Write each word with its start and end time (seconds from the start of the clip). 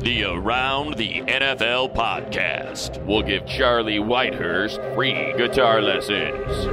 The 0.00 0.24
Around 0.24 0.94
the 0.96 1.20
NFL 1.20 1.94
podcast 1.94 3.04
will 3.04 3.20
give 3.22 3.46
Charlie 3.46 3.98
Whitehurst 3.98 4.94
free 4.94 5.12
guitar 5.36 5.82
lessons. 5.82 6.66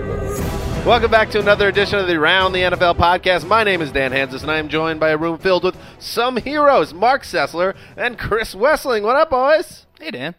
Welcome 0.85 1.11
back 1.11 1.29
to 1.31 1.39
another 1.39 1.67
edition 1.67 1.99
of 1.99 2.07
the 2.07 2.15
Around 2.15 2.53
the 2.53 2.61
NFL 2.61 2.95
podcast. 2.95 3.45
My 3.45 3.65
name 3.65 3.81
is 3.81 3.91
Dan 3.91 4.13
Hanzus, 4.13 4.43
and 4.43 4.49
I 4.49 4.59
am 4.59 4.69
joined 4.69 5.01
by 5.01 5.09
a 5.09 5.17
room 5.17 5.39
filled 5.39 5.65
with 5.65 5.75
some 5.99 6.37
heroes, 6.37 6.93
Mark 6.93 7.23
Sessler 7.23 7.75
and 7.97 8.17
Chris 8.17 8.55
Wesseling. 8.55 9.01
What 9.01 9.17
up, 9.17 9.29
boys? 9.29 9.85
Hey, 9.99 10.11
Dan. 10.11 10.33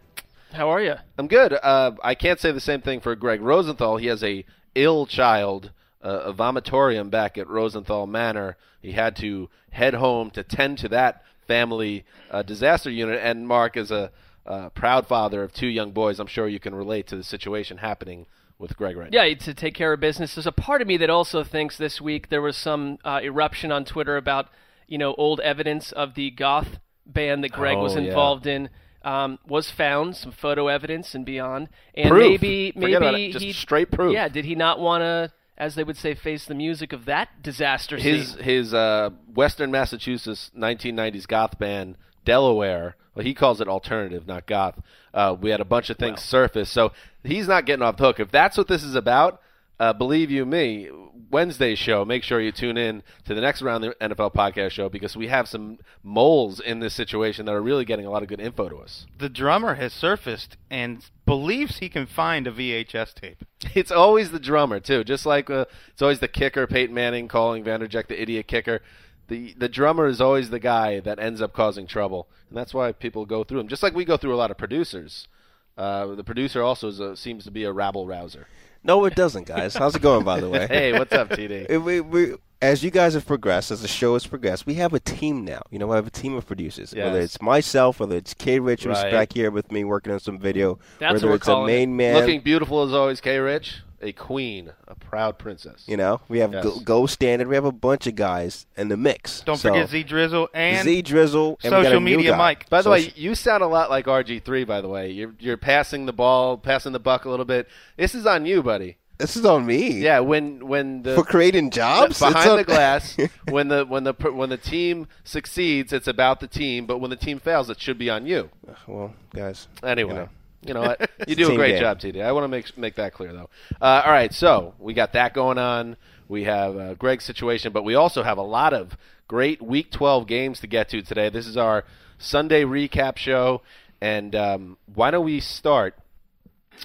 How 0.54 0.70
are 0.70 0.80
you? 0.80 0.94
I'm 1.18 1.28
good. 1.28 1.52
Uh, 1.52 1.92
I 2.02 2.14
can't 2.14 2.40
say 2.40 2.52
the 2.52 2.58
same 2.58 2.80
thing 2.80 3.00
for 3.00 3.14
Greg 3.14 3.42
Rosenthal. 3.42 3.98
He 3.98 4.06
has 4.06 4.24
a 4.24 4.46
ill 4.74 5.04
child, 5.04 5.72
uh, 6.02 6.20
a 6.24 6.32
vomitorium 6.32 7.10
back 7.10 7.36
at 7.36 7.48
Rosenthal 7.48 8.06
Manor. 8.06 8.56
He 8.80 8.92
had 8.92 9.14
to 9.16 9.50
head 9.72 9.92
home 9.92 10.30
to 10.30 10.42
tend 10.42 10.78
to 10.78 10.88
that 10.88 11.22
family 11.48 12.04
uh, 12.30 12.42
disaster 12.42 12.90
unit. 12.90 13.18
And 13.20 13.48
Mark, 13.48 13.76
as 13.76 13.90
a 13.90 14.12
uh, 14.46 14.68
proud 14.70 15.06
father 15.08 15.42
of 15.42 15.52
two 15.52 15.66
young 15.66 15.90
boys, 15.90 16.20
I'm 16.20 16.28
sure 16.28 16.46
you 16.46 16.60
can 16.60 16.74
relate 16.74 17.08
to 17.08 17.16
the 17.16 17.24
situation 17.24 17.78
happening 17.78 18.26
with 18.58 18.76
Greg 18.76 18.96
right 18.96 19.12
Yeah, 19.12 19.34
to 19.34 19.54
take 19.54 19.74
care 19.74 19.92
of 19.92 20.00
business. 20.00 20.34
There's 20.34 20.46
a 20.46 20.52
part 20.52 20.80
of 20.82 20.88
me 20.88 20.96
that 20.98 21.10
also 21.10 21.42
thinks 21.44 21.76
this 21.76 22.00
week 22.00 22.28
there 22.28 22.42
was 22.42 22.56
some 22.56 22.98
uh, 23.04 23.20
eruption 23.22 23.72
on 23.72 23.84
Twitter 23.84 24.16
about 24.16 24.48
you 24.86 24.98
know 24.98 25.14
old 25.14 25.40
evidence 25.40 25.92
of 25.92 26.14
the 26.14 26.30
goth 26.30 26.78
band 27.06 27.42
that 27.44 27.50
Greg 27.52 27.76
Oh, 27.76 27.82
was 27.82 27.94
yeah. 27.94 28.02
involved 28.02 28.46
in. 28.46 28.70
Um, 29.02 29.38
was 29.46 29.70
found 29.70 30.16
some 30.16 30.32
photo 30.32 30.66
evidence 30.66 31.14
and 31.14 31.24
beyond, 31.24 31.68
and 31.94 32.10
Proof. 32.10 32.42
maybe 32.42 32.72
Forget 32.72 32.96
about 33.00 33.12
maybe 33.14 33.26
it. 33.30 33.32
Just 33.32 33.44
he 33.44 33.52
straight 33.52 33.92
proof. 33.92 34.12
Yeah, 34.12 34.28
did 34.28 34.44
he 34.44 34.56
not 34.56 34.80
want 34.80 35.02
to, 35.02 35.32
as 35.58 35.74
they 35.74 35.84
would 35.84 35.96
say, 35.96 36.14
face 36.14 36.46
the 36.46 36.54
music 36.54 36.92
of 36.92 37.04
that 37.04 37.42
disaster 37.42 37.96
his 37.96 38.30
scene? 38.30 38.42
his 38.42 38.72
uh, 38.72 39.10
Western 39.34 39.70
Massachusetts 39.70 40.50
1990s 40.56 41.26
goth 41.26 41.58
band 41.58 41.96
Delaware. 42.24 42.96
Well, 43.14 43.24
he 43.24 43.34
calls 43.34 43.60
it 43.60 43.68
alternative, 43.68 44.26
not 44.26 44.46
goth. 44.46 44.80
Uh, 45.12 45.36
we 45.38 45.50
had 45.50 45.60
a 45.60 45.64
bunch 45.64 45.90
of 45.90 45.98
things 45.98 46.22
surface, 46.22 46.70
so 46.70 46.92
he's 47.24 47.48
not 47.48 47.66
getting 47.66 47.82
off 47.82 47.96
the 47.96 48.04
hook. 48.04 48.20
If 48.20 48.30
that's 48.30 48.56
what 48.56 48.68
this 48.68 48.84
is 48.84 48.94
about, 48.94 49.42
uh, 49.80 49.92
believe 49.92 50.30
you 50.30 50.44
me, 50.44 50.90
Wednesday 51.30 51.74
show. 51.74 52.04
Make 52.04 52.22
sure 52.22 52.40
you 52.40 52.52
tune 52.52 52.76
in 52.76 53.02
to 53.24 53.34
the 53.34 53.40
next 53.40 53.62
round 53.62 53.84
of 53.84 53.94
the 53.98 54.08
NFL 54.08 54.34
podcast 54.34 54.70
show 54.70 54.88
because 54.88 55.16
we 55.16 55.28
have 55.28 55.48
some 55.48 55.78
moles 56.02 56.60
in 56.60 56.80
this 56.80 56.94
situation 56.94 57.46
that 57.46 57.54
are 57.54 57.62
really 57.62 57.84
getting 57.84 58.06
a 58.06 58.10
lot 58.10 58.22
of 58.22 58.28
good 58.28 58.40
info 58.40 58.68
to 58.68 58.76
us. 58.76 59.06
the 59.18 59.28
drummer 59.28 59.74
has 59.74 59.92
surfaced 59.92 60.56
and 60.70 61.04
believes 61.26 61.78
he 61.78 61.88
can 61.88 62.06
find 62.06 62.46
a 62.46 62.52
VHS 62.52 63.14
tape. 63.14 63.44
It's 63.74 63.90
always 63.90 64.30
the 64.30 64.40
drummer 64.40 64.80
too, 64.80 65.04
just 65.04 65.26
like 65.26 65.50
uh, 65.50 65.66
it's 65.92 66.02
always 66.02 66.20
the 66.20 66.28
kicker, 66.28 66.66
Peyton 66.66 66.94
Manning 66.94 67.28
calling 67.28 67.64
Vanderjagt 67.64 68.08
the 68.08 68.20
idiot 68.20 68.48
kicker. 68.48 68.80
The 69.28 69.54
the 69.58 69.68
drummer 69.68 70.06
is 70.06 70.20
always 70.20 70.48
the 70.48 70.58
guy 70.58 71.00
that 71.00 71.18
ends 71.18 71.42
up 71.42 71.52
causing 71.52 71.86
trouble, 71.86 72.28
and 72.48 72.56
that's 72.56 72.72
why 72.72 72.92
people 72.92 73.26
go 73.26 73.44
through 73.44 73.60
him. 73.60 73.68
Just 73.68 73.82
like 73.82 73.94
we 73.94 74.04
go 74.06 74.16
through 74.16 74.34
a 74.34 74.38
lot 74.38 74.50
of 74.50 74.56
producers. 74.56 75.28
Uh, 75.76 76.14
the 76.14 76.24
producer 76.24 76.62
also 76.62 76.88
is 76.88 76.98
a, 76.98 77.16
seems 77.16 77.44
to 77.44 77.50
be 77.50 77.64
a 77.64 77.72
rabble 77.72 78.06
rouser. 78.06 78.46
No, 78.84 79.04
it 79.04 79.14
doesn't, 79.14 79.46
guys. 79.46 79.74
How's 79.74 79.94
it 79.96 80.02
going, 80.02 80.24
by 80.24 80.40
the 80.40 80.48
way? 80.48 80.66
Hey, 80.70 80.92
what's 80.92 81.12
up, 81.12 81.28
TD? 81.30 81.68
We, 81.84 82.00
we, 82.00 82.34
as 82.62 82.82
you 82.82 82.90
guys 82.90 83.14
have 83.14 83.26
progressed, 83.26 83.70
as 83.70 83.82
the 83.82 83.88
show 83.88 84.14
has 84.14 84.26
progressed, 84.26 84.66
we 84.66 84.74
have 84.74 84.92
a 84.94 85.00
team 85.00 85.44
now. 85.44 85.62
You 85.70 85.78
know, 85.78 85.86
we 85.88 85.96
have 85.96 86.06
a 86.06 86.10
team 86.10 86.34
of 86.34 86.46
producers. 86.46 86.94
Whether 86.94 87.20
it's 87.20 87.40
myself, 87.40 88.00
whether 88.00 88.16
it's 88.16 88.34
K. 88.34 88.58
Rich, 88.58 88.84
who's 88.84 88.96
Right. 88.96 89.12
back 89.12 89.32
here 89.32 89.50
with 89.50 89.70
me 89.70 89.84
working 89.84 90.12
on 90.12 90.20
some 90.20 90.38
video, 90.38 90.78
That's 90.98 91.00
what 91.00 91.12
whether 91.14 91.26
we're 91.28 91.34
it's 91.36 91.46
a 91.48 91.50
calling 91.52 91.66
main 91.66 91.96
man. 91.96 92.14
Looking 92.16 92.40
beautiful 92.40 92.82
as 92.82 92.92
always, 92.92 93.20
K. 93.20 93.38
Rich, 93.38 93.82
a 94.00 94.12
queen, 94.12 94.72
a 94.86 94.94
proud 94.94 95.38
princess. 95.38 95.84
you 95.86 95.96
know, 95.96 96.20
we 96.28 96.38
have 96.38 96.52
Yes. 96.52 96.64
Go, 96.64 96.80
Go 96.80 97.06
Standard. 97.06 97.48
We 97.48 97.54
have 97.56 97.64
a 97.64 97.72
bunch 97.72 98.06
of 98.06 98.14
guys 98.14 98.66
in 98.76 98.88
the 98.88 98.96
mix. 98.96 99.40
Don't 99.40 99.56
So, 99.56 99.70
forget 99.70 99.88
Z 99.88 100.02
Drizzle 100.04 100.48
and 100.54 100.84
Z 100.84 101.02
Drizzle 101.02 101.58
and 101.62 101.64
we 101.64 101.70
got 101.70 101.80
a 101.80 101.84
social 101.86 102.00
media. 102.00 102.36
Mike. 102.36 102.68
By 102.70 102.78
the 102.78 102.84
So 102.84 102.90
way, 102.92 103.12
you 103.16 103.34
sound 103.34 103.62
a 103.62 103.66
lot 103.66 103.90
like 103.90 104.06
RG3. 104.06 104.66
By 104.66 104.80
the 104.80 104.88
way, 104.88 105.10
you're 105.10 105.34
you're 105.40 105.56
passing 105.56 106.06
the 106.06 106.12
ball, 106.12 106.56
passing 106.58 106.92
the 106.92 107.00
buck 107.00 107.24
a 107.24 107.30
little 107.30 107.44
bit. 107.46 107.68
This 107.96 108.14
is 108.14 108.24
on 108.26 108.46
you, 108.46 108.62
buddy. 108.62 108.98
this 109.18 109.36
is 109.36 109.44
on 109.44 109.66
me. 109.66 109.98
Yeah, 110.00 110.20
when 110.20 110.66
when 110.68 111.02
the 111.02 111.16
for 111.16 111.24
creating 111.24 111.70
jobs 111.70 112.12
It's 112.12 112.20
behind 112.20 112.50
on- 112.50 112.56
the 112.58 112.62
glass 112.64 113.16
when 113.50 113.66
the 113.66 113.84
when 113.84 114.04
the 114.04 114.12
when 114.32 114.48
the 114.48 114.56
team 114.56 115.08
succeeds 115.24 115.92
it's 115.92 116.06
about 116.06 116.38
the 116.38 116.46
team 116.46 116.86
but 116.86 116.98
when 116.98 117.10
the 117.10 117.16
team 117.16 117.40
fails 117.40 117.68
it 117.68 117.80
should 117.80 117.98
be 117.98 118.08
on 118.08 118.26
you 118.26 118.48
well, 118.86 119.12
guys. 119.34 119.66
anyway 119.82 120.10
You 120.12 120.18
know. 120.20 120.28
You 120.62 120.74
know 120.74 120.82
what? 120.82 121.10
You 121.28 121.34
do 121.34 121.52
a 121.52 121.56
great 121.56 121.72
game. 121.72 121.80
job 121.80 122.00
TD 122.00 122.22
I 122.22 122.32
want 122.32 122.44
to 122.44 122.48
make 122.48 122.76
make 122.78 122.94
that 122.96 123.12
clear 123.12 123.32
though. 123.32 123.50
Uh, 123.80 124.02
all 124.04 124.12
right 124.12 124.32
so 124.32 124.74
we 124.78 124.94
got 124.94 125.12
that 125.12 125.34
going 125.34 125.58
on. 125.58 125.96
We 126.28 126.44
have 126.44 126.76
uh, 126.76 126.94
Greg's 126.94 127.24
situation 127.24 127.72
but 127.72 127.84
we 127.84 127.94
also 127.94 128.22
have 128.22 128.38
a 128.38 128.42
lot 128.42 128.72
of 128.72 128.96
great 129.26 129.60
week 129.60 129.90
12 129.90 130.26
games 130.26 130.60
to 130.60 130.66
get 130.66 130.88
to 130.90 131.02
today. 131.02 131.28
This 131.28 131.46
is 131.46 131.56
our 131.56 131.84
Sunday 132.18 132.64
recap 132.64 133.16
show 133.16 133.62
and 134.00 134.34
um, 134.34 134.76
why 134.94 135.10
don't 135.10 135.24
we 135.24 135.40
start 135.40 135.94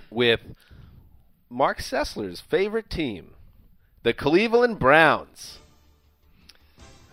with 0.10 0.40
Mark 1.50 1.80
Sessler's 1.80 2.42
favorite 2.42 2.90
team 2.90 3.32
the 4.04 4.14
Cleveland 4.14 4.80
Browns 4.80 5.60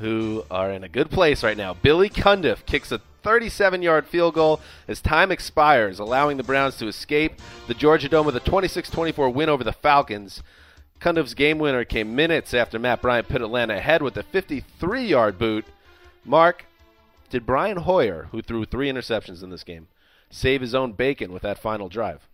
who 0.00 0.44
are 0.50 0.72
in 0.72 0.82
a 0.82 0.88
good 0.88 1.10
place 1.10 1.44
right 1.44 1.56
now. 1.56 1.74
Billy 1.74 2.08
Cundiff 2.08 2.64
kicks 2.66 2.90
a 2.90 3.00
37 3.22 3.82
yard 3.82 4.06
field 4.06 4.34
goal 4.34 4.60
as 4.88 5.00
time 5.00 5.30
expires, 5.30 5.98
allowing 5.98 6.36
the 6.36 6.42
Browns 6.42 6.76
to 6.78 6.86
escape 6.88 7.40
the 7.66 7.74
Georgia 7.74 8.08
Dome 8.08 8.26
with 8.26 8.36
a 8.36 8.40
26 8.40 8.90
24 8.90 9.30
win 9.30 9.48
over 9.48 9.64
the 9.64 9.72
Falcons. 9.72 10.42
Cundiff's 11.00 11.34
game 11.34 11.58
winner 11.58 11.84
came 11.84 12.14
minutes 12.14 12.52
after 12.52 12.78
Matt 12.78 13.00
Bryant 13.00 13.28
put 13.28 13.40
Atlanta 13.40 13.76
ahead 13.76 14.02
with 14.02 14.16
a 14.16 14.22
53 14.22 15.06
yard 15.06 15.38
boot. 15.38 15.64
Mark, 16.24 16.66
did 17.30 17.46
Brian 17.46 17.78
Hoyer, 17.78 18.28
who 18.32 18.42
threw 18.42 18.64
three 18.64 18.90
interceptions 18.90 19.42
in 19.42 19.50
this 19.50 19.64
game, 19.64 19.88
save 20.28 20.60
his 20.60 20.74
own 20.74 20.92
bacon 20.92 21.32
with 21.32 21.42
that 21.42 21.58
final 21.58 21.88
drive? 21.88 22.28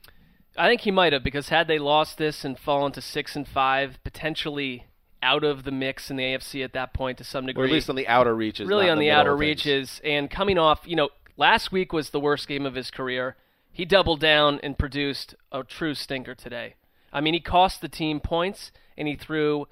I 0.59 0.69
think 0.69 0.83
he 0.83 0.91
might 0.91 1.12
have 1.12 1.23
because 1.23 1.50
had 1.50 1.69
they 1.69 1.79
lost 1.79 2.19
this 2.19 2.44
and 2.44 2.59
fallen 2.59 2.93
to 2.93 3.00
six 3.00 3.37
and 3.37 3.47
five, 3.47 3.99
potentially 4.03 4.87
out 5.26 5.43
of 5.43 5.64
the 5.64 5.73
mix 5.73 6.08
in 6.08 6.17
the 6.17 6.23
AFC 6.23 6.62
at 6.62 6.73
that 6.75 6.94
point 6.94 7.19
to 7.19 7.25
some 7.25 7.46
degree. 7.46 7.64
Or 7.64 7.67
at 7.67 7.73
least 7.73 7.90
on 7.90 7.96
the 7.96 8.06
outer 8.06 8.34
reaches. 8.34 8.69
really 8.69 8.88
on 8.88 8.99
in 8.99 9.00
the, 9.00 9.11
outer 9.11 9.37
reaches 9.37 10.00
and 10.05 10.31
coming 10.31 10.56
off, 10.56 10.82
you 10.87 10.94
know, 10.94 11.08
last 11.37 11.73
week 11.73 11.93
was 11.93 12.11
the 12.11 12.20
worst 12.20 12.46
game 12.46 12.64
of 12.64 12.76
his 12.76 12.93
career. 12.93 13.37
He 13.73 13.84
doubled 13.84 14.20
down 14.20 14.61
and 14.62 14.78
produced 14.78 15.34
a 15.50 15.64
true 15.64 15.94
stinker 15.94 16.34
today. 16.34 16.76
I 17.12 17.20
mean, 17.20 17.34
he 17.34 17.40
cost 17.40 17.81
the 17.81 17.88
team 17.88 18.20
points 18.20 18.70
and 18.96 19.08
he 19.08 19.17
threw 19.17 19.67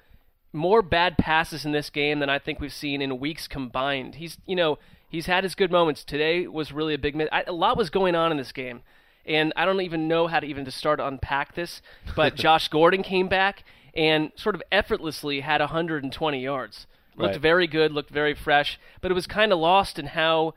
more 0.51 0.81
bad 0.81 1.17
passes 1.17 1.65
in 1.65 1.71
this 1.71 1.89
game 1.89 2.19
than 2.19 2.29
I 2.29 2.37
think 2.37 2.59
we've 2.59 2.73
seen 2.73 3.01
in 3.01 3.19
weeks 3.19 3.47
combined. 3.47 4.15
He's, 4.15 4.37
you 4.45 4.55
know, 4.55 4.77
he's 5.07 5.25
had 5.25 5.43
his 5.43 5.55
good 5.55 5.71
moments. 5.71 6.03
Today 6.03 6.47
was 6.47 6.73
really 6.73 6.93
a 6.93 6.99
big 6.99 7.15
miss. 7.15 7.29
I, 7.31 7.43
a 7.47 7.53
lot 7.53 7.77
was 7.77 7.89
going 7.89 8.15
on 8.15 8.31
in 8.31 8.37
this 8.37 8.51
game. 8.51 8.81
And 9.25 9.53
I 9.55 9.65
don't 9.65 9.81
even 9.81 10.07
know 10.07 10.27
how 10.27 10.39
to 10.39 10.45
even 10.45 10.65
to 10.65 10.71
start 10.71 10.99
to 10.99 11.07
unpack 11.07 11.55
this, 11.55 11.81
but 12.15 12.35
Josh 12.43 12.67
Gordon 12.67 13.01
came 13.01 13.27
back 13.27 13.63
and 13.95 14.31
sort 14.35 14.55
of 14.55 14.63
effortlessly 14.71 15.41
had 15.41 15.61
120 15.61 16.39
yards. 16.39 16.87
Looked 17.17 17.33
Right. 17.33 17.41
very 17.41 17.67
good, 17.67 17.91
looked 17.93 18.09
very 18.09 18.33
fresh, 18.33 18.77
but 19.01 19.09
it 19.09 19.13
was 19.13 19.25
kind 19.27 19.53
of 19.53 19.59
lost 19.59 19.97
in 19.97 20.07
how 20.07 20.53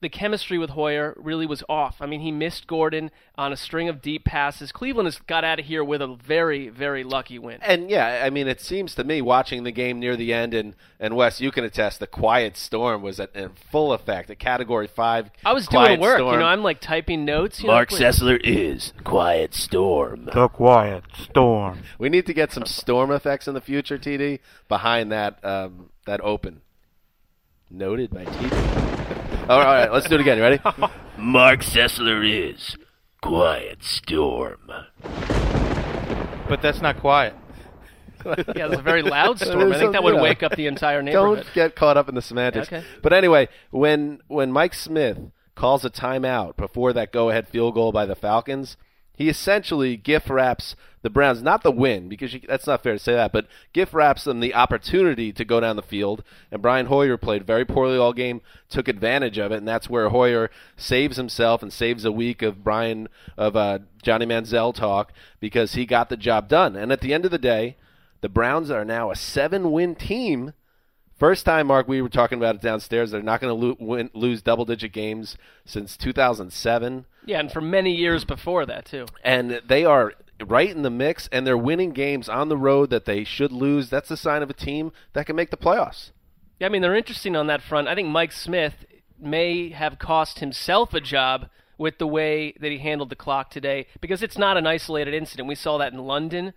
the 0.00 0.08
chemistry 0.08 0.58
with 0.58 0.70
Hoyer 0.70 1.14
really 1.16 1.46
was 1.46 1.64
off. 1.68 1.96
I 2.00 2.06
mean, 2.06 2.20
he 2.20 2.30
missed 2.30 2.66
Gordon 2.68 3.10
on 3.36 3.52
a 3.52 3.56
string 3.56 3.88
of 3.88 4.00
deep 4.00 4.24
passes. 4.24 4.70
Cleveland 4.70 5.06
has 5.06 5.18
got 5.18 5.42
out 5.42 5.58
of 5.58 5.66
here 5.66 5.82
with 5.82 6.00
a 6.00 6.14
very, 6.14 6.68
very 6.68 7.02
lucky 7.02 7.38
win. 7.38 7.58
And 7.62 7.90
yeah, 7.90 8.22
I 8.24 8.30
mean, 8.30 8.46
it 8.46 8.60
seems 8.60 8.94
to 8.94 9.04
me 9.04 9.20
watching 9.20 9.64
the 9.64 9.72
game 9.72 9.98
near 9.98 10.16
the 10.16 10.32
end, 10.32 10.54
and 10.54 10.76
and 11.00 11.16
Wes, 11.16 11.40
you 11.40 11.50
can 11.50 11.64
attest, 11.64 11.98
the 11.98 12.06
quiet 12.06 12.56
storm 12.56 13.02
was 13.02 13.18
at, 13.18 13.34
in 13.34 13.50
full 13.70 13.92
effect. 13.92 14.30
A 14.30 14.36
Category 14.36 14.86
Five. 14.86 15.30
I 15.44 15.52
was 15.52 15.66
quiet 15.66 15.88
doing 15.88 16.00
work, 16.00 16.18
storm. 16.18 16.34
you 16.34 16.40
know. 16.40 16.46
I'm 16.46 16.62
like 16.62 16.80
typing 16.80 17.24
notes. 17.24 17.60
You 17.60 17.66
know, 17.66 17.74
Mark 17.74 17.90
like- 17.90 18.00
Sessler 18.00 18.40
is 18.44 18.92
Quiet 19.02 19.54
Storm. 19.54 20.28
The 20.32 20.48
quiet 20.48 21.04
storm. 21.16 21.82
We 21.98 22.08
need 22.08 22.26
to 22.26 22.34
get 22.34 22.52
some 22.52 22.66
storm 22.66 23.10
effects 23.10 23.48
in 23.48 23.54
the 23.54 23.60
future, 23.60 23.98
TD, 23.98 24.38
behind 24.68 25.10
that 25.10 25.44
um, 25.44 25.90
that 26.06 26.20
open. 26.20 26.62
Noted 27.70 28.10
by 28.10 28.24
TD. 28.24 29.27
All, 29.48 29.58
right, 29.58 29.66
all 29.66 29.74
right, 29.74 29.92
let's 29.92 30.08
do 30.08 30.14
it 30.14 30.20
again. 30.20 30.36
You 30.36 30.42
ready? 30.42 30.60
Mark 31.18 31.60
Sessler 31.60 32.50
is 32.52 32.76
Quiet 33.22 33.82
Storm. 33.82 34.70
But 36.48 36.62
that's 36.62 36.80
not 36.80 36.98
quiet. 37.00 37.34
Yeah, 38.24 38.64
it 38.64 38.70
was 38.70 38.80
a 38.80 38.82
very 38.82 39.02
loud 39.02 39.38
storm. 39.38 39.72
I 39.72 39.78
think 39.78 39.92
that 39.92 39.98
some- 39.98 40.04
would 40.04 40.16
yeah. 40.16 40.22
wake 40.22 40.42
up 40.42 40.56
the 40.56 40.66
entire 40.66 41.02
neighborhood. 41.02 41.44
Don't 41.44 41.54
get 41.54 41.76
caught 41.76 41.96
up 41.96 42.08
in 42.08 42.16
the 42.16 42.20
semantics. 42.20 42.66
Okay. 42.66 42.84
But 43.00 43.12
anyway, 43.12 43.48
when 43.70 44.20
when 44.26 44.50
Mike 44.50 44.74
Smith 44.74 45.18
calls 45.54 45.84
a 45.84 45.90
timeout 45.90 46.56
before 46.56 46.92
that 46.94 47.12
go-ahead 47.12 47.48
field 47.48 47.74
goal 47.74 47.92
by 47.92 48.06
the 48.06 48.16
Falcons, 48.16 48.76
he 49.18 49.28
essentially 49.28 49.96
gift 49.96 50.30
wraps 50.30 50.76
the 51.02 51.10
Browns 51.10 51.42
not 51.42 51.64
the 51.64 51.72
win 51.72 52.08
because 52.08 52.32
you, 52.32 52.40
that's 52.46 52.68
not 52.68 52.84
fair 52.84 52.92
to 52.92 52.98
say 53.00 53.14
that, 53.14 53.32
but 53.32 53.48
gift 53.72 53.92
wraps 53.92 54.22
them 54.22 54.38
the 54.38 54.54
opportunity 54.54 55.32
to 55.32 55.44
go 55.44 55.58
down 55.58 55.74
the 55.74 55.82
field. 55.82 56.22
And 56.52 56.62
Brian 56.62 56.86
Hoyer 56.86 57.16
played 57.16 57.44
very 57.44 57.64
poorly 57.64 57.98
all 57.98 58.12
game, 58.12 58.40
took 58.68 58.86
advantage 58.86 59.36
of 59.36 59.50
it, 59.50 59.56
and 59.56 59.66
that's 59.66 59.90
where 59.90 60.10
Hoyer 60.10 60.50
saves 60.76 61.16
himself 61.16 61.62
and 61.64 61.72
saves 61.72 62.04
a 62.04 62.12
week 62.12 62.42
of 62.42 62.62
Brian 62.62 63.08
of 63.36 63.56
uh, 63.56 63.80
Johnny 64.02 64.24
Manziel 64.24 64.72
talk 64.72 65.12
because 65.40 65.74
he 65.74 65.84
got 65.84 66.10
the 66.10 66.16
job 66.16 66.48
done. 66.48 66.76
And 66.76 66.92
at 66.92 67.00
the 67.00 67.12
end 67.12 67.24
of 67.24 67.32
the 67.32 67.38
day, 67.38 67.76
the 68.20 68.28
Browns 68.28 68.70
are 68.70 68.84
now 68.84 69.10
a 69.10 69.16
seven-win 69.16 69.96
team. 69.96 70.52
First 71.18 71.44
time, 71.44 71.66
Mark, 71.66 71.88
we 71.88 72.00
were 72.00 72.08
talking 72.08 72.38
about 72.38 72.54
it 72.56 72.60
downstairs. 72.62 73.10
They're 73.10 73.22
not 73.22 73.40
going 73.40 73.58
to 73.76 73.76
lo- 73.84 74.08
lose 74.14 74.40
double-digit 74.40 74.92
games 74.92 75.36
since 75.64 75.96
2007, 75.96 77.06
Yeah, 77.26 77.40
and 77.40 77.50
for 77.50 77.60
many 77.60 77.92
years 77.94 78.24
before 78.24 78.64
that 78.66 78.84
too. 78.84 79.06
and 79.24 79.60
they 79.66 79.84
are 79.84 80.12
right 80.46 80.70
in 80.70 80.82
the 80.82 80.90
mix. 80.90 81.28
And 81.32 81.44
they're 81.44 81.58
winning 81.58 81.90
games 81.90 82.28
on 82.28 82.48
the 82.48 82.56
road 82.56 82.90
that 82.90 83.04
they 83.04 83.24
should 83.24 83.50
lose. 83.50 83.90
That's 83.90 84.10
a 84.12 84.16
sign 84.16 84.42
of 84.42 84.50
a 84.50 84.54
team 84.54 84.92
that 85.14 85.26
can 85.26 85.34
make 85.34 85.50
the 85.50 85.56
playoffs. 85.56 86.12
Yeah, 86.60 86.66
I 86.68 86.70
mean 86.70 86.82
they're 86.82 86.94
interesting 86.94 87.34
on 87.34 87.48
that 87.48 87.62
front. 87.62 87.88
I 87.88 87.94
think 87.96 88.08
Mike 88.08 88.32
Smith 88.32 88.84
may 89.18 89.70
have 89.70 89.98
cost 89.98 90.38
himself 90.38 90.94
a 90.94 91.00
job 91.00 91.48
with 91.76 91.98
the 91.98 92.06
way 92.06 92.52
that 92.60 92.70
he 92.70 92.78
handled 92.78 93.10
the 93.10 93.16
clock 93.16 93.50
today 93.50 93.86
because 94.00 94.22
it's 94.22 94.38
not 94.38 94.56
an 94.56 94.66
isolated 94.66 95.14
incident. 95.14 95.48
We 95.48 95.54
saw 95.56 95.78
that 95.78 95.92
in 95.92 95.98
London 95.98 96.52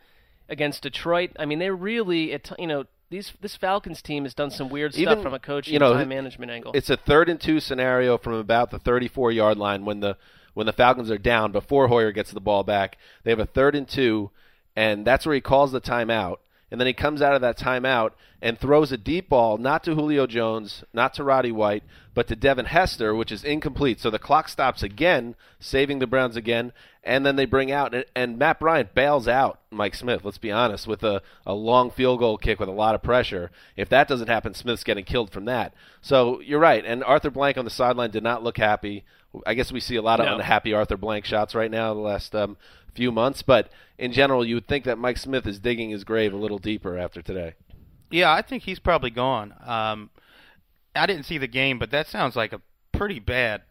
against 0.49 0.83
Detroit. 0.83 1.31
I 1.39 1.45
mean, 1.45 1.57
they 1.59 1.69
really, 1.71 2.31
you 2.59 2.67
know, 2.67 2.85
these 3.11 3.33
this 3.41 3.55
Falcons 3.55 4.01
team 4.01 4.23
has 4.23 4.33
done 4.33 4.49
some 4.49 4.69
weird 4.69 4.95
stuff 4.95 5.21
from 5.21 5.33
a 5.33 5.39
coaching 5.39 5.73
you 5.73 5.79
know, 5.79 5.93
time 5.93 6.09
management 6.09 6.49
angle. 6.51 6.71
It's 6.73 6.89
a 6.89 6.97
third 6.97 7.29
and 7.29 7.39
two 7.39 7.59
scenario 7.59 8.17
from 8.17 8.33
about 8.33 8.71
the 8.71 8.79
34 8.79 9.31
yard 9.33 9.57
line 9.57 9.85
when 9.85 9.99
the 9.99 10.17
when 10.53 10.65
the 10.65 10.73
Falcons 10.73 11.11
are 11.11 11.17
down 11.17 11.51
before 11.51 11.87
Hoyer 11.87 12.11
gets 12.11 12.31
the 12.31 12.39
ball 12.39 12.63
back. 12.63 12.97
They 13.23 13.31
have 13.31 13.39
a 13.39 13.45
third 13.45 13.75
and 13.75 13.87
two, 13.87 14.31
and 14.75 15.05
that's 15.05 15.25
where 15.25 15.35
he 15.35 15.41
calls 15.41 15.71
the 15.71 15.81
timeout. 15.81 16.37
And 16.71 16.79
then 16.79 16.87
he 16.87 16.93
comes 16.93 17.21
out 17.21 17.35
of 17.35 17.41
that 17.41 17.59
timeout 17.59 18.11
and 18.41 18.57
throws 18.57 18.91
a 18.91 18.97
deep 18.97 19.29
ball, 19.29 19.57
not 19.57 19.83
to 19.83 19.93
Julio 19.93 20.25
Jones, 20.25 20.83
not 20.93 21.13
to 21.15 21.23
Roddy 21.23 21.51
White, 21.51 21.83
but 22.13 22.27
to 22.29 22.35
Devin 22.35 22.65
Hester, 22.65 23.13
which 23.13 23.31
is 23.31 23.43
incomplete. 23.43 23.99
So 23.99 24.09
the 24.09 24.17
clock 24.17 24.49
stops 24.49 24.81
again, 24.81 25.35
saving 25.59 25.99
the 25.99 26.07
Browns 26.07 26.35
again. 26.35 26.71
And 27.03 27.25
then 27.25 27.35
they 27.35 27.45
bring 27.45 27.71
out, 27.71 27.93
and, 28.15 28.37
Matt 28.37 28.59
Bryant 28.59 28.93
bails 28.93 29.27
out 29.27 29.59
Mike 29.69 29.95
Smith, 29.95 30.21
let's 30.23 30.37
be 30.37 30.51
honest, 30.51 30.87
with 30.87 31.03
a, 31.03 31.21
a 31.45 31.53
long 31.53 31.91
field 31.91 32.19
goal 32.19 32.37
kick 32.37 32.59
with 32.59 32.69
a 32.69 32.73
lot 32.73 32.95
of 32.95 33.03
pressure. 33.03 33.51
If 33.75 33.89
that 33.89 34.07
doesn't 34.07 34.27
happen, 34.29 34.53
Smith's 34.53 34.83
getting 34.83 35.03
killed 35.05 35.31
from 35.31 35.45
that. 35.45 35.73
So 36.01 36.39
you're 36.39 36.59
right. 36.59 36.85
And 36.85 37.03
Arthur 37.03 37.31
Blank 37.31 37.57
on 37.57 37.65
the 37.65 37.71
sideline 37.71 38.11
did 38.11 38.23
not 38.23 38.43
look 38.43 38.57
happy. 38.57 39.03
I 39.45 39.53
guess 39.53 39.71
we 39.71 39.79
see 39.79 39.95
a 39.95 40.01
lot 40.01 40.19
of 40.19 40.25
No. 40.25 40.35
unhappy 40.35 40.73
Arthur 40.73 40.97
Blank 40.97 41.25
shots 41.25 41.55
right 41.55 41.71
now 41.71 41.93
the 41.93 42.01
last 42.01 42.35
um, 42.35 42.57
few 42.93 43.11
months. 43.11 43.41
But 43.41 43.69
in 43.97 44.11
general, 44.11 44.45
you 44.45 44.55
would 44.55 44.67
think 44.67 44.85
that 44.85 44.97
Mike 44.97 45.17
Smith 45.17 45.45
is 45.47 45.59
digging 45.59 45.89
his 45.89 46.03
grave 46.03 46.33
a 46.33 46.37
little 46.37 46.59
deeper 46.59 46.97
after 46.97 47.21
today. 47.21 47.55
Yeah, 48.09 48.31
I 48.31 48.41
think 48.41 48.63
he's 48.63 48.79
probably 48.79 49.09
gone. 49.09 49.53
Um, 49.65 50.09
I 50.95 51.05
didn't 51.05 51.25
see 51.25 51.37
the 51.37 51.47
game, 51.47 51.79
but 51.79 51.91
that 51.91 52.07
sounds 52.07 52.35
like 52.35 52.51
a 52.53 52.61
pretty 52.91 53.19
bad 53.19 53.63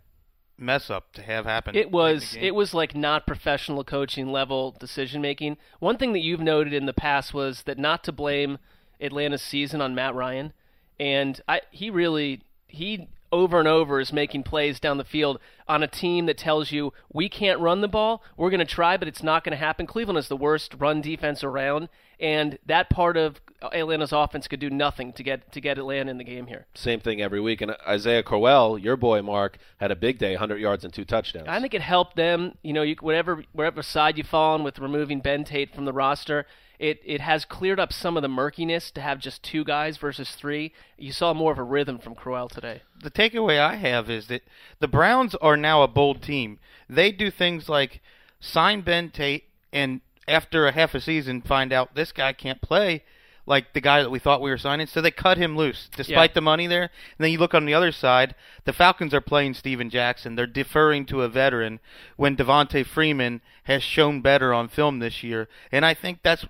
mess 0.61 0.91
up 0.91 1.13
to 1.15 1.23
have 1.23 1.47
happen. 1.47 1.75
It 1.75 1.91
was 1.91 2.37
it 2.39 2.55
was 2.55 2.75
like 2.75 2.95
not 2.95 3.27
professional 3.27 3.85
coaching 3.85 4.31
level 4.31 4.77
decision 4.79 5.21
making. 5.21 5.57
One 5.79 5.97
thing 5.97 6.13
that 6.13 6.21
you've 6.21 6.41
noted 6.41 6.73
in 6.73 6.87
the 6.87 6.93
past 6.93 7.35
was 7.35 7.63
that 7.63 7.79
not 7.79 8.05
to 8.05 8.13
blame 8.13 8.59
Atlanta's 9.01 9.43
season 9.43 9.81
on 9.81 9.95
Matt 9.95 10.15
Ryan, 10.15 10.53
and 10.99 11.41
I 11.49 11.63
he 11.71 11.91
really 11.91 12.43
he 12.69 13.09
over 13.33 13.59
and 13.59 13.69
over 13.69 14.01
is 14.01 14.13
making 14.13 14.43
plays 14.43 14.81
down 14.81 14.99
the 14.99 15.05
field 15.05 15.39
on 15.69 15.83
a 15.83 15.89
team 15.89 16.27
that 16.27 16.39
tells 16.39 16.73
you 16.73 16.93
we 17.13 17.29
can't 17.29 17.61
run 17.61 17.81
the 17.81 17.89
ball. 17.89 18.23
We're 18.37 18.51
going 18.51 18.61
to 18.61 18.67
try, 18.67 18.97
but 18.97 19.09
it's 19.09 19.23
not 19.23 19.45
going 19.45 19.53
to 19.53 19.57
happen. 19.57 19.87
Cleveland 19.87 20.19
is 20.19 20.29
the 20.29 20.37
worst 20.37 20.75
run 20.79 21.01
defense 21.01 21.45
around, 21.45 21.89
and 22.19 22.59
that 22.67 22.91
part 22.91 23.17
of 23.17 23.41
Atlanta's 23.63 24.13
offense 24.13 24.49
could 24.49 24.61
do 24.61 24.71
nothing 24.71 25.13
to 25.13 25.23
get 25.23 25.53
to 25.53 25.61
get 25.61 25.79
Atlanta 25.79 26.11
in 26.11 26.19
the 26.19 26.25
game 26.25 26.47
here. 26.47 26.67
Same 26.75 27.01
thing 27.01 27.21
every 27.21 27.41
week. 27.41 27.61
And 27.61 27.77
Isaiah 27.87 28.23
Crowell, 28.23 28.79
your 28.79 28.97
boy 28.97 29.23
Mark, 29.23 29.59
had 29.79 29.91
a 29.91 29.97
big 29.97 30.19
day, 30.19 30.33
100 30.33 30.57
yards 30.59 30.85
and 30.85 30.93
two 30.93 31.05
touchdowns. 31.05 31.47
I 31.49 31.61
think 31.61 31.75
it 31.75 31.83
helped 31.83 32.17
them. 32.17 32.57
You 32.63 32.73
know, 32.73 32.83
you, 32.83 32.97
whatever 33.01 33.45
wherever 33.53 33.83
side 33.83 34.19
you 34.19 34.25
fall 34.25 34.55
on 34.55 34.65
with 34.65 34.79
removing 34.79 35.21
Ben 35.21 35.45
Tate 35.45 35.75
from 35.75 35.85
the 35.85 35.93
roster, 35.93 36.47
it 36.81 37.01
it 37.05 37.21
has 37.21 37.45
cleared 37.45 37.79
up 37.79 37.93
some 37.93 38.17
of 38.17 38.23
the 38.23 38.29
murkiness 38.29 38.91
to 38.93 39.01
have 39.01 39.19
just 39.21 39.43
two 39.43 39.63
guys 39.65 39.99
versus 39.99 40.31
three. 40.33 40.73
You 40.99 41.13
saw 41.13 41.33
more 41.35 41.53
of 41.53 41.59
a 41.59 41.63
rhythm 41.63 41.99
from 41.99 42.15
Crowell 42.15 42.49
today. 42.49 42.83
the 43.03 43.11
takeaway 43.11 43.61
I 43.61 43.77
have 43.77 44.11
is 44.11 44.27
that 44.29 44.43
the 44.81 44.89
Browns 44.89 45.35
are 45.37 45.57
now 45.57 45.83
a 45.83 45.89
bold 45.89 46.23
team. 46.23 46.59
They 46.89 47.13
do 47.13 47.31
things 47.31 47.69
like 47.69 48.01
sign 48.41 48.81
Ben 48.81 49.11
Tate 49.11 49.45
and 49.73 50.01
after 50.27 50.67
a 50.67 50.73
half 50.73 50.95
a 50.95 51.01
season 51.01 51.43
find 51.43 51.73
out 51.73 51.95
this 51.95 52.13
guy 52.13 52.33
can't 52.33 52.61
play 52.61 53.03
like 53.47 53.73
the 53.73 53.81
guy 53.81 54.01
that 54.01 54.11
we 54.11 54.19
thought 54.21 54.41
we 54.41 54.51
were 54.51 54.59
signing, 54.59 54.87
so 54.87 55.01
they 55.01 55.11
cut 55.11 55.37
him 55.37 55.57
loose 55.57 55.89
despite 55.97 56.31
Yeah. 56.31 56.35
the 56.35 56.41
money 56.43 56.67
there. 56.69 56.83
And 56.85 56.91
then 57.19 57.33
you 57.33 57.39
look 57.39 57.55
on 57.55 57.65
the 57.65 57.75
other 57.75 57.91
side, 57.91 58.37
the 58.65 58.73
Falcons 58.73 59.13
are 59.13 59.21
playing 59.21 59.55
Steven 59.55 59.91
Jackson. 59.91 60.37
They're 60.37 60.47
deferring 60.47 61.05
to 61.07 61.23
a 61.23 61.29
veteran 61.29 61.81
when 62.17 62.37
Devonta 62.37 62.87
Freeman 62.87 63.41
has 63.65 63.83
shown 63.83 64.21
better 64.21 64.55
on 64.55 64.69
film 64.69 65.01
this 65.01 65.25
year. 65.25 65.49
And 65.73 65.85
I 65.85 65.95
think 65.95 66.21
that's 66.23 66.45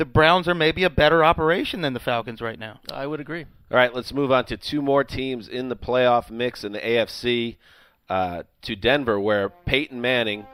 the 0.00 0.06
Browns 0.06 0.48
are 0.48 0.54
maybe 0.54 0.82
a 0.82 0.88
better 0.88 1.22
operation 1.22 1.82
than 1.82 1.92
the 1.92 2.00
Falcons 2.00 2.40
right 2.40 2.58
now. 2.58 2.80
I 2.90 3.06
would 3.06 3.20
agree. 3.20 3.44
All 3.70 3.76
right, 3.76 3.94
let's 3.94 4.14
move 4.14 4.32
on 4.32 4.46
to 4.46 4.56
two 4.56 4.80
more 4.80 5.04
teams 5.04 5.46
in 5.46 5.68
the 5.68 5.76
playoff 5.76 6.30
mix 6.30 6.64
in 6.64 6.72
the 6.72 6.80
AFC. 6.80 7.58
Uh, 8.08 8.44
to 8.62 8.74
Denver, 8.74 9.20
where 9.20 9.50
Peyton 9.50 10.00
Manning 10.00 10.46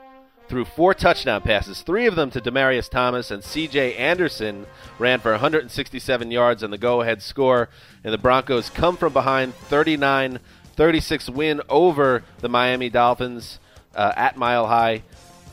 threw 0.49 0.65
four 0.65 0.93
touchdown 0.93 1.41
passes, 1.41 1.81
three 1.81 2.05
of 2.05 2.15
them 2.15 2.29
to 2.31 2.41
Demaryius 2.41 2.89
Thomas, 2.89 3.31
and 3.31 3.41
C.J. 3.41 3.95
Anderson 3.95 4.67
ran 4.99 5.21
for 5.21 5.31
167 5.31 6.29
yards 6.29 6.61
and 6.61 6.71
the 6.71 6.77
go-ahead 6.77 7.21
score. 7.21 7.69
And 8.03 8.13
the 8.13 8.17
Broncos 8.17 8.69
come 8.69 8.97
from 8.97 9.13
behind, 9.13 9.53
39-36 9.69 11.29
win 11.29 11.61
over 11.69 12.23
the 12.39 12.49
Miami 12.49 12.89
Dolphins 12.89 13.59
uh, 13.95 14.11
at 14.17 14.35
Mile 14.37 14.67
High. 14.67 15.03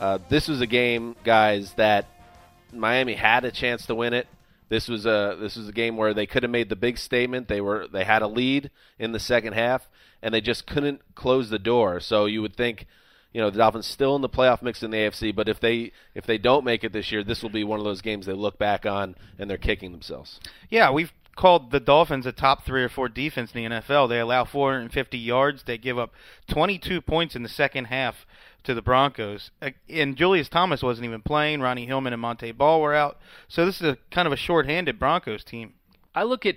Uh, 0.00 0.18
this 0.28 0.48
was 0.48 0.60
a 0.60 0.66
game, 0.66 1.14
guys, 1.24 1.72
that 1.74 2.06
Miami 2.78 3.14
had 3.14 3.44
a 3.44 3.50
chance 3.50 3.86
to 3.86 3.94
win 3.94 4.12
it. 4.12 4.26
This 4.68 4.88
was 4.88 5.06
a 5.06 5.36
this 5.38 5.56
was 5.56 5.68
a 5.68 5.72
game 5.72 5.96
where 5.96 6.14
they 6.14 6.26
could 6.26 6.42
have 6.42 6.50
made 6.50 6.68
the 6.68 6.76
big 6.76 6.98
statement. 6.98 7.48
They 7.48 7.60
were 7.60 7.86
they 7.86 8.04
had 8.04 8.22
a 8.22 8.26
lead 8.26 8.70
in 8.98 9.12
the 9.12 9.20
second 9.20 9.52
half, 9.52 9.88
and 10.22 10.32
they 10.32 10.40
just 10.40 10.66
couldn't 10.66 11.02
close 11.14 11.50
the 11.50 11.58
door. 11.58 12.00
So 12.00 12.24
you 12.24 12.40
would 12.42 12.56
think, 12.56 12.86
you 13.32 13.40
know 13.40 13.50
the 13.50 13.58
Dolphins 13.58 13.86
still 13.86 14.16
in 14.16 14.22
the 14.22 14.28
playoff 14.28 14.62
mix 14.62 14.82
in 14.82 14.90
the 14.90 14.96
AFC. 14.96 15.34
But 15.34 15.48
if 15.48 15.60
they 15.60 15.92
if 16.14 16.24
they 16.24 16.38
don't 16.38 16.64
make 16.64 16.82
it 16.82 16.92
this 16.92 17.12
year, 17.12 17.22
this 17.22 17.42
will 17.42 17.50
be 17.50 17.64
one 17.64 17.78
of 17.78 17.84
those 17.84 18.00
games 18.00 18.26
they 18.26 18.32
look 18.32 18.58
back 18.58 18.86
on 18.86 19.16
and 19.38 19.50
they're 19.50 19.58
kicking 19.58 19.92
themselves. 19.92 20.40
Yeah, 20.70 20.90
we've 20.90 21.12
called 21.36 21.70
the 21.70 21.80
Dolphins 21.80 22.26
a 22.26 22.32
top 22.32 22.64
three 22.64 22.82
or 22.82 22.88
four 22.88 23.08
defense 23.08 23.52
in 23.54 23.64
the 23.64 23.76
NFL. 23.76 24.08
They 24.08 24.20
allow 24.20 24.44
450 24.44 25.18
yards. 25.18 25.64
They 25.64 25.78
give 25.78 25.98
up 25.98 26.12
22 26.48 27.00
points 27.00 27.34
in 27.34 27.42
the 27.42 27.48
second 27.48 27.86
half 27.86 28.26
to 28.64 28.74
the 28.74 28.82
Broncos. 28.82 29.50
And 29.88 30.16
Julius 30.16 30.48
Thomas 30.48 30.82
wasn't 30.82 31.06
even 31.06 31.22
playing. 31.22 31.60
Ronnie 31.60 31.86
Hillman 31.86 32.12
and 32.12 32.20
Montee 32.20 32.52
Ball 32.52 32.80
were 32.80 32.94
out. 32.94 33.18
So 33.48 33.64
this 33.64 33.80
is 33.80 33.86
a 33.86 33.98
kind 34.10 34.26
of 34.26 34.32
a 34.32 34.36
short-handed 34.36 34.98
Broncos 34.98 35.44
team. 35.44 35.74
I 36.14 36.24
look 36.24 36.44
at 36.44 36.56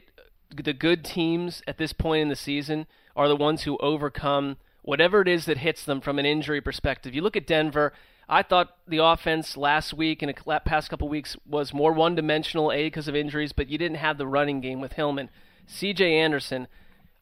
the 0.56 0.74
good 0.74 1.04
teams 1.04 1.62
at 1.68 1.78
this 1.78 1.94
point 1.94 2.22
in 2.22 2.30
the 2.30 2.36
season 2.36 2.88
are 3.16 3.28
the 3.28 3.36
ones 3.36 3.64
who 3.64 3.78
overcome 3.78 4.58
whatever 4.82 5.22
it 5.22 5.28
is 5.28 5.46
that 5.46 5.58
hits 5.58 5.84
them 5.84 6.00
from 6.00 6.18
an 6.18 6.26
injury 6.26 6.62
perspective. 6.62 7.14
You 7.14 7.22
look 7.22 7.36
at 7.36 7.46
Denver. 7.46 7.94
I 8.30 8.44
thought 8.44 8.76
the 8.88 9.04
offense 9.04 9.58
last 9.58 9.94
week 9.94 10.22
and 10.22 10.34
the 10.34 10.62
past 10.66 10.90
couple 10.90 11.10
weeks 11.10 11.36
was 11.46 11.74
more 11.74 11.94
one-dimensional, 11.94 12.72
a 12.72 12.86
because 12.86 13.08
of 13.08 13.16
injuries, 13.16 13.52
but 13.54 13.70
you 13.70 13.78
didn't 13.78 13.98
have 13.98 14.18
the 14.18 14.28
running 14.28 14.62
game 14.62 14.80
with 14.80 14.94
Hillman, 14.94 15.30
C.J. 15.66 16.14
Anderson. 16.14 16.68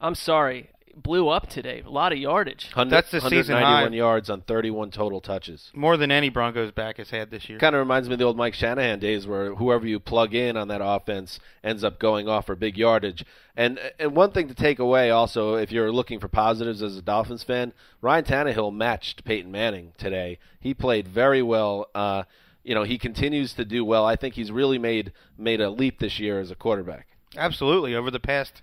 I'm 0.02 0.16
sorry, 0.16 0.70
blew 0.96 1.28
up 1.28 1.50
today. 1.50 1.84
A 1.86 1.90
lot 1.90 2.12
of 2.12 2.18
yardage. 2.18 2.72
That's 2.76 3.12
the 3.12 3.22
season 3.22 3.56
191 3.56 3.92
high. 3.92 3.96
yards 3.96 4.30
on 4.30 4.42
31 4.42 4.92
total 4.92 5.22
touches. 5.22 5.70
More 5.74 5.98
than 5.98 6.12
any 6.12 6.30
Broncos 6.30 6.72
back 6.72 6.98
has 6.98 7.10
had 7.10 7.30
this 7.30 7.50
year. 7.50 7.60
Kind 7.60 7.76
of 7.76 7.80
reminds 7.80 8.08
me 8.08 8.14
of 8.14 8.20
the 8.20 8.26
old 8.26 8.38
Mike 8.38 8.54
Shanahan 8.54 9.00
days, 9.00 9.28
where 9.28 9.54
whoever 9.56 9.86
you 9.86 10.00
plug 10.00 10.34
in 10.34 10.58
on 10.58 10.70
that 10.70 10.82
offense 10.84 11.40
ends 11.64 11.84
up 11.84 12.00
going 12.00 12.28
off 12.28 12.46
for 12.46 12.56
big 12.56 12.78
yardage. 12.78 13.26
And 13.56 13.80
and 14.00 14.16
one 14.16 14.32
thing 14.32 14.48
to 14.48 14.54
take 14.54 14.80
away 14.80 15.12
also, 15.12 15.56
if 15.56 15.72
you're 15.72 15.92
looking 15.92 16.20
for 16.20 16.28
positives 16.28 16.82
as 16.82 16.98
a 16.98 17.02
Dolphins 17.02 17.44
fan, 17.44 17.74
Ryan 18.02 18.26
Tannehill 18.26 18.74
matched 18.74 19.24
Peyton 19.26 19.52
Manning 19.52 19.94
today. 19.98 20.40
He 20.60 20.74
played 20.74 21.08
very 21.08 21.42
well. 21.42 21.88
Uh, 21.94 22.24
you 22.64 22.74
know, 22.74 22.84
he 22.84 22.98
continues 22.98 23.54
to 23.54 23.66
do 23.66 23.86
well. 23.86 24.06
I 24.06 24.16
think 24.16 24.34
he's 24.34 24.52
really 24.52 24.80
made 24.80 25.14
made 25.38 25.62
a 25.62 25.70
leap 25.70 26.00
this 26.00 26.20
year 26.20 26.40
as 26.40 26.52
a 26.52 26.56
quarterback. 26.56 27.08
Absolutely. 27.38 27.94
Over 27.94 28.10
the 28.10 28.20
past, 28.20 28.62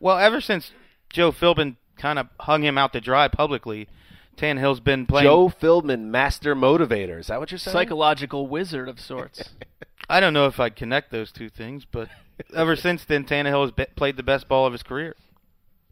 well, 0.00 0.18
ever 0.18 0.40
since 0.40 0.72
Joe 1.14 1.30
Philbin 1.32 1.76
kind 1.96 2.18
of 2.18 2.26
hung 2.40 2.62
him 2.62 2.76
out 2.76 2.92
to 2.92 3.00
dry 3.00 3.28
publicly, 3.28 3.88
Tannehill's 4.36 4.80
been 4.80 5.06
playing. 5.06 5.26
Joe 5.26 5.48
Philbin, 5.48 6.06
master 6.06 6.56
motivator. 6.56 7.20
Is 7.20 7.28
that 7.28 7.38
what 7.38 7.52
you're 7.52 7.58
saying? 7.58 7.72
Psychological 7.72 8.48
wizard 8.48 8.88
of 8.88 8.98
sorts. 9.00 9.50
I 10.10 10.20
don't 10.20 10.34
know 10.34 10.46
if 10.46 10.58
I'd 10.58 10.76
connect 10.76 11.12
those 11.12 11.30
two 11.32 11.48
things, 11.48 11.86
but 11.90 12.08
ever 12.54 12.74
since 12.74 13.04
then, 13.04 13.24
Tannehill 13.24 13.62
has 13.62 13.70
be- 13.70 13.86
played 13.94 14.16
the 14.16 14.22
best 14.24 14.48
ball 14.48 14.66
of 14.66 14.72
his 14.72 14.82
career. 14.82 15.14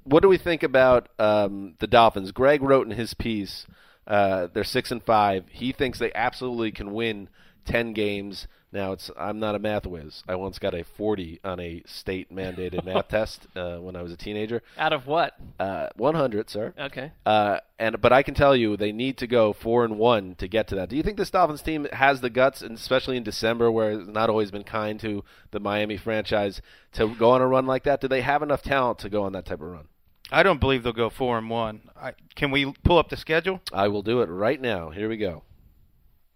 what 0.03 0.23
do 0.23 0.29
we 0.29 0.39
think 0.39 0.65
about 0.65 1.09
um, 1.21 1.77
the 1.79 1.87
Dolphins? 1.87 2.33
Greg 2.33 2.61
wrote 2.61 2.87
in 2.89 2.97
his 2.97 3.15
piece, 3.15 3.65
uh, 4.09 4.49
they're 4.53 4.65
six 4.65 4.91
and 4.91 5.03
five. 5.05 5.45
He 5.51 5.71
thinks 5.73 5.99
they 6.01 6.13
absolutely 6.15 6.73
can 6.73 6.93
win 6.93 7.29
ten 7.65 7.93
games. 7.93 8.49
Now 8.73 8.93
it's 8.93 9.11
I'm 9.19 9.39
not 9.39 9.55
a 9.55 9.59
math 9.59 9.87
whiz. 9.87 10.23
I 10.27 10.35
once 10.35 10.59
got 10.59 10.75
a 10.75 10.83
40 10.83 11.41
on 11.45 11.61
a 11.61 11.83
state 11.87 12.35
mandated 12.35 12.85
math 12.85 13.09
test 13.11 13.47
uh, 13.55 13.77
when 13.77 13.97
I 13.97 14.03
was 14.03 14.13
a 14.13 14.17
teenager. 14.17 14.63
Out 14.79 14.95
of 14.95 15.07
what? 15.07 15.35
Uh, 15.61 15.89
100, 15.97 16.49
sir. 16.49 16.73
Okay. 16.79 17.13
Uh, 17.27 17.59
and 17.79 18.01
but 18.01 18.13
I 18.13 18.23
can 18.23 18.35
tell 18.35 18.57
you 18.57 18.77
they 18.77 18.93
need 18.93 19.19
to 19.19 19.27
go 19.27 19.53
four 19.53 19.85
and 19.85 19.99
one 19.99 20.37
to 20.37 20.49
get 20.49 20.69
to 20.69 20.75
that. 20.77 20.89
Do 20.89 20.97
you 20.97 21.03
think 21.03 21.19
this 21.19 21.31
Dolphins 21.31 21.61
team 21.61 21.87
has 21.93 22.23
the 22.23 22.31
guts, 22.31 22.63
and 22.63 22.77
especially 22.77 23.19
in 23.19 23.23
December, 23.23 23.71
where 23.71 23.93
it's 23.93 24.09
not 24.09 24.31
always 24.31 24.51
been 24.51 24.65
kind 24.65 24.99
to 25.01 25.23
the 25.51 25.61
Miami 25.61 25.99
franchise, 25.99 26.63
to 26.93 27.15
go 27.15 27.31
on 27.33 27.43
a 27.43 27.47
run 27.47 27.67
like 27.67 27.85
that? 27.85 28.01
Do 28.01 28.09
they 28.09 28.23
have 28.23 28.43
enough 28.43 28.63
talent 28.63 28.99
to 29.01 29.11
go 29.11 29.25
on 29.25 29.33
that 29.33 29.45
type 29.45 29.61
of 29.61 29.69
run? 29.69 29.89
I 30.31 30.43
don't 30.43 30.61
believe 30.61 30.83
they'll 30.83 30.95
go 30.95 31.11
four 31.11 31.37
and 31.37 31.51
one. 31.51 31.91
I, 31.95 32.13
can 32.35 32.51
we 32.51 32.73
pull 32.85 32.97
up 32.97 33.11
the 33.11 33.19
schedule? 33.19 33.61
I 33.71 33.89
will 33.89 34.03
do 34.03 34.23
it 34.23 34.27
right 34.27 34.61
now. 34.61 34.89
Here 34.89 35.11
we 35.11 35.19
go. 35.19 35.43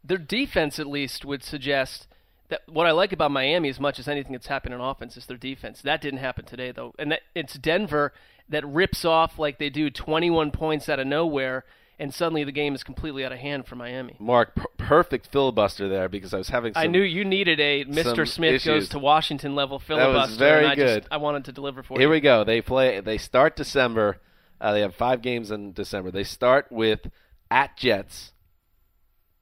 Their 0.05 0.19
defense, 0.19 0.79
at 0.79 0.87
least, 0.87 1.25
would 1.25 1.43
suggest 1.43 2.07
that 2.49 2.63
what 2.69 2.87
I 2.87 2.93
like 2.93 3.13
about 3.13 3.31
Miami 3.31 3.69
as 3.69 3.81
much 3.81 3.99
as 3.99 4.09
anything 4.09 4.33
that's 4.33 4.47
happened 4.47 4.75
in 4.75 4.81
offense 4.81 5.17
is 5.17 5.27
their 5.27 5.37
defense. 5.37 5.83
That 5.83 6.01
didn't 6.01 6.21
happen 6.21 6.45
today, 6.45 6.73
though. 6.73 6.95
And 6.99 7.13
that, 7.13 7.21
it's 7.35 7.55
Denver 7.55 8.13
that 8.49 8.65
rips 8.67 9.05
off 9.05 9.39
like 9.39 9.59
they 9.59 9.71
do 9.71 9.91
21 9.91 10.53
points 10.53 10.89
out 10.89 11.01
of 11.01 11.07
nowhere, 11.07 11.65
and 11.99 12.15
suddenly 12.15 12.45
the 12.45 12.53
game 12.53 12.75
is 12.75 12.85
completely 12.85 13.25
out 13.25 13.33
of 13.33 13.39
hand 13.39 13.67
for 13.67 13.75
Miami. 13.75 14.17
Mark, 14.21 14.55
per- 14.55 14.65
perfect 14.79 15.27
filibuster 15.27 15.89
there 15.89 16.09
because 16.09 16.33
I 16.33 16.39
was 16.39 16.49
having. 16.49 16.75
Some, 16.75 16.83
I 16.83 16.87
knew 16.87 17.03
you 17.03 17.25
needed 17.25 17.59
a 17.59 17.85
Mr. 17.85 18.17
some 18.17 18.27
Smith 18.27 18.65
goes 18.65 18.89
to 18.91 18.99
Washington 18.99 19.55
level 19.55 19.79
was 19.79 19.87
filibuster. 19.87 20.39
very 20.39 20.65
and 20.65 20.73
I 20.73 20.75
good. 20.77 21.03
Just, 21.03 21.13
I 21.13 21.17
wanted 21.17 21.47
to 21.47 21.53
deliver 21.53 21.83
for 21.83 21.95
Here 21.95 22.03
you. 22.03 22.09
Here 22.09 22.11
we 22.11 22.21
go. 22.21 22.45
They 22.45 22.61
play. 22.61 23.01
They 23.01 23.19
start 23.19 23.57
December. 23.57 24.21
Uh, 24.61 24.73
they 24.73 24.81
have 24.81 24.95
five 24.95 25.21
games 25.21 25.51
in 25.51 25.73
December. 25.73 26.11
They 26.11 26.25
start 26.25 26.71
with 26.71 27.11
at 27.51 27.77
Jets. 27.77 28.33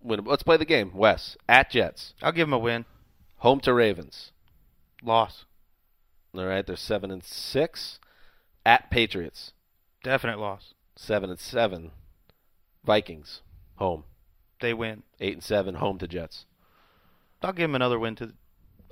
Win, 0.02 0.24
let's 0.24 0.42
play 0.42 0.56
the 0.56 0.64
game. 0.64 0.92
Wes 0.94 1.36
at 1.48 1.70
Jets. 1.70 2.14
I'll 2.22 2.32
give 2.32 2.46
them 2.46 2.52
a 2.52 2.58
win. 2.58 2.84
Home 3.44 3.60
to 3.60 3.74
Ravens. 3.74 4.32
Loss. 5.02 5.44
All 6.34 6.46
right, 6.46 6.66
they're 6.66 6.76
seven 6.76 7.10
and 7.10 7.22
six. 7.22 8.00
At 8.64 8.90
Patriots, 8.90 9.52
Definite 10.02 10.38
loss. 10.38 10.72
seven 10.96 11.28
and 11.28 11.38
seven. 11.38 11.90
Vikings, 12.82 13.42
home, 13.76 14.04
They 14.62 14.72
win. 14.72 15.02
eight 15.20 15.34
and 15.34 15.42
seven. 15.42 15.74
Home 15.74 15.98
to 15.98 16.08
Jets. 16.08 16.46
I'll 17.42 17.52
give 17.52 17.64
them 17.68 17.74
another 17.74 17.98
win 17.98 18.16
to. 18.16 18.32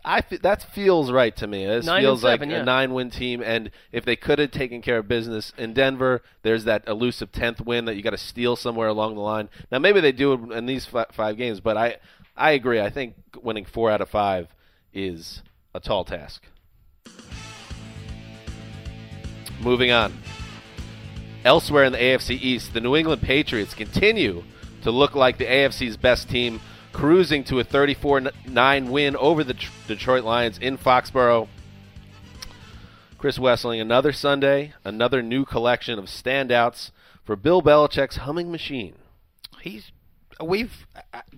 I 0.04 0.20
fe- 0.20 0.36
that 0.42 0.62
feels 0.74 1.10
right 1.10 1.34
to 1.36 1.46
me. 1.46 1.64
This 1.64 1.86
Nine 1.86 2.02
feels 2.02 2.20
seven, 2.20 2.50
like 2.50 2.54
yeah. 2.56 2.62
a 2.62 2.64
nine-win 2.66 3.08
team, 3.10 3.40
and 3.42 3.70
if 3.90 4.04
they 4.04 4.16
could 4.16 4.38
have 4.38 4.50
taken 4.50 4.82
care 4.82 4.98
of 4.98 5.08
business 5.08 5.54
in 5.56 5.72
Denver, 5.72 6.22
there's 6.42 6.64
that 6.64 6.86
elusive 6.86 7.32
tenth 7.32 7.62
win 7.62 7.86
that 7.86 7.94
you 7.96 8.02
got 8.02 8.10
to 8.10 8.18
steal 8.18 8.56
somewhere 8.56 8.88
along 8.88 9.14
the 9.14 9.22
line. 9.22 9.48
Now 9.70 9.78
maybe 9.78 10.00
they 10.00 10.12
do 10.12 10.34
it 10.34 10.52
in 10.52 10.66
these 10.66 10.84
fi- 10.84 11.06
five 11.10 11.38
games, 11.38 11.60
but 11.60 11.78
I 11.78 11.96
I 12.36 12.52
agree. 12.52 12.80
I 12.80 12.90
think 12.90 13.14
winning 13.42 13.64
four 13.64 13.90
out 13.90 14.00
of 14.00 14.08
five 14.08 14.48
is 14.92 15.42
a 15.74 15.80
tall 15.80 16.04
task. 16.04 16.44
Moving 19.60 19.90
on. 19.90 20.12
Elsewhere 21.44 21.84
in 21.84 21.92
the 21.92 21.98
AFC 21.98 22.30
East, 22.40 22.72
the 22.72 22.80
New 22.80 22.96
England 22.96 23.22
Patriots 23.22 23.74
continue 23.74 24.44
to 24.82 24.90
look 24.90 25.14
like 25.14 25.38
the 25.38 25.44
AFC's 25.44 25.96
best 25.96 26.28
team, 26.28 26.60
cruising 26.92 27.44
to 27.44 27.58
a 27.60 27.64
34 27.64 28.32
9 28.46 28.90
win 28.90 29.16
over 29.16 29.44
the 29.44 29.56
Detroit 29.86 30.24
Lions 30.24 30.58
in 30.58 30.76
Foxborough. 30.76 31.48
Chris 33.18 33.38
Wesseling, 33.38 33.80
another 33.80 34.12
Sunday, 34.12 34.74
another 34.84 35.22
new 35.22 35.44
collection 35.44 35.96
of 35.96 36.06
standouts 36.06 36.90
for 37.22 37.36
Bill 37.36 37.62
Belichick's 37.62 38.16
humming 38.16 38.50
machine. 38.50 38.96
He's 39.60 39.91
we've 40.42 40.86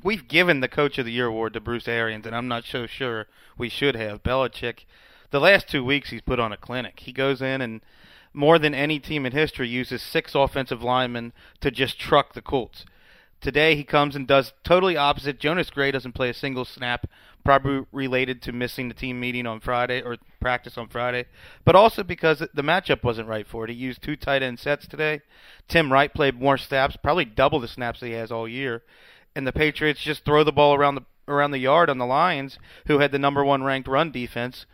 we've 0.02 0.28
given 0.28 0.60
the 0.60 0.68
Coach 0.68 0.98
of 0.98 1.06
the 1.06 1.12
Year 1.12 1.26
award 1.26 1.52
to 1.54 1.60
Bruce 1.60 1.88
Arians, 1.88 2.26
and 2.26 2.34
I'm 2.34 2.48
not 2.48 2.64
so 2.64 2.86
sure 2.86 3.26
we 3.56 3.68
should 3.68 3.96
have. 3.96 4.22
Belichick, 4.22 4.84
the 5.30 5.40
last 5.40 5.68
two 5.68 5.84
weeks 5.84 6.10
he's 6.10 6.20
put 6.20 6.40
on 6.40 6.52
a 6.52 6.56
clinic. 6.56 7.00
He 7.00 7.12
goes 7.12 7.40
in 7.42 7.60
and 7.60 7.80
more 8.32 8.58
than 8.58 8.74
any 8.74 8.98
team 8.98 9.24
in 9.24 9.32
history 9.32 9.68
uses 9.68 10.02
six 10.02 10.34
offensive 10.34 10.82
linemen 10.82 11.32
to 11.60 11.70
just 11.70 11.98
truck 11.98 12.34
the 12.34 12.42
Colts. 12.42 12.84
Today 13.40 13.76
he 13.76 13.84
comes 13.84 14.16
and 14.16 14.26
does 14.26 14.52
totally 14.64 14.96
opposite. 14.96 15.38
Jonas 15.38 15.70
Gray 15.70 15.90
doesn't 15.90 16.12
play 16.12 16.30
a 16.30 16.34
single 16.34 16.64
snap, 16.64 17.06
probably 17.44 17.86
related 17.92 18.42
to 18.42 18.52
missing 18.52 18.88
the 18.88 18.94
team 18.94 19.20
meeting 19.20 19.46
on 19.46 19.60
Friday 19.60 20.02
or 20.02 20.16
practice 20.44 20.76
on 20.76 20.88
Friday, 20.88 21.24
but 21.64 21.74
also 21.74 22.02
because 22.02 22.40
the 22.40 22.62
matchup 22.62 23.02
wasn't 23.02 23.26
right 23.26 23.46
for 23.46 23.64
it. 23.64 23.70
He 23.70 23.76
used 23.76 24.02
two 24.02 24.14
tight 24.14 24.42
end 24.42 24.58
sets 24.58 24.86
today. 24.86 25.22
Tim 25.68 25.90
Wright 25.90 26.12
played 26.12 26.38
more 26.38 26.58
snaps, 26.58 26.98
probably 27.02 27.24
double 27.24 27.60
the 27.60 27.66
snaps 27.66 28.00
that 28.00 28.08
he 28.08 28.12
has 28.12 28.30
all 28.30 28.46
year, 28.46 28.82
and 29.34 29.46
the 29.46 29.54
Patriots 29.54 30.02
just 30.02 30.22
throw 30.26 30.44
the 30.44 30.52
ball 30.52 30.74
around 30.74 30.96
the 30.96 31.04
around 31.26 31.52
the 31.52 31.58
yard 31.58 31.88
on 31.88 31.96
the 31.96 32.04
Lions, 32.04 32.58
who 32.88 32.98
had 32.98 33.10
the 33.10 33.18
number 33.18 33.42
one 33.42 33.62
ranked 33.62 33.88
run 33.88 34.12
defense, 34.12 34.66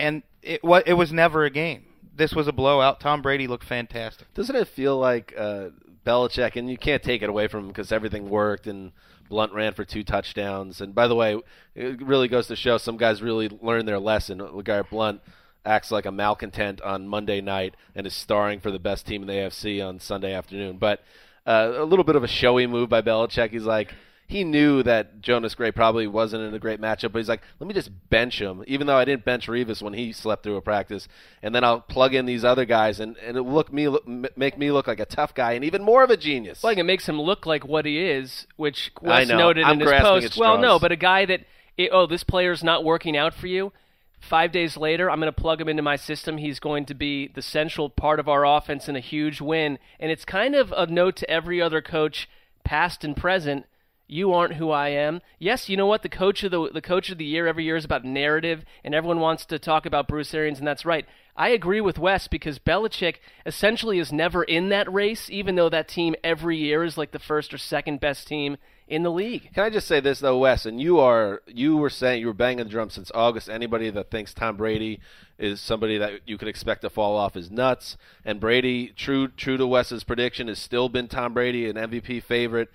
and 0.00 0.24
it 0.42 0.64
wa 0.64 0.80
it 0.84 0.94
was 0.94 1.12
never 1.12 1.44
a 1.44 1.50
game. 1.50 1.84
This 2.12 2.34
was 2.34 2.48
a 2.48 2.52
blowout. 2.52 2.98
Tom 2.98 3.22
Brady 3.22 3.46
looked 3.46 3.62
fantastic. 3.62 4.34
Doesn't 4.34 4.56
it 4.56 4.66
feel 4.66 4.98
like 4.98 5.32
uh, 5.38 5.68
Belichick, 6.04 6.56
and 6.56 6.68
you 6.68 6.76
can't 6.76 7.04
take 7.04 7.22
it 7.22 7.28
away 7.28 7.46
from 7.46 7.60
him 7.60 7.68
because 7.68 7.92
everything 7.92 8.28
worked 8.28 8.66
and 8.66 8.90
Blount 9.28 9.52
ran 9.52 9.74
for 9.74 9.84
two 9.84 10.04
touchdowns. 10.04 10.80
And 10.80 10.94
by 10.94 11.08
the 11.08 11.14
way, 11.14 11.40
it 11.74 12.02
really 12.02 12.28
goes 12.28 12.46
to 12.48 12.56
show 12.56 12.78
some 12.78 12.96
guys 12.96 13.22
really 13.22 13.48
learned 13.62 13.88
their 13.88 13.98
lesson. 13.98 14.38
LeGarrette 14.38 14.90
Blount 14.90 15.20
acts 15.64 15.90
like 15.90 16.06
a 16.06 16.12
malcontent 16.12 16.80
on 16.80 17.06
Monday 17.06 17.40
night 17.40 17.74
and 17.94 18.06
is 18.06 18.14
starring 18.14 18.60
for 18.60 18.70
the 18.70 18.78
best 18.78 19.06
team 19.06 19.22
in 19.22 19.28
the 19.28 19.34
AFC 19.34 19.86
on 19.86 20.00
Sunday 20.00 20.32
afternoon. 20.32 20.78
But 20.78 21.02
uh, 21.46 21.74
a 21.76 21.84
little 21.84 22.04
bit 22.04 22.16
of 22.16 22.24
a 22.24 22.28
showy 22.28 22.66
move 22.66 22.88
by 22.88 23.02
Belichick. 23.02 23.50
He's 23.50 23.64
like, 23.64 23.92
he 24.28 24.44
knew 24.44 24.82
that 24.82 25.22
Jonas 25.22 25.54
Gray 25.54 25.72
probably 25.72 26.06
wasn't 26.06 26.42
in 26.42 26.52
a 26.52 26.58
great 26.58 26.80
matchup, 26.80 27.12
but 27.12 27.18
he's 27.18 27.30
like, 27.30 27.40
let 27.58 27.66
me 27.66 27.72
just 27.72 27.90
bench 28.10 28.38
him, 28.40 28.62
even 28.66 28.86
though 28.86 28.96
I 28.96 29.06
didn't 29.06 29.24
bench 29.24 29.48
Revis 29.48 29.82
when 29.82 29.94
he 29.94 30.12
slept 30.12 30.42
through 30.42 30.56
a 30.56 30.60
practice, 30.60 31.08
and 31.42 31.54
then 31.54 31.64
I'll 31.64 31.80
plug 31.80 32.14
in 32.14 32.26
these 32.26 32.44
other 32.44 32.66
guys, 32.66 33.00
and, 33.00 33.16
and 33.16 33.38
it'll 33.38 33.50
look 33.50 33.72
me 33.72 33.88
look, 33.88 34.06
make 34.06 34.58
me 34.58 34.70
look 34.70 34.86
like 34.86 35.00
a 35.00 35.06
tough 35.06 35.34
guy 35.34 35.52
and 35.52 35.64
even 35.64 35.82
more 35.82 36.04
of 36.04 36.10
a 36.10 36.16
genius. 36.16 36.62
Like 36.62 36.76
it 36.76 36.84
makes 36.84 37.08
him 37.08 37.18
look 37.18 37.46
like 37.46 37.66
what 37.66 37.86
he 37.86 37.98
is, 37.98 38.46
which 38.56 38.92
was 39.00 39.28
noted 39.28 39.64
I'm 39.64 39.80
in 39.80 39.88
his 39.88 40.00
post. 40.02 40.36
Well, 40.38 40.58
no, 40.58 40.78
but 40.78 40.92
a 40.92 40.96
guy 40.96 41.24
that 41.24 41.40
it, 41.78 41.88
oh, 41.90 42.06
this 42.06 42.22
player's 42.22 42.62
not 42.62 42.84
working 42.84 43.16
out 43.16 43.32
for 43.32 43.46
you. 43.46 43.72
Five 44.20 44.52
days 44.52 44.76
later, 44.76 45.10
I'm 45.10 45.20
going 45.20 45.32
to 45.32 45.40
plug 45.40 45.60
him 45.60 45.68
into 45.68 45.82
my 45.82 45.96
system. 45.96 46.36
He's 46.36 46.60
going 46.60 46.84
to 46.86 46.94
be 46.94 47.28
the 47.28 47.40
central 47.40 47.88
part 47.88 48.20
of 48.20 48.28
our 48.28 48.44
offense 48.44 48.88
in 48.88 48.96
a 48.96 49.00
huge 49.00 49.40
win. 49.40 49.78
And 49.98 50.10
it's 50.10 50.24
kind 50.24 50.54
of 50.54 50.72
a 50.72 50.86
note 50.86 51.16
to 51.16 51.30
every 51.30 51.62
other 51.62 51.80
coach 51.80 52.28
past 52.64 53.04
and 53.04 53.16
present. 53.16 53.64
You 54.10 54.32
aren't 54.32 54.54
who 54.54 54.70
I 54.70 54.88
am. 54.88 55.20
Yes, 55.38 55.68
you 55.68 55.76
know 55.76 55.86
what? 55.86 56.02
The 56.02 56.08
coach 56.08 56.42
of 56.42 56.50
the 56.50 56.70
the 56.72 56.80
coach 56.80 57.10
of 57.10 57.18
the 57.18 57.26
year 57.26 57.46
every 57.46 57.64
year 57.64 57.76
is 57.76 57.84
about 57.84 58.06
narrative, 58.06 58.64
and 58.82 58.94
everyone 58.94 59.20
wants 59.20 59.44
to 59.46 59.58
talk 59.58 59.84
about 59.84 60.08
Bruce 60.08 60.32
Arians, 60.32 60.58
and 60.58 60.66
that's 60.66 60.86
right. 60.86 61.06
I 61.36 61.50
agree 61.50 61.82
with 61.82 61.98
Wes 61.98 62.26
because 62.26 62.58
Belichick 62.58 63.16
essentially 63.44 63.98
is 63.98 64.10
never 64.10 64.42
in 64.42 64.70
that 64.70 64.90
race, 64.92 65.28
even 65.30 65.56
though 65.56 65.68
that 65.68 65.88
team 65.88 66.16
every 66.24 66.56
year 66.56 66.82
is 66.82 66.96
like 66.96 67.12
the 67.12 67.18
first 67.18 67.52
or 67.52 67.58
second 67.58 68.00
best 68.00 68.26
team 68.26 68.56
in 68.88 69.02
the 69.02 69.10
league. 69.10 69.50
Can 69.52 69.62
I 69.62 69.70
just 69.70 69.86
say 69.86 70.00
this 70.00 70.20
though, 70.20 70.38
Wes? 70.38 70.64
And 70.64 70.80
you 70.80 70.98
are 70.98 71.42
you 71.46 71.76
were 71.76 71.90
saying 71.90 72.22
you 72.22 72.28
were 72.28 72.32
banging 72.32 72.64
the 72.64 72.70
drum 72.70 72.88
since 72.88 73.12
August. 73.14 73.50
Anybody 73.50 73.90
that 73.90 74.10
thinks 74.10 74.32
Tom 74.32 74.56
Brady 74.56 75.00
is 75.38 75.60
somebody 75.60 75.98
that 75.98 76.20
you 76.26 76.38
could 76.38 76.48
expect 76.48 76.80
to 76.80 76.90
fall 76.90 77.14
off 77.14 77.36
is 77.36 77.50
nuts. 77.50 77.98
And 78.24 78.40
Brady, 78.40 78.88
true 78.96 79.28
true 79.28 79.58
to 79.58 79.66
Wes's 79.66 80.02
prediction, 80.02 80.48
has 80.48 80.58
still 80.58 80.88
been 80.88 81.08
Tom 81.08 81.34
Brady 81.34 81.68
an 81.68 81.76
MVP 81.76 82.22
favorite. 82.22 82.70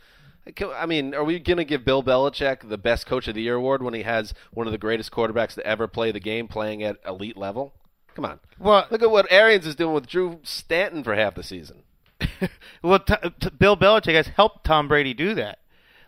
I 0.76 0.86
mean, 0.86 1.16
are 1.16 1.24
we 1.24 1.40
going 1.40 1.58
to 1.58 1.66
give 1.66 1.86
Bill 1.86 2.04
Belichick 2.04 2.68
the 2.68 2.78
best 2.78 3.06
coach 3.06 3.28
of 3.28 3.36
the 3.36 3.42
year 3.42 3.56
award 3.56 3.82
when 3.82 3.94
he 3.94 4.04
has 4.04 4.34
one 4.52 4.68
of 4.68 4.72
the 4.72 4.78
greatest 4.78 5.12
quarterbacks 5.12 5.56
to 5.56 5.66
ever 5.66 5.88
play 5.88 6.12
the 6.12 6.20
game 6.20 6.48
playing 6.48 6.84
at 6.84 6.98
elite 7.08 7.38
level? 7.38 7.74
Come 8.14 8.26
on. 8.26 8.40
Well, 8.60 8.86
Look 8.92 9.02
at 9.02 9.10
what 9.10 9.32
Arians 9.32 9.66
is 9.66 9.76
doing 9.76 9.94
with 9.94 10.08
Drew 10.08 10.40
Stanton 10.44 11.04
for 11.04 11.16
half 11.16 11.36
the 11.36 11.44
season. 11.44 11.84
well, 12.84 13.00
t- 13.00 13.16
t- 13.40 13.50
Bill 13.58 13.78
Belichick 13.78 14.14
has 14.14 14.28
helped 14.28 14.66
Tom 14.66 14.88
Brady 14.88 15.14
do 15.14 15.34
that. 15.36 15.60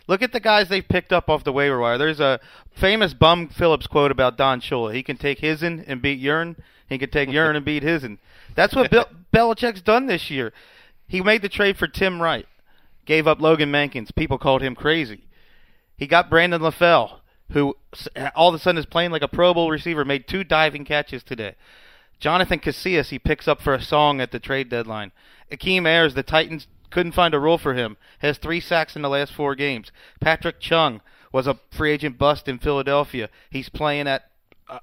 Look 0.08 0.22
at 0.22 0.34
the 0.34 0.40
guys 0.40 0.70
they've 0.70 0.88
picked 0.88 1.12
up 1.12 1.30
off 1.30 1.44
the 1.44 1.52
waiver 1.52 1.80
wire. 1.80 1.98
There's 1.98 2.20
a 2.20 2.40
famous 2.76 3.14
Bum 3.14 3.48
Phillips 3.50 3.88
quote 3.88 4.12
about 4.12 4.38
Don 4.38 4.62
Shula. 4.62 4.94
He 4.94 5.02
can 5.02 5.18
take 5.18 5.40
his'n 5.40 5.84
and 5.88 6.02
beat 6.02 6.20
urine. 6.20 6.58
He 6.88 6.98
can 7.00 7.10
take 7.10 7.32
urine 7.32 7.56
and 7.56 7.66
beat 7.66 7.82
his'n. 7.84 8.20
That's 8.54 8.76
what 8.76 8.92
Bill 8.92 9.08
Belichick's 9.34 9.82
done 9.82 10.06
this 10.06 10.30
year. 10.30 10.54
He 11.08 11.22
made 11.22 11.42
the 11.42 11.50
trade 11.50 11.78
for 11.78 11.88
Tim 11.88 12.22
Wright, 12.22 12.46
gave 13.06 13.28
up 13.28 13.42
Logan 13.42 13.72
Mankins. 13.72 14.14
People 14.16 14.38
called 14.38 14.62
him 14.62 14.76
crazy. 14.76 15.28
He 15.98 16.08
got 16.08 16.30
Brandon 16.30 16.62
LaFell, 16.62 17.20
who 17.52 17.78
all 18.36 18.50
of 18.50 18.56
a 18.56 18.60
sudden 18.60 18.80
is 18.80 18.86
playing 18.86 19.12
like 19.12 19.22
a 19.22 19.28
Pro 19.28 19.54
Bowl 19.54 19.72
receiver, 19.72 20.04
made 20.04 20.28
two 20.28 20.44
diving 20.44 20.86
catches 20.86 21.24
today. 21.24 21.56
Jonathan 22.20 22.60
Casillas 22.60 23.10
he 23.10 23.20
picks 23.20 23.48
up 23.48 23.62
for 23.62 23.74
a 23.74 23.82
song 23.82 24.20
at 24.22 24.32
the 24.32 24.40
trade 24.40 24.70
deadline. 24.70 25.12
Akeem 25.52 25.86
Ayers, 25.86 26.16
the 26.16 26.24
Titans 26.24 26.68
couldn't 26.90 27.12
find 27.12 27.34
a 27.34 27.40
role 27.40 27.58
for 27.58 27.74
him, 27.74 27.98
has 28.20 28.38
three 28.38 28.60
sacks 28.60 28.96
in 28.96 29.02
the 29.02 29.10
last 29.10 29.34
four 29.34 29.54
games. 29.56 29.92
Patrick 30.20 30.60
Chung 30.60 31.02
was 31.32 31.48
a 31.48 31.60
free 31.72 31.92
agent 31.92 32.18
bust 32.18 32.48
in 32.48 32.58
Philadelphia. 32.58 33.30
He's 33.50 33.70
playing 33.70 34.08
at 34.08 34.30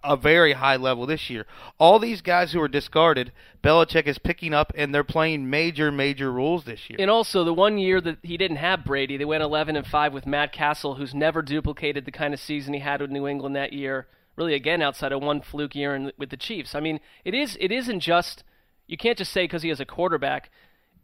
a- 0.02 0.16
very 0.16 0.52
high 0.52 0.76
level 0.76 1.06
this 1.06 1.30
year. 1.30 1.46
All 1.78 1.98
these 1.98 2.20
guys 2.20 2.52
who 2.52 2.60
are 2.60 2.68
discarded, 2.68 3.32
Belichick 3.62 4.06
is 4.06 4.18
picking 4.18 4.54
up, 4.54 4.72
and 4.76 4.94
they're 4.94 5.04
playing 5.04 5.48
major, 5.50 5.90
major 5.90 6.32
roles 6.32 6.64
this 6.64 6.88
year. 6.88 6.96
And 7.00 7.10
also, 7.10 7.44
the 7.44 7.54
one 7.54 7.78
year 7.78 8.00
that 8.00 8.18
he 8.22 8.36
didn't 8.36 8.58
have 8.58 8.84
Brady, 8.84 9.16
they 9.16 9.24
went 9.24 9.42
11 9.42 9.76
and 9.76 9.86
5 9.86 10.12
with 10.12 10.26
Matt 10.26 10.52
Cassel, 10.52 10.94
who's 10.94 11.14
never 11.14 11.42
duplicated 11.42 12.04
the 12.04 12.12
kind 12.12 12.34
of 12.34 12.40
season 12.40 12.74
he 12.74 12.80
had 12.80 13.00
with 13.00 13.10
New 13.10 13.26
England 13.26 13.56
that 13.56 13.72
year. 13.72 14.06
Really, 14.36 14.54
again, 14.54 14.80
outside 14.80 15.12
of 15.12 15.22
one 15.22 15.42
fluke 15.42 15.74
year 15.74 15.94
in, 15.94 16.12
with 16.16 16.30
the 16.30 16.36
Chiefs. 16.36 16.74
I 16.74 16.80
mean, 16.80 17.00
it 17.24 17.34
is. 17.34 17.56
It 17.60 17.70
isn't 17.70 18.00
just. 18.00 18.44
You 18.86 18.96
can't 18.96 19.18
just 19.18 19.32
say 19.32 19.44
because 19.44 19.62
he 19.62 19.68
has 19.68 19.80
a 19.80 19.84
quarterback. 19.84 20.50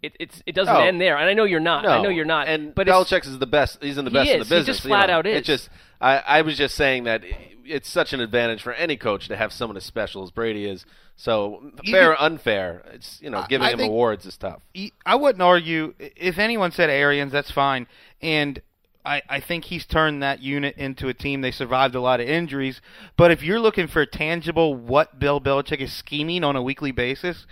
It 0.03 0.15
it's, 0.21 0.43
it 0.47 0.55
doesn't 0.55 0.73
No. 0.73 0.81
end 0.81 1.01
there. 1.01 1.17
And 1.17 1.29
I 1.29 1.35
know 1.35 1.45
you're 1.45 1.59
not. 1.61 1.83
No, 1.85 1.91
I 1.91 2.03
know 2.03 2.09
you're 2.09 2.25
not. 2.25 2.47
And 2.49 2.75
but 2.75 2.87
it's- 2.89 3.11
Belichick 3.11 3.27
is 3.27 3.39
the 3.39 3.47
best. 3.47 3.83
He's 3.83 3.99
in 3.99 4.05
the 4.05 4.11
He 4.11 4.17
best 4.17 4.31
in 4.31 4.37
the 4.39 4.43
is. 4.43 4.49
He 4.49 4.55
business. 4.57 4.77
just 4.77 4.85
you 4.85 4.91
know. 4.91 4.97
flat 4.97 5.11
out 5.11 5.27
It 5.27 5.37
is. 5.39 5.47
just. 5.47 5.69
I, 6.01 6.19
I 6.19 6.43
was 6.43 6.57
just 6.57 6.77
saying 6.77 7.05
that 7.05 7.23
it's 7.65 7.89
such 7.91 8.13
an 8.13 8.21
advantage 8.21 8.63
for 8.63 8.73
any 8.73 8.97
coach 8.97 9.27
to 9.29 9.37
have 9.37 9.53
someone 9.53 9.77
as 9.77 9.85
special 9.85 10.23
as 10.23 10.31
Brady 10.31 10.65
is. 10.67 10.87
So 11.17 11.73
fair 11.85 12.13
or 12.13 12.21
unfair, 12.23 12.83
it's 12.93 13.21
you 13.21 13.29
know 13.29 13.45
giving 13.49 13.67
I 13.67 13.73
him 13.73 13.79
think- 13.79 13.91
awards 13.91 14.25
is 14.25 14.37
tough. 14.37 14.63
I 15.05 15.17
wouldn't 15.17 15.43
argue 15.43 15.95
if 15.99 16.39
anyone 16.39 16.71
said 16.71 16.91
Arians, 16.91 17.33
that's 17.33 17.51
fine. 17.51 17.89
And 18.23 18.63
I, 19.05 19.23
I 19.29 19.41
think 19.41 19.65
he's 19.65 19.85
turned 19.87 20.23
that 20.23 20.41
unit 20.43 20.77
into 20.77 21.09
a 21.09 21.15
team. 21.15 21.41
They 21.41 21.51
survived 21.51 21.95
a 21.97 22.01
lot 22.01 22.21
of 22.21 22.29
injuries. 22.29 22.81
But 23.17 23.31
if 23.33 23.43
you're 23.43 23.59
looking 23.59 23.89
for 23.89 24.05
tangible 24.07 24.75
what 24.77 25.19
Bill 25.19 25.41
Belichick 25.41 25.81
is 25.81 25.93
scheming 25.93 26.45
on 26.45 26.55
a 26.57 26.63
weekly 26.63 26.93
basis, 26.93 27.47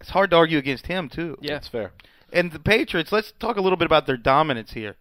it's 0.00 0.10
hard 0.10 0.30
to 0.30 0.36
argue 0.36 0.58
against 0.58 0.86
him 0.86 1.08
too. 1.08 1.38
Yeah. 1.40 1.54
That's 1.54 1.68
fair. 1.68 1.92
And 2.32 2.52
the 2.52 2.58
Patriots, 2.58 3.12
let's 3.12 3.32
talk 3.38 3.56
a 3.56 3.60
little 3.60 3.76
bit 3.76 3.86
about 3.86 4.06
their 4.06 4.16
dominance 4.16 4.72
here. 4.72 4.96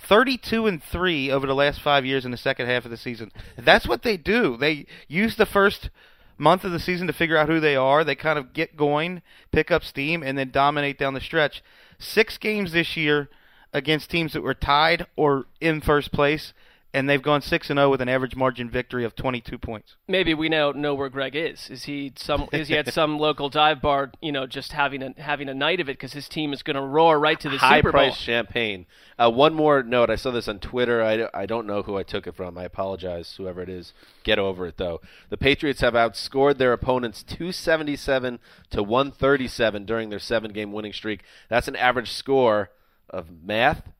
32 0.00 0.66
and 0.66 0.82
3 0.82 1.30
over 1.30 1.46
the 1.46 1.54
last 1.54 1.80
5 1.80 2.04
years 2.04 2.24
in 2.24 2.30
the 2.30 2.36
second 2.36 2.66
half 2.66 2.84
of 2.84 2.90
the 2.90 2.96
season. 2.96 3.30
That's 3.56 3.86
what 3.86 4.02
they 4.02 4.16
do. 4.16 4.56
They 4.56 4.86
use 5.08 5.36
the 5.36 5.46
first 5.46 5.88
month 6.36 6.64
of 6.64 6.72
the 6.72 6.80
season 6.80 7.06
to 7.06 7.12
figure 7.12 7.36
out 7.36 7.48
who 7.48 7.60
they 7.60 7.76
are. 7.76 8.02
They 8.02 8.16
kind 8.16 8.38
of 8.38 8.52
get 8.52 8.76
going, 8.76 9.22
pick 9.52 9.70
up 9.70 9.84
steam 9.84 10.22
and 10.22 10.36
then 10.36 10.50
dominate 10.50 10.98
down 10.98 11.14
the 11.14 11.20
stretch. 11.20 11.62
6 11.98 12.38
games 12.38 12.72
this 12.72 12.96
year 12.96 13.30
against 13.72 14.10
teams 14.10 14.32
that 14.32 14.42
were 14.42 14.54
tied 14.54 15.06
or 15.16 15.46
in 15.60 15.80
first 15.80 16.12
place 16.12 16.52
and 16.94 17.10
they've 17.10 17.20
gone 17.20 17.42
6 17.42 17.70
and 17.70 17.76
0 17.76 17.90
with 17.90 18.00
an 18.00 18.08
average 18.08 18.36
margin 18.36 18.70
victory 18.70 19.04
of 19.04 19.16
22 19.16 19.58
points. 19.58 19.96
maybe 20.06 20.32
we 20.32 20.48
now 20.48 20.70
know 20.70 20.94
where 20.94 21.08
Greg 21.08 21.34
is. 21.34 21.68
Is 21.68 21.84
he 21.84 22.12
some? 22.16 22.48
Is 22.52 22.68
he 22.68 22.78
at 22.78 22.92
some 22.94 23.18
local 23.28 23.50
dive 23.50 23.82
bar? 23.82 24.12
You 24.22 24.30
know, 24.32 24.46
just 24.46 24.72
having 24.72 25.02
a 25.02 25.12
having 25.20 25.48
a 25.48 25.54
night 25.54 25.80
of 25.80 25.88
it 25.88 25.94
because 25.98 26.12
his 26.12 26.28
team 26.28 26.52
is 26.52 26.62
going 26.62 26.76
to 26.76 26.82
roar 26.82 27.18
right 27.18 27.38
to 27.40 27.50
the 27.50 27.58
High 27.58 27.78
Super 27.78 27.90
Bowl. 27.92 28.00
price 28.00 28.16
champagne. 28.16 28.86
Uh, 29.18 29.30
one 29.30 29.54
more 29.54 29.82
note. 29.82 30.08
I 30.08 30.16
saw 30.16 30.30
this 30.30 30.48
on 30.48 30.60
Twitter. 30.60 31.02
I, 31.02 31.28
I 31.34 31.46
don't 31.46 31.66
know 31.66 31.82
who 31.82 31.96
I 31.96 32.04
took 32.04 32.26
it 32.26 32.36
from. 32.36 32.56
I 32.56 32.64
apologize, 32.64 33.34
whoever 33.36 33.60
it 33.60 33.68
is. 33.68 33.92
Get 34.22 34.38
over 34.38 34.66
it 34.66 34.76
though. 34.76 35.00
The 35.30 35.36
Patriots 35.36 35.80
have 35.80 35.94
outscored 35.94 36.58
their 36.58 36.72
opponents 36.72 37.22
277 37.24 38.38
to 38.70 38.82
137 38.82 39.84
during 39.84 40.10
their 40.10 40.18
seven-game 40.18 40.72
winning 40.72 40.92
streak. 40.92 41.22
That's 41.48 41.68
an 41.68 41.76
average 41.76 42.12
score 42.12 42.70
of 43.10 43.26
math. 43.42 43.90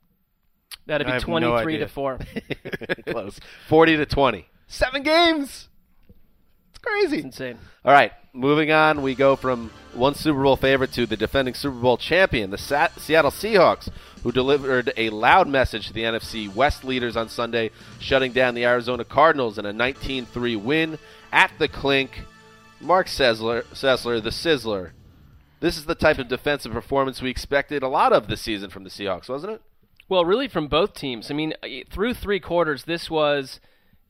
That'd 0.87 1.07
be 1.07 1.13
no 1.13 1.19
twenty 1.21 1.63
three 1.63 1.79
to 1.79 1.89
four. 1.89 2.19
Close. 3.07 3.41
40 3.69 3.97
to 3.99 4.07
20. 4.07 4.47
Seven 4.67 5.03
games. 5.03 5.69
It's 6.71 6.79
crazy. 6.79 7.21
Insane. 7.21 7.59
All 7.85 7.93
right, 7.93 8.13
moving 8.33 8.71
on. 8.71 9.03
We 9.03 9.15
go 9.15 9.37
from 9.37 9.71
one 9.95 10.15
Super 10.15 10.43
Bowl 10.43 10.57
favorite 10.57 10.93
to 10.93 11.07
the 11.07 11.17
defending 11.17 11.55
Super 11.55 11.79
Bowl 11.79 11.97
champion, 11.97 12.51
the 12.51 12.59
Seattle 12.59 13.31
Seahawks, 13.31 13.89
who 14.23 14.33
delivered 14.33 14.93
a 14.97 15.11
loud 15.11 15.49
message 15.49 15.87
to 15.87 15.93
the 15.93 16.03
NFC 16.03 16.53
West 16.53 16.85
leaders 16.85 17.17
on 17.17 17.29
Sunday, 17.29 17.71
shutting 18.01 18.33
down 18.33 18.55
the 18.55 18.65
Arizona 18.65 19.05
Cardinals 19.05 19.59
in 19.59 19.67
a 19.67 19.73
19-3 19.73 20.63
win 20.63 20.99
at 21.33 21.53
the 21.59 21.69
Clink. 21.69 22.23
Mark 22.81 23.07
Sessler, 23.07 23.65
Sessler, 23.67 24.23
the 24.23 24.31
Sizzler. 24.31 24.91
This 25.61 25.79
is 25.79 25.87
the 25.87 25.95
type 25.95 26.19
of 26.19 26.29
defensive 26.29 26.73
performance 26.73 27.23
we 27.23 27.31
expected 27.31 27.83
a 27.83 27.89
lot 27.89 28.13
of 28.13 28.27
this 28.29 28.43
season 28.43 28.69
from 28.69 28.85
the 28.85 28.91
Seahawks, 28.91 29.29
wasn't 29.29 29.55
it? 29.55 29.63
Well, 30.15 30.25
really, 30.25 30.47
from 30.47 30.69
both 30.69 30.95
teams. 30.95 31.29
I 31.29 31.35
mean, 31.35 31.55
uh, 31.61 31.67
through 31.91 32.15
three 32.15 32.39
quarters, 32.39 32.85
this 32.85 33.11
was 33.11 33.59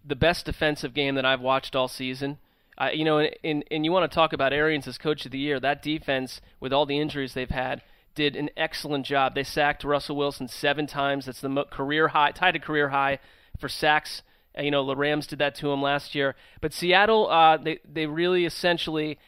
the 0.05 0.15
best 0.15 0.45
defensive 0.45 0.93
game 0.93 1.15
that 1.15 1.25
I've 1.25 1.41
watched 1.41 1.75
all 1.75 1.89
season. 1.89 2.37
Uh, 2.77 2.91
you 2.93 3.07
know, 3.07 3.17
and, 3.17 3.35
and, 3.43 3.65
and 3.71 3.87
you 3.87 3.91
want 3.91 4.11
to 4.11 4.15
talk 4.15 4.35
about 4.35 4.53
Arians 4.53 4.87
as 4.87 4.99
coach 4.99 5.25
of 5.25 5.33
the 5.33 5.39
year. 5.39 5.59
That 5.59 5.83
defense, 5.83 6.43
with 6.61 6.75
all 6.75 6.85
the 6.85 6.99
injuries 6.99 7.33
they've 7.33 7.49
had, 7.49 7.81
did 8.15 8.37
an 8.37 8.51
excellent 8.55 9.07
job. 9.07 9.35
They 9.35 9.45
sacked 9.45 9.83
Russell 9.83 10.17
Wilson 10.17 10.47
seven 10.47 10.87
times. 10.87 11.25
That's 11.25 11.41
the 11.41 11.49
mo- 11.49 11.65
career 11.65 12.09
high, 12.09 12.33
tied 12.33 12.57
a 12.57 12.59
career 12.59 12.91
high 12.91 13.19
for 13.59 13.71
sacks. 13.71 14.21
Uh, 14.59 14.61
you 14.61 14.71
know, 14.71 14.85
the 14.85 14.97
Rams 14.97 15.27
did 15.27 15.39
that 15.39 15.55
to 15.55 15.73
him 15.73 15.81
last 15.81 16.15
year. 16.15 16.37
But 16.61 16.75
Seattle, 16.75 17.31
uh, 17.31 17.57
they 17.57 17.79
they 17.91 18.05
really 18.05 18.45
essentially 18.45 19.19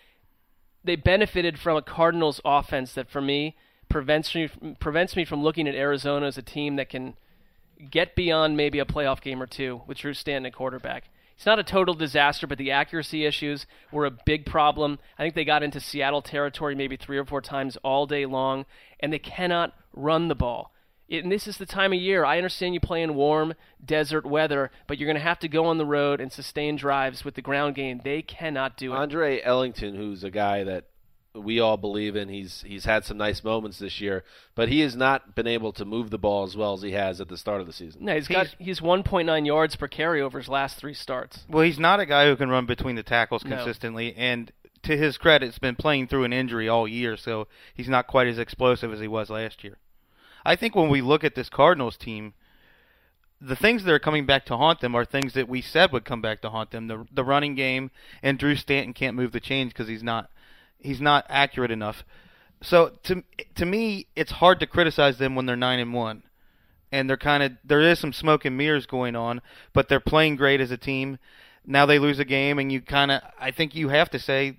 they 0.85 0.97
benefited 0.97 1.59
from 1.59 1.79
a 1.79 1.83
Cardinals 1.83 2.39
offense 2.45 2.93
that, 2.93 3.09
for 3.09 3.23
me, 3.23 3.57
prevents 3.97 4.35
me 4.35 4.51
prevents 4.79 5.17
me 5.17 5.25
from 5.25 5.43
looking 5.43 5.67
at 5.67 5.75
Arizona 5.75 6.27
as 6.27 6.37
a 6.37 6.43
team 6.43 6.77
that 6.77 6.91
can 6.91 7.17
get 7.91 8.15
beyond 8.15 8.55
maybe 8.55 8.79
a 8.79 8.85
playoff 8.85 9.23
game 9.23 9.41
or 9.41 9.47
two 9.47 9.81
with 9.87 9.97
Drew 9.97 10.13
Stanton 10.13 10.45
at 10.45 10.53
quarterback. 10.53 11.05
It's 11.35 11.47
not 11.47 11.59
a 11.59 11.65
total 11.65 11.95
disaster, 11.95 12.47
but 12.47 12.59
the 12.59 12.71
accuracy 12.71 13.25
issues 13.25 13.65
were 13.91 14.05
a 14.05 14.11
big 14.11 14.45
problem. 14.45 14.99
I 15.19 15.23
think 15.23 15.35
they 15.35 15.47
got 15.47 15.63
into 15.63 15.81
Seattle 15.81 16.21
territory 16.21 16.75
maybe 16.75 16.99
three 16.99 17.17
or 17.17 17.25
four 17.25 17.41
times 17.41 17.79
all 17.79 18.07
day 18.07 18.27
long, 18.27 18.67
and 19.01 19.11
they 19.11 19.19
cannot 19.19 19.73
run 19.95 20.29
the 20.29 20.35
ball. 20.35 20.75
And 21.11 21.33
this 21.33 21.47
is 21.47 21.57
the 21.57 21.65
time 21.65 21.95
of 21.95 21.99
year. 21.99 22.23
I 22.23 22.37
understand 22.37 22.75
you 22.75 22.81
play 22.81 23.03
in 23.03 23.15
warm 23.15 23.55
desert 23.83 24.27
weather, 24.27 24.71
but 24.87 24.99
you're 24.99 25.07
going 25.07 25.17
to 25.17 25.23
have 25.23 25.39
to 25.39 25.49
go 25.49 25.65
on 25.65 25.79
the 25.79 25.87
road 25.87 26.21
and 26.21 26.31
sustain 26.31 26.77
drives 26.77 27.25
with 27.25 27.35
the 27.35 27.43
ground 27.43 27.77
game. 27.77 28.03
They 28.05 28.21
cannot 28.21 28.77
do 28.77 28.93
it. 28.93 28.97
Andre 28.97 29.41
Ellington, 29.43 29.95
who's 29.95 30.23
a 30.23 30.31
guy 30.31 30.65
that 30.65 30.85
we 31.37 31.61
all 31.61 31.77
believe 31.77 32.17
in, 32.17 32.29
he's 32.29 32.63
he's 32.67 32.85
had 32.85 33.05
some 33.05 33.17
nice 33.19 33.45
moments 33.45 33.79
this 33.79 34.01
year, 34.01 34.25
but 34.55 34.69
he 34.69 34.81
has 34.81 34.97
not 34.97 35.35
been 35.35 35.47
able 35.47 35.73
to 35.75 35.85
move 35.85 36.11
the 36.11 36.19
ball 36.19 36.45
as 36.45 36.57
well 36.57 36.75
as 36.75 36.83
he 36.83 36.93
has 36.93 37.21
at 37.21 37.29
the 37.29 37.37
start 37.37 37.61
of 37.61 37.67
the 37.67 37.73
season. 37.73 38.05
No, 38.05 38.15
he's 38.15 38.29
got 38.29 38.49
he's 38.59 38.81
1.9 38.81 39.47
yards 39.47 39.77
per 39.77 39.89
carry 39.89 40.21
over 40.21 40.39
his 40.39 40.49
last 40.49 40.77
three 40.79 40.95
starts. 40.95 41.45
Well, 41.49 41.65
he's 41.65 41.79
not 41.79 42.01
a 42.01 42.07
guy 42.07 42.27
who 42.27 42.37
can 42.37 42.49
run 42.49 42.67
between 42.67 42.97
the 42.97 43.03
tackles 43.03 43.45
No. 43.45 43.57
consistently, 43.57 44.15
and 44.17 44.53
to 44.83 44.97
his 44.97 45.19
credit, 45.19 45.47
has 45.47 45.59
been 45.59 45.77
playing 45.77 46.09
through 46.09 46.25
an 46.25 46.33
injury 46.33 46.69
all 46.69 46.87
year, 46.87 47.17
so 47.17 47.49
he's 47.75 47.89
not 47.89 48.07
quite 48.07 48.29
as 48.29 48.39
explosive 48.39 48.93
as 48.93 49.01
he 49.01 49.09
was 49.09 49.31
last 49.31 49.65
year. 49.65 49.79
I 50.45 50.57
think 50.57 50.75
when 50.77 50.89
we 50.89 51.01
look 51.01 51.25
at 51.25 51.35
this 51.35 51.49
Cardinals 51.49 51.97
team, 51.97 52.35
the 53.41 53.57
things 53.57 53.85
that 53.85 53.93
are 53.93 53.99
coming 53.99 54.25
back 54.25 54.47
to 54.47 54.57
haunt 54.57 54.81
them 54.81 54.95
are 54.95 55.05
things 55.05 55.35
that 55.35 55.49
we 55.49 55.61
said 55.61 55.93
would 55.93 56.05
come 56.05 56.23
back 56.23 56.41
to 56.43 56.51
haunt 56.51 56.71
them. 56.71 56.87
The 56.87 57.07
the 57.13 57.25
running 57.25 57.55
game 57.55 57.91
and 58.23 58.39
Drew 58.39 58.57
Stanton 58.57 58.95
can't 58.95 59.17
move 59.17 59.33
the 59.33 59.41
chains 59.41 59.73
because 59.73 59.89
he's 59.89 60.03
not 60.03 60.31
he's 60.79 61.01
not 61.01 61.27
accurate 61.29 61.71
enough. 61.71 62.05
So 62.63 62.93
to 63.05 63.23
to 63.55 63.67
me, 63.67 64.07
it's 64.17 64.33
hard 64.33 64.61
to 64.61 64.67
criticize 64.67 65.19
them 65.19 65.35
when 65.35 65.47
they're 65.47 65.57
nine 65.57 65.79
and 65.79 65.93
one, 65.93 66.23
and 66.91 67.09
they're 67.09 67.17
kind 67.17 67.43
of 67.43 67.53
there 67.65 67.81
is 67.81 67.99
some 67.99 68.13
smoke 68.13 68.45
and 68.45 68.57
mirrors 68.57 68.87
going 68.87 69.15
on, 69.15 69.43
but 69.73 69.89
they're 69.89 70.01
playing 70.01 70.37
great 70.37 70.61
as 70.61 70.71
a 70.71 70.77
team. 70.77 71.19
Now 71.67 71.85
they 71.85 71.99
lose 71.99 72.19
a 72.19 72.25
game, 72.25 72.59
and 72.59 72.73
you 72.73 72.81
kind 72.81 73.11
of 73.11 73.23
I 73.39 73.51
think 73.51 73.75
you 73.75 73.91
have 73.91 74.11
to 74.11 74.19
say 74.19 74.59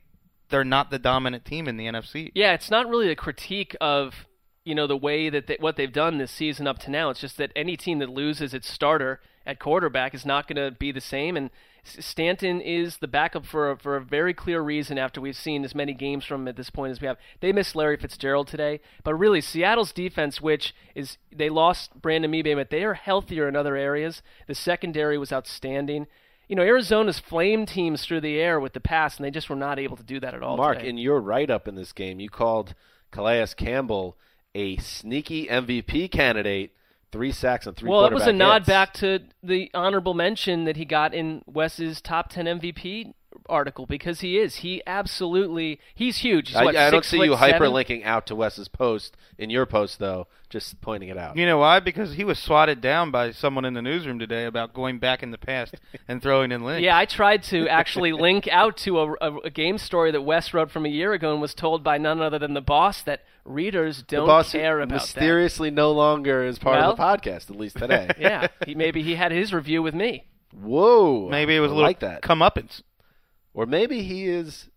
they're 0.49 0.63
not 0.63 0.91
the 0.91 0.99
dominant 0.99 1.45
team 1.45 1.67
in 1.67 1.77
the 1.77 1.85
NFC. 1.85 2.31
Yeah, 2.35 2.53
it's 2.53 2.71
not 2.71 2.87
really 2.87 3.09
a 3.09 3.15
critique 3.15 3.75
of 3.81 4.27
you 4.63 4.75
know 4.75 4.85
the 4.87 4.97
way 4.97 5.29
that 5.29 5.47
they, 5.47 5.57
what 5.59 5.75
they've 5.75 5.91
done 5.91 6.17
this 6.17 6.31
season 6.31 6.67
up 6.67 6.79
to 6.79 6.91
now. 6.91 7.09
It's 7.09 7.21
just 7.21 7.37
that 7.37 7.51
any 7.55 7.77
team 7.77 7.99
that 7.99 8.09
loses 8.09 8.53
its 8.53 8.69
starter 8.69 9.21
at 9.47 9.59
quarterback 9.59 10.13
is 10.13 10.25
not 10.25 10.47
going 10.47 10.57
to 10.57 10.77
be 10.77 10.91
the 10.91 11.01
same. 11.01 11.37
And 11.37 11.49
Stanton 11.83 12.59
is 12.59 12.97
the 12.97 13.07
backup 13.07 13.45
for 13.45 13.71
a, 13.71 13.77
for 13.77 13.95
a 13.95 14.03
very 14.03 14.33
clear 14.33 14.61
reason. 14.61 14.97
After 14.97 15.21
we've 15.21 15.37
seen 15.37 15.63
as 15.63 15.73
many 15.73 15.93
games 15.93 16.25
from 16.25 16.41
him 16.41 16.47
at 16.49 16.57
this 16.57 16.69
point 16.69 16.91
as 16.91 17.01
we 17.01 17.07
have, 17.07 17.17
they 17.39 17.53
missed 17.53 17.75
Larry 17.75 17.95
Fitzgerald 17.97 18.49
today. 18.49 18.81
But 19.03 19.15
really, 19.15 19.39
Seattle's 19.39 19.93
defense, 19.93 20.41
which 20.41 20.75
is 20.93 21.17
they 21.33 21.49
lost 21.49 21.99
Brandon 21.99 22.31
Mebane, 22.31 22.57
but 22.57 22.69
they 22.69 22.83
are 22.83 22.93
healthier 22.93 23.47
in 23.47 23.55
other 23.55 23.77
areas. 23.77 24.21
The 24.47 24.55
secondary 24.55 25.17
was 25.17 25.31
outstanding. 25.31 26.07
You 26.49 26.57
know, 26.57 26.63
Arizona's 26.63 27.19
flame 27.19 27.65
teams 27.65 28.05
through 28.05 28.21
the 28.21 28.39
air 28.39 28.59
with 28.59 28.73
the 28.73 28.79
pass, 28.79 29.17
and 29.17 29.25
they 29.25 29.31
just 29.31 29.49
were 29.49 29.55
not 29.55 29.79
able 29.79 29.97
to 29.97 30.03
do 30.03 30.19
that 30.19 30.33
at 30.33 30.43
all. 30.43 30.57
Mark, 30.57 30.77
today. 30.79 30.89
in 30.89 30.97
your 30.97 31.21
write 31.21 31.49
up 31.49 31.67
in 31.67 31.75
this 31.75 31.93
game, 31.93 32.19
you 32.19 32.29
called 32.29 32.75
Calais 33.11 33.47
Campbell 33.55 34.17
a 34.53 34.77
sneaky 34.77 35.47
MVP 35.47 36.11
candidate. 36.11 36.73
Three 37.11 37.31
sacks 37.31 37.65
and 37.65 37.75
three. 37.75 37.89
well, 37.89 38.05
it 38.05 38.13
was 38.13 38.27
a 38.27 38.33
nod 38.33 38.61
hits. 38.63 38.67
back 38.67 38.93
to 38.95 39.19
the 39.41 39.71
honorable 39.73 40.13
mention 40.13 40.65
that 40.65 40.75
he 40.75 40.83
got 40.85 41.13
in 41.13 41.41
Wes's 41.45 42.01
top 42.01 42.29
ten 42.29 42.45
MVP 42.45 43.13
article 43.47 43.85
because 43.85 44.21
he 44.21 44.37
is. 44.37 44.57
He 44.57 44.81
absolutely 44.85 45.79
he's 45.95 46.17
huge. 46.17 46.49
He's, 46.49 46.57
I, 46.57 46.65
what, 46.65 46.75
I 46.75 46.89
don't 46.89 47.05
see 47.05 47.17
you 47.17 47.35
seven? 47.35 47.59
hyperlinking 47.59 48.05
out 48.05 48.27
to 48.27 48.35
Wes's 48.35 48.67
post 48.67 49.15
in 49.37 49.49
your 49.49 49.65
post 49.65 49.99
though. 49.99 50.27
Just 50.49 50.79
pointing 50.79 51.09
it 51.09 51.17
out. 51.17 51.35
You 51.35 51.45
know 51.45 51.57
why? 51.57 51.79
Because 51.81 52.13
he 52.13 52.23
was 52.23 52.39
swatted 52.39 52.79
down 52.79 53.11
by 53.11 53.31
someone 53.31 53.65
in 53.65 53.73
the 53.73 53.81
newsroom 53.81 54.17
today 54.17 54.45
about 54.45 54.73
going 54.73 54.97
back 54.97 55.21
in 55.21 55.31
the 55.31 55.37
past 55.37 55.75
and 56.07 56.21
throwing 56.21 56.51
in 56.51 56.63
links. 56.63 56.83
Yeah, 56.83 56.97
I 56.97 57.05
tried 57.05 57.43
to 57.43 57.67
actually 57.69 58.13
link 58.13 58.47
out 58.49 58.77
to 58.77 58.99
a, 58.99 59.13
a, 59.13 59.37
a 59.45 59.49
game 59.49 59.77
story 59.77 60.11
that 60.11 60.21
Wes 60.21 60.53
wrote 60.53 60.71
from 60.71 60.85
a 60.85 60.89
year 60.89 61.11
ago 61.13 61.33
and 61.33 61.41
was 61.41 61.53
told 61.53 61.83
by 61.83 61.97
none 61.97 62.21
other 62.21 62.39
than 62.39 62.53
the 62.53 62.61
boss 62.61 63.01
that 63.03 63.21
readers 63.47 64.03
don't 64.07 64.27
boss 64.27 64.51
care 64.51 64.79
about 64.79 64.93
mysteriously 64.93 65.71
no 65.71 65.91
longer 65.91 66.43
is 66.43 66.59
part 66.59 66.77
of 66.79 66.97
the 66.97 67.03
podcast, 67.03 67.49
at 67.49 67.55
least 67.55 67.77
today. 67.77 68.09
Yeah, 68.17 68.47
he, 68.65 68.73
maybe 68.73 69.03
he 69.03 69.15
had 69.15 69.31
his 69.31 69.53
review 69.53 69.81
with 69.83 69.93
me. 69.93 70.25
Whoa. 70.53 71.29
Maybe 71.29 71.55
it 71.55 71.59
was 71.59 71.71
I 71.71 71.73
a 71.73 71.75
little 71.75 71.89
like 71.89 71.99
that. 71.99 72.21
comeuppance. 72.23 72.81
Or 73.57 73.65
maybe 73.65 74.03
he 74.03 74.27
is 74.27 74.69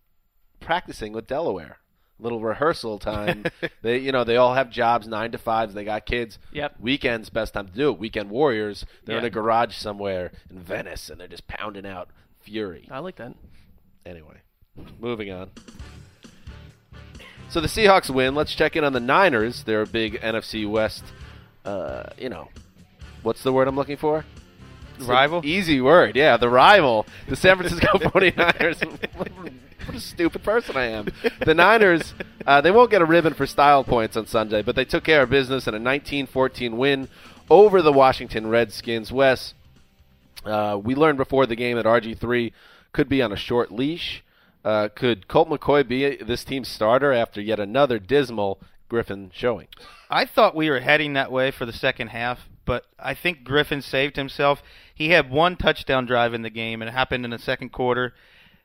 practicing 0.59 1.13
with 1.13 1.27
Delaware. 1.27 1.77
Little 2.17 2.39
rehearsal 2.39 2.97
time. 2.97 3.45
they, 3.83 3.99
you 3.99 4.11
know, 4.11 4.23
they 4.23 4.37
all 4.37 4.55
have 4.55 4.71
jobs, 4.71 5.07
nine 5.07 5.31
to 5.33 5.37
fives. 5.37 5.75
They 5.75 5.83
got 5.83 6.07
kids. 6.07 6.39
Yep. 6.51 6.77
Weekends, 6.79 7.29
best 7.29 7.53
time 7.53 7.67
to 7.67 7.73
do 7.73 7.89
it. 7.91 7.99
Weekend 7.99 8.31
warriors. 8.31 8.83
They're 9.05 9.19
in 9.19 9.25
a 9.25 9.29
garage 9.29 9.75
somewhere 9.75 10.31
in 10.49 10.57
Venice, 10.57 11.11
and 11.11 11.21
they're 11.21 11.27
just 11.27 11.47
pounding 11.47 11.85
out 11.85 12.09
fury. 12.39 12.87
I 12.89 12.99
like 12.99 13.17
that. 13.17 13.35
Anyway, 14.03 14.41
moving 14.99 15.31
on. 15.31 15.51
So 17.49 17.61
the 17.61 17.67
Seahawks 17.67 18.09
win. 18.09 18.33
Let's 18.33 18.55
check 18.55 18.75
in 18.75 18.83
on 18.83 18.93
the 18.93 18.99
Niners. 18.99 19.63
They're 19.63 19.83
a 19.83 19.87
big 19.87 20.19
NFC 20.21 20.67
West. 20.67 21.03
Uh, 21.63 22.09
you 22.17 22.29
know, 22.29 22.49
what's 23.21 23.43
the 23.43 23.53
word 23.53 23.67
I'm 23.67 23.75
looking 23.75 23.97
for? 23.97 24.25
Rival? 24.99 25.41
Easy 25.45 25.81
word. 25.81 26.15
Yeah, 26.15 26.37
the 26.37 26.49
rival, 26.49 27.05
the 27.27 27.35
San 27.35 27.57
Francisco 27.57 27.87
49ers. 27.97 28.81
what 29.85 29.95
a 29.95 29.99
stupid 29.99 30.43
person 30.43 30.77
I 30.77 30.85
am. 30.85 31.07
The 31.45 31.53
Niners, 31.53 32.13
uh, 32.45 32.61
they 32.61 32.71
won't 32.71 32.91
get 32.91 33.01
a 33.01 33.05
ribbon 33.05 33.33
for 33.33 33.45
style 33.47 33.83
points 33.83 34.15
on 34.15 34.27
Sunday, 34.27 34.61
but 34.61 34.75
they 34.75 34.85
took 34.85 35.03
care 35.03 35.23
of 35.23 35.29
business 35.29 35.67
in 35.67 35.73
a 35.73 35.79
19-14 35.79 36.71
win 36.77 37.07
over 37.49 37.81
the 37.81 37.91
Washington 37.91 38.47
Redskins. 38.47 39.11
Wes, 39.11 39.53
uh, 40.45 40.79
we 40.81 40.95
learned 40.95 41.17
before 41.17 41.45
the 41.45 41.55
game 41.55 41.77
that 41.77 41.85
RG3 41.85 42.51
could 42.93 43.09
be 43.09 43.21
on 43.21 43.31
a 43.31 43.37
short 43.37 43.71
leash. 43.71 44.23
Uh, 44.63 44.89
could 44.93 45.27
Colt 45.27 45.49
McCoy 45.49 45.87
be 45.87 46.17
this 46.17 46.43
team's 46.43 46.67
starter 46.67 47.11
after 47.11 47.41
yet 47.41 47.59
another 47.59 47.97
dismal 47.97 48.59
Griffin 48.91 49.31
showing? 49.33 49.69
I 50.09 50.25
thought 50.25 50.53
we 50.53 50.69
were 50.69 50.81
heading 50.81 51.13
that 51.13 51.31
way 51.31 51.49
for 51.49 51.65
the 51.65 51.71
second 51.71 52.09
half, 52.09 52.49
but 52.65 52.83
I 52.99 53.13
think 53.13 53.45
Griffin 53.45 53.81
saved 53.81 54.17
himself. 54.17 54.61
He 54.93 55.11
had 55.11 55.31
one 55.31 55.55
touchdown 55.55 56.05
drive 56.05 56.33
in 56.33 56.41
the 56.41 56.49
game, 56.49 56.81
and 56.81 56.89
it 56.89 56.91
happened 56.91 57.23
in 57.23 57.31
the 57.31 57.39
second 57.39 57.69
quarter. 57.71 58.13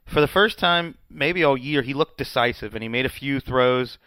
For 0.04 0.20
the 0.20 0.26
first 0.26 0.58
time, 0.58 0.96
maybe 1.08 1.44
all 1.44 1.56
year, 1.56 1.80
he 1.80 1.94
looked 1.94 2.18
decisive, 2.18 2.74
and 2.74 2.82
he 2.82 2.88
made 2.88 3.06
a 3.06 3.08
few 3.08 3.38
throws, 3.38 3.98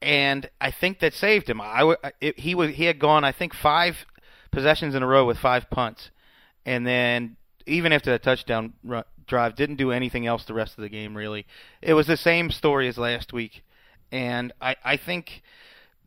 and 0.00 0.48
I 0.60 0.70
think 0.70 1.00
that 1.00 1.12
saved 1.12 1.50
him. 1.50 1.60
I, 1.60 1.96
he 2.36 2.54
was 2.54 2.76
he 2.76 2.84
had 2.84 3.00
gone, 3.00 3.24
I 3.24 3.32
think, 3.32 3.52
five 3.52 4.06
possessions 4.52 4.94
in 4.94 5.02
a 5.02 5.08
row 5.08 5.26
with 5.26 5.38
five 5.38 5.68
punts, 5.70 6.12
and 6.64 6.86
then 6.86 7.36
even 7.66 7.92
after 7.92 8.12
that 8.12 8.22
touchdown 8.22 8.74
drive, 9.26 9.56
didn't 9.56 9.76
do 9.76 9.90
anything 9.90 10.24
else 10.24 10.44
the 10.44 10.54
rest 10.54 10.78
of 10.78 10.82
the 10.82 10.88
game. 10.88 11.16
Really, 11.16 11.46
it 11.82 11.94
was 11.94 12.06
the 12.06 12.16
same 12.16 12.52
story 12.52 12.86
as 12.86 12.96
last 12.96 13.32
week, 13.32 13.64
and 14.12 14.52
I 14.60 14.76
I 14.84 14.96
think 14.96 15.42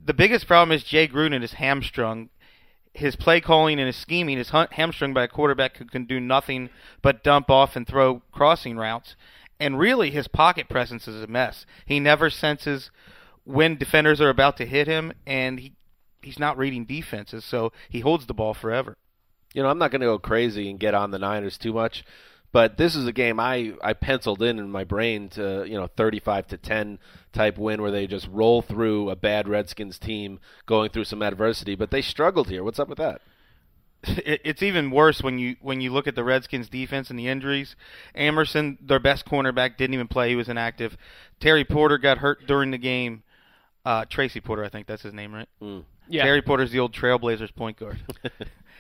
the 0.03 0.13
biggest 0.13 0.47
problem 0.47 0.75
is 0.75 0.83
Jay 0.83 1.07
Gruden 1.07 1.43
is 1.43 1.53
hamstrung. 1.53 2.29
His 2.93 3.15
play 3.15 3.41
calling 3.41 3.79
and 3.79 3.87
his 3.87 3.95
scheming 3.95 4.37
is 4.37 4.51
hamstrung 4.51 5.13
by 5.13 5.23
a 5.23 5.27
quarterback 5.27 5.77
who 5.77 5.85
can 5.85 6.05
do 6.05 6.19
nothing 6.19 6.69
but 7.01 7.23
dump 7.23 7.49
off 7.49 7.75
and 7.75 7.87
throw 7.87 8.21
crossing 8.31 8.77
routes. 8.77 9.15
And 9.59 9.79
really, 9.79 10.11
his 10.11 10.27
pocket 10.27 10.69
presence 10.69 11.07
is 11.07 11.23
a 11.23 11.27
mess. 11.27 11.65
He 11.85 11.99
never 11.99 12.29
senses 12.29 12.91
when 13.45 13.77
defenders 13.77 14.21
are 14.21 14.29
about 14.29 14.57
to 14.57 14.65
hit 14.65 14.87
him, 14.87 15.13
and 15.25 15.59
he 15.59 15.73
he's 16.21 16.39
not 16.39 16.57
reading 16.57 16.85
defenses, 16.85 17.43
so 17.43 17.71
he 17.89 17.99
holds 17.99 18.25
the 18.25 18.33
ball 18.33 18.53
forever. 18.53 18.95
You 19.53 19.61
know, 19.61 19.69
I'm 19.69 19.77
not 19.77 19.91
going 19.91 20.01
to 20.01 20.07
go 20.07 20.19
crazy 20.19 20.69
and 20.69 20.79
get 20.79 20.93
on 20.93 21.11
the 21.11 21.19
Niners 21.19 21.57
too 21.57 21.73
much, 21.73 22.03
but 22.53 22.77
this 22.77 22.95
is 22.95 23.05
a 23.07 23.11
game 23.11 23.39
I, 23.39 23.73
I 23.81 23.93
penciled 23.93 24.41
in 24.41 24.59
in 24.59 24.69
my 24.69 24.85
brain 24.85 25.27
to 25.29 25.65
you 25.67 25.73
know 25.73 25.87
35 25.87 26.47
to 26.47 26.57
10 26.57 26.99
type 27.33 27.57
win 27.57 27.81
where 27.81 27.91
they 27.91 28.07
just 28.07 28.29
roll 28.31 28.61
through 28.61 29.09
a 29.09 29.15
bad 29.15 29.49
Redskins 29.49 29.99
team 29.99 30.39
going 30.65 30.91
through 30.91 31.05
some 31.05 31.21
adversity, 31.21 31.75
but 31.75 31.91
they 31.91 32.01
struggled 32.01 32.49
here. 32.49 32.63
What's 32.63 32.79
up 32.79 32.87
with 32.87 32.99
that? 32.99 33.21
it's 34.05 34.61
even 34.61 34.91
worse 34.91 35.21
when 35.21 35.39
you 35.39 35.55
when 35.61 35.81
you 35.81 35.91
look 35.91 36.07
at 36.07 36.15
the 36.15 36.23
Redskins 36.23 36.69
defense 36.69 37.09
and 37.09 37.17
the 37.17 37.27
injuries. 37.27 37.75
Amerson, 38.15 38.77
their 38.81 38.99
best 38.99 39.25
cornerback, 39.25 39.77
didn't 39.77 39.95
even 39.95 40.07
play; 40.07 40.29
he 40.29 40.35
was 40.35 40.47
inactive. 40.47 40.95
Terry 41.39 41.65
Porter 41.65 41.97
got 41.97 42.19
hurt 42.19 42.45
during 42.45 42.71
the 42.71 42.77
game. 42.77 43.23
Uh, 43.85 44.05
Tracy 44.05 44.39
Porter, 44.39 44.63
I 44.63 44.69
think 44.69 44.87
that's 44.87 45.01
his 45.01 45.13
name, 45.13 45.33
right? 45.33 45.47
Yeah, 46.07 46.23
Terry 46.23 46.41
Porter's 46.41 46.71
the 46.71 46.79
old 46.79 46.93
Trailblazers 46.93 47.55
point 47.55 47.77
guard. 47.77 47.99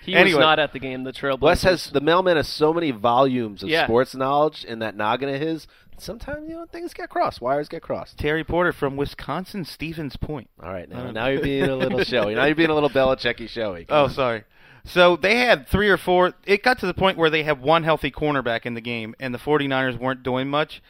he 0.05 0.15
anyway. 0.15 0.37
was 0.37 0.43
not 0.43 0.59
at 0.59 0.73
the 0.73 0.79
game. 0.79 1.03
The 1.03 1.13
Trailblazers. 1.13 1.41
Wes 1.41 1.63
has 1.63 1.89
the 1.91 2.01
mailman 2.01 2.37
has 2.37 2.47
so 2.47 2.73
many 2.73 2.91
volumes 2.91 3.63
of 3.63 3.69
Yeah. 3.69 3.85
sports 3.85 4.13
knowledge 4.15 4.63
in 4.65 4.79
that 4.79 4.95
noggin 4.95 5.29
of 5.29 5.39
his. 5.41 5.67
Sometimes 5.97 6.49
you 6.49 6.55
know 6.55 6.65
things 6.65 6.93
get 6.93 7.09
crossed, 7.09 7.39
wires 7.39 7.69
get 7.69 7.81
crossed. 7.83 8.17
Terry 8.17 8.43
Porter 8.43 8.73
from 8.73 8.97
Wisconsin, 8.97 9.63
Stevens 9.63 10.17
Point. 10.17 10.49
All 10.61 10.71
right, 10.71 10.89
now 10.89 11.07
uh, 11.07 11.11
now 11.11 11.27
you're 11.27 11.41
being 11.41 11.65
a 11.69 11.75
little 11.75 12.03
showy. 12.03 12.35
Now 12.35 12.45
you're 12.45 12.55
being 12.55 12.71
a 12.71 12.73
little 12.73 12.89
Belichicky 12.89 13.47
showy. 13.47 13.85
Come 13.85 13.97
Oh, 13.97 14.03
on. 14.05 14.09
sorry. 14.09 14.43
So 14.85 15.15
they 15.15 15.37
had 15.37 15.67
three 15.67 15.89
or 15.89 15.97
four. 15.97 16.33
It 16.45 16.61
got 16.63 16.79
to 16.79 16.87
the 16.87 16.93
point 16.93 17.17
where 17.17 17.29
they 17.29 17.43
had 17.43 17.61
one 17.61 17.83
healthy 17.83 18.11
cornerback 18.11 18.65
in 18.65 18.73
the 18.73 18.81
game, 18.81 19.15
and 19.19 19.33
the 19.33 19.37
49ers 19.39 19.97
weren't 19.97 20.23
doing 20.23 20.49
much. 20.49 20.81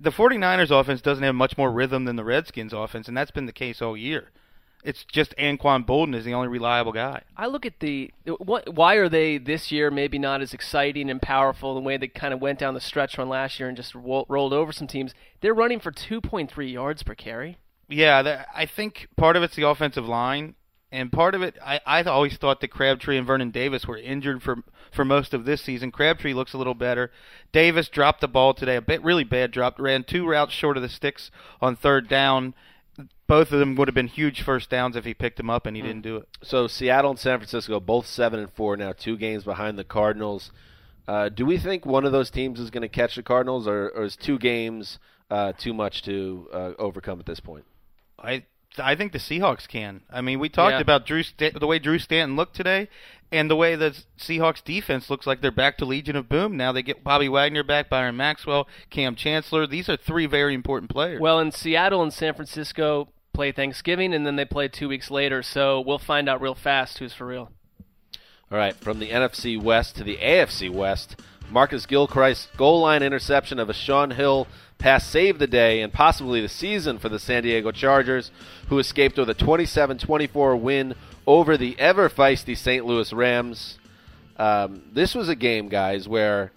The 0.00 0.10
49ers 0.12 0.70
offense 0.70 1.00
doesn't 1.02 1.24
have 1.24 1.34
much 1.34 1.58
more 1.58 1.70
rhythm 1.72 2.04
than 2.04 2.16
the 2.16 2.24
Redskins 2.24 2.72
offense, 2.72 3.08
and 3.08 3.16
that's 3.16 3.32
been 3.32 3.46
the 3.46 3.52
case 3.52 3.82
all 3.82 3.96
year. 3.96 4.30
It's 4.86 5.04
just 5.04 5.34
Anquan 5.36 5.84
Boldin 5.84 6.14
is 6.14 6.24
the 6.24 6.34
only 6.34 6.46
reliable 6.46 6.92
guy. 6.92 7.22
I 7.36 7.48
look 7.48 7.66
at 7.66 7.80
the 7.80 8.12
what, 8.38 8.72
why 8.72 8.94
are 8.94 9.08
they 9.08 9.36
this 9.36 9.72
year 9.72 9.90
maybe 9.90 10.16
not 10.16 10.40
as 10.40 10.54
exciting 10.54 11.10
and 11.10 11.20
powerful 11.20 11.74
the 11.74 11.80
way 11.80 11.96
they 11.96 12.06
kind 12.06 12.32
of 12.32 12.40
went 12.40 12.60
down 12.60 12.74
the 12.74 12.80
stretch 12.80 13.18
run 13.18 13.28
last 13.28 13.58
year 13.58 13.68
and 13.68 13.76
just 13.76 13.96
ro- 13.96 14.26
rolled 14.28 14.52
over 14.52 14.70
some 14.70 14.86
teams. 14.86 15.12
They're 15.40 15.54
running 15.54 15.80
for 15.80 15.90
2.3 15.90 16.72
yards 16.72 17.02
per 17.02 17.16
carry. 17.16 17.58
Yeah, 17.88 18.22
that, 18.22 18.46
I 18.54 18.66
think 18.66 19.08
part 19.16 19.34
of 19.34 19.42
it's 19.42 19.56
the 19.56 19.68
offensive 19.68 20.06
line, 20.06 20.54
and 20.92 21.10
part 21.10 21.34
of 21.34 21.42
it, 21.42 21.56
I, 21.64 21.80
I 21.84 22.02
always 22.04 22.36
thought 22.36 22.60
that 22.60 22.68
Crabtree 22.68 23.18
and 23.18 23.26
Vernon 23.26 23.50
Davis 23.50 23.86
were 23.86 23.98
injured 23.98 24.40
for 24.40 24.62
for 24.92 25.04
most 25.04 25.34
of 25.34 25.44
this 25.44 25.62
season. 25.62 25.90
Crabtree 25.90 26.32
looks 26.32 26.52
a 26.52 26.58
little 26.58 26.74
better. 26.74 27.10
Davis 27.50 27.88
dropped 27.88 28.20
the 28.20 28.28
ball 28.28 28.54
today, 28.54 28.76
a 28.76 28.80
bit 28.80 29.02
really 29.02 29.24
bad 29.24 29.50
drop. 29.50 29.80
Ran 29.80 30.04
two 30.04 30.28
routes 30.28 30.52
short 30.52 30.76
of 30.76 30.82
the 30.84 30.88
sticks 30.88 31.32
on 31.60 31.74
third 31.74 32.08
down. 32.08 32.54
Both 33.26 33.52
of 33.52 33.58
them 33.58 33.74
would 33.76 33.88
have 33.88 33.94
been 33.94 34.06
huge 34.08 34.42
first 34.42 34.70
downs 34.70 34.96
if 34.96 35.04
he 35.04 35.12
picked 35.14 35.36
them 35.36 35.50
up, 35.50 35.66
and 35.66 35.76
he 35.76 35.82
didn't 35.82 36.02
do 36.02 36.16
it. 36.16 36.28
So 36.42 36.66
Seattle 36.66 37.10
and 37.10 37.18
San 37.18 37.38
Francisco 37.38 37.80
both 37.80 38.06
seven 38.06 38.38
and 38.40 38.50
four 38.52 38.76
now, 38.76 38.92
two 38.92 39.16
games 39.16 39.44
behind 39.44 39.78
the 39.78 39.84
Cardinals. 39.84 40.50
Uh, 41.08 41.28
do 41.28 41.44
we 41.46 41.58
think 41.58 41.84
one 41.86 42.04
of 42.04 42.12
those 42.12 42.30
teams 42.30 42.58
is 42.60 42.70
going 42.70 42.82
to 42.82 42.88
catch 42.88 43.14
the 43.16 43.22
Cardinals, 43.22 43.66
or, 43.66 43.90
or 43.90 44.04
is 44.04 44.16
two 44.16 44.38
games 44.38 44.98
uh, 45.30 45.52
too 45.52 45.72
much 45.74 46.02
to 46.02 46.48
uh, 46.52 46.72
overcome 46.78 47.18
at 47.20 47.26
this 47.26 47.40
point? 47.40 47.64
I 48.18 48.44
I 48.78 48.94
think 48.94 49.12
the 49.12 49.18
Seahawks 49.18 49.66
can. 49.68 50.02
I 50.10 50.20
mean, 50.20 50.38
we 50.38 50.48
talked 50.48 50.72
Yeah. 50.74 50.80
about 50.80 51.06
Drew 51.06 51.22
Sta- 51.22 51.58
the 51.58 51.66
way 51.66 51.78
Drew 51.78 51.98
Stanton 51.98 52.36
looked 52.36 52.54
today, 52.56 52.88
and 53.32 53.50
the 53.50 53.56
way 53.56 53.74
the 53.74 53.96
Seahawks 54.18 54.62
defense 54.62 55.10
looks 55.10 55.26
like 55.26 55.40
they're 55.40 55.50
back 55.50 55.78
to 55.78 55.84
Legion 55.84 56.16
of 56.16 56.28
Boom. 56.28 56.56
Now 56.56 56.72
they 56.72 56.82
get 56.82 57.02
Bobby 57.02 57.28
Wagner 57.28 57.62
back, 57.62 57.88
Byron 57.88 58.16
Maxwell, 58.16 58.68
Kam 58.90 59.16
Chancellor. 59.16 59.66
These 59.66 59.88
are 59.88 59.96
three 59.96 60.26
very 60.26 60.54
important 60.54 60.90
players. 60.90 61.20
Well, 61.20 61.40
in 61.40 61.52
Seattle 61.52 62.02
and 62.02 62.12
San 62.12 62.34
Francisco 62.34 63.08
play 63.32 63.52
Thanksgiving, 63.52 64.14
and 64.14 64.26
then 64.26 64.36
they 64.36 64.44
play 64.44 64.68
two 64.68 64.88
weeks 64.88 65.10
later. 65.10 65.42
So 65.42 65.80
we'll 65.80 65.98
find 65.98 66.28
out 66.28 66.40
real 66.40 66.54
fast 66.54 66.98
who's 66.98 67.12
for 67.12 67.26
real. 67.26 67.50
All 68.50 68.58
right, 68.58 68.76
from 68.76 69.00
the 69.00 69.10
NFC 69.10 69.60
West 69.60 69.96
to 69.96 70.04
the 70.04 70.18
AFC 70.18 70.70
West, 70.70 71.20
Marcus 71.50 71.84
Gilchrist's 71.84 72.48
goal 72.56 72.80
line 72.80 73.02
interception 73.02 73.58
of 73.58 73.68
a 73.68 73.74
Shaun 73.74 74.12
Hill 74.12 74.46
pass 74.78 75.06
saved 75.06 75.38
the 75.38 75.46
day 75.46 75.80
and 75.80 75.92
possibly 75.92 76.40
the 76.40 76.48
season 76.48 76.98
for 76.98 77.08
the 77.08 77.18
San 77.18 77.42
Diego 77.42 77.72
Chargers, 77.72 78.30
who 78.68 78.78
escaped 78.78 79.18
with 79.18 79.30
a 79.30 79.34
27-24 79.34 80.60
win 80.60 80.94
over 81.26 81.56
the 81.56 81.78
ever 81.78 82.08
feisty 82.08 82.56
St. 82.56 82.84
Louis 82.84 83.12
Rams. 83.12 83.78
Um, 84.36 84.82
this 84.92 85.14
was 85.14 85.28
a 85.28 85.34
game, 85.34 85.68
guys, 85.68 86.08
where 86.08 86.52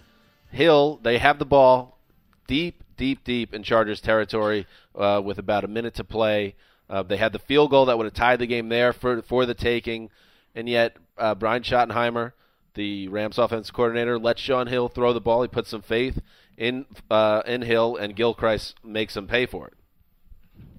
Hill 0.50 1.00
they 1.02 1.18
have 1.18 1.38
the 1.38 1.44
ball 1.44 1.98
deep, 2.46 2.82
deep, 2.96 3.24
deep 3.24 3.54
in 3.54 3.62
Chargers 3.62 4.00
territory 4.00 4.66
uh, 4.94 5.20
with 5.24 5.38
about 5.38 5.64
a 5.64 5.68
minute 5.68 5.94
to 5.94 6.04
play. 6.04 6.54
Uh, 6.88 7.02
they 7.02 7.16
had 7.16 7.32
the 7.32 7.38
field 7.38 7.70
goal 7.70 7.86
that 7.86 7.96
would 7.96 8.04
have 8.04 8.14
tied 8.14 8.38
the 8.38 8.46
game 8.46 8.68
there 8.68 8.92
for 8.92 9.22
for 9.22 9.46
the 9.46 9.54
taking, 9.54 10.10
and 10.54 10.68
yet 10.68 10.96
uh, 11.16 11.34
Brian 11.34 11.62
Schottenheimer, 11.62 12.32
the 12.74 13.06
Rams 13.08 13.38
offense 13.38 13.70
coordinator, 13.70 14.18
lets 14.18 14.40
Shaun 14.40 14.66
Hill 14.66 14.88
throw 14.88 15.12
the 15.12 15.20
ball. 15.20 15.42
He 15.42 15.48
put 15.48 15.68
some 15.68 15.82
faith 15.82 16.20
in 16.58 16.86
uh, 17.08 17.42
in 17.46 17.62
Hill, 17.62 17.96
and 17.96 18.16
Gilchrist 18.16 18.74
makes 18.84 19.16
him 19.16 19.28
pay 19.28 19.46
for 19.46 19.68
it. 19.68 19.74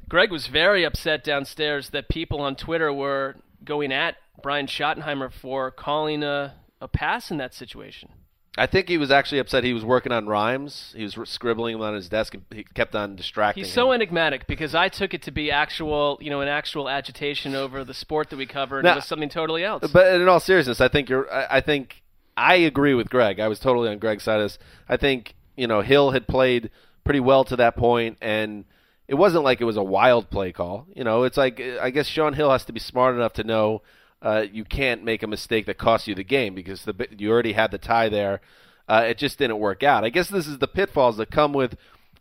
Greg 0.10 0.30
was 0.30 0.48
very 0.48 0.84
upset 0.84 1.24
downstairs 1.24 1.92
that 1.92 2.10
people 2.10 2.42
on 2.42 2.58
Twitter 2.58 2.92
were 2.92 3.38
going 3.64 3.92
at 3.92 4.16
Brian 4.42 4.68
Schottenheimer 4.68 5.32
for 5.32 5.72
calling 5.72 6.24
a, 6.24 6.56
a 6.80 6.88
pass 6.88 7.32
in 7.32 7.38
that 7.38 7.54
situation. 7.54 8.10
I 8.58 8.68
think 8.68 8.90
he 8.90 8.98
was 8.98 9.12
actually 9.12 9.40
upset. 9.40 9.64
He 9.64 9.74
was 9.74 9.86
working 9.86 10.12
on 10.12 10.28
rhymes. 10.28 10.94
He 10.96 11.04
was 11.04 11.18
scribbling 11.24 11.74
them 11.74 11.82
on 11.82 11.94
his 11.94 12.10
desk, 12.10 12.34
and 12.34 12.44
he 12.54 12.66
kept 12.66 12.94
on 12.96 13.16
distracting. 13.16 13.64
He's 13.64 13.72
so 13.72 13.92
him. 13.92 14.02
enigmatic 14.02 14.46
because 14.46 14.76
I 14.76 14.90
took 14.90 15.14
it 15.14 15.22
to 15.24 15.32
be 15.32 15.52
actual, 15.52 16.18
you 16.22 16.30
know, 16.30 16.42
an 16.42 16.50
actual 16.50 16.90
agitation 16.90 17.56
over 17.56 17.86
the 17.86 17.94
sport 17.94 18.30
that 18.30 18.36
we 18.36 18.46
cover, 18.46 18.80
and 18.80 18.84
Now- 18.84 18.94
it 18.94 18.96
was 18.96 19.06
something 19.06 19.30
totally 19.30 19.64
else. 19.64 19.90
But 19.92 20.16
in 20.16 20.28
all 20.28 20.42
seriousness, 20.42 20.82
I 20.82 20.90
think 20.90 21.10
you're. 21.10 21.32
I, 21.32 21.48
I 21.58 21.62
think 21.62 22.04
I 22.36 22.56
agree 22.56 22.94
with 22.94 23.10
Greg. 23.10 23.40
I 23.40 23.48
was 23.48 23.60
totally 23.60 23.88
on 23.88 24.00
Greg's 24.00 24.24
side. 24.24 24.42
of 24.42 24.46
this. 24.46 24.60
I 24.90 24.98
think 24.98 25.36
you 25.56 25.68
know 25.68 25.80
Hill 25.80 26.12
had 26.12 26.28
played 26.28 26.72
pretty 27.06 27.22
well 27.22 27.46
to 27.46 27.56
that 27.56 27.78
point, 27.78 28.18
and 28.22 28.66
it 29.12 29.18
wasn't 29.18 29.44
like 29.44 29.60
it 29.60 29.66
was 29.66 29.76
a 29.76 29.84
wild 29.84 30.30
play 30.30 30.54
call. 30.54 30.88
You 30.96 31.04
know, 31.04 31.24
it's 31.24 31.36
like 31.36 31.60
I 31.60 31.90
guess 31.90 32.08
Shaun 32.08 32.32
Hill 32.32 32.50
has 32.50 32.64
to 32.66 32.72
be 32.72 32.80
smart 32.80 33.14
enough 33.14 33.34
to 33.34 33.44
know 33.44 33.82
uh, 34.22 34.46
you 34.50 34.64
can't 34.64 35.04
make 35.04 35.22
a 35.22 35.28
mistake 35.28 35.66
that 35.66 35.78
costs 35.78 36.08
you 36.08 36.16
the 36.16 36.24
game 36.24 36.56
because 36.56 36.86
the 36.86 36.96
you 37.18 37.30
already 37.30 37.52
had 37.52 37.72
the 37.72 37.78
tie 37.78 38.08
there. 38.08 38.40
Uh, 38.88 39.04
it 39.08 39.18
just 39.18 39.38
didn't 39.38 39.60
work 39.60 39.84
out. 39.84 40.06
I 40.06 40.10
guess 40.12 40.30
this 40.30 40.48
is 40.48 40.60
the 40.60 40.68
pitfalls 40.68 41.18
that 41.18 41.30
come 41.30 41.52
with 41.52 41.76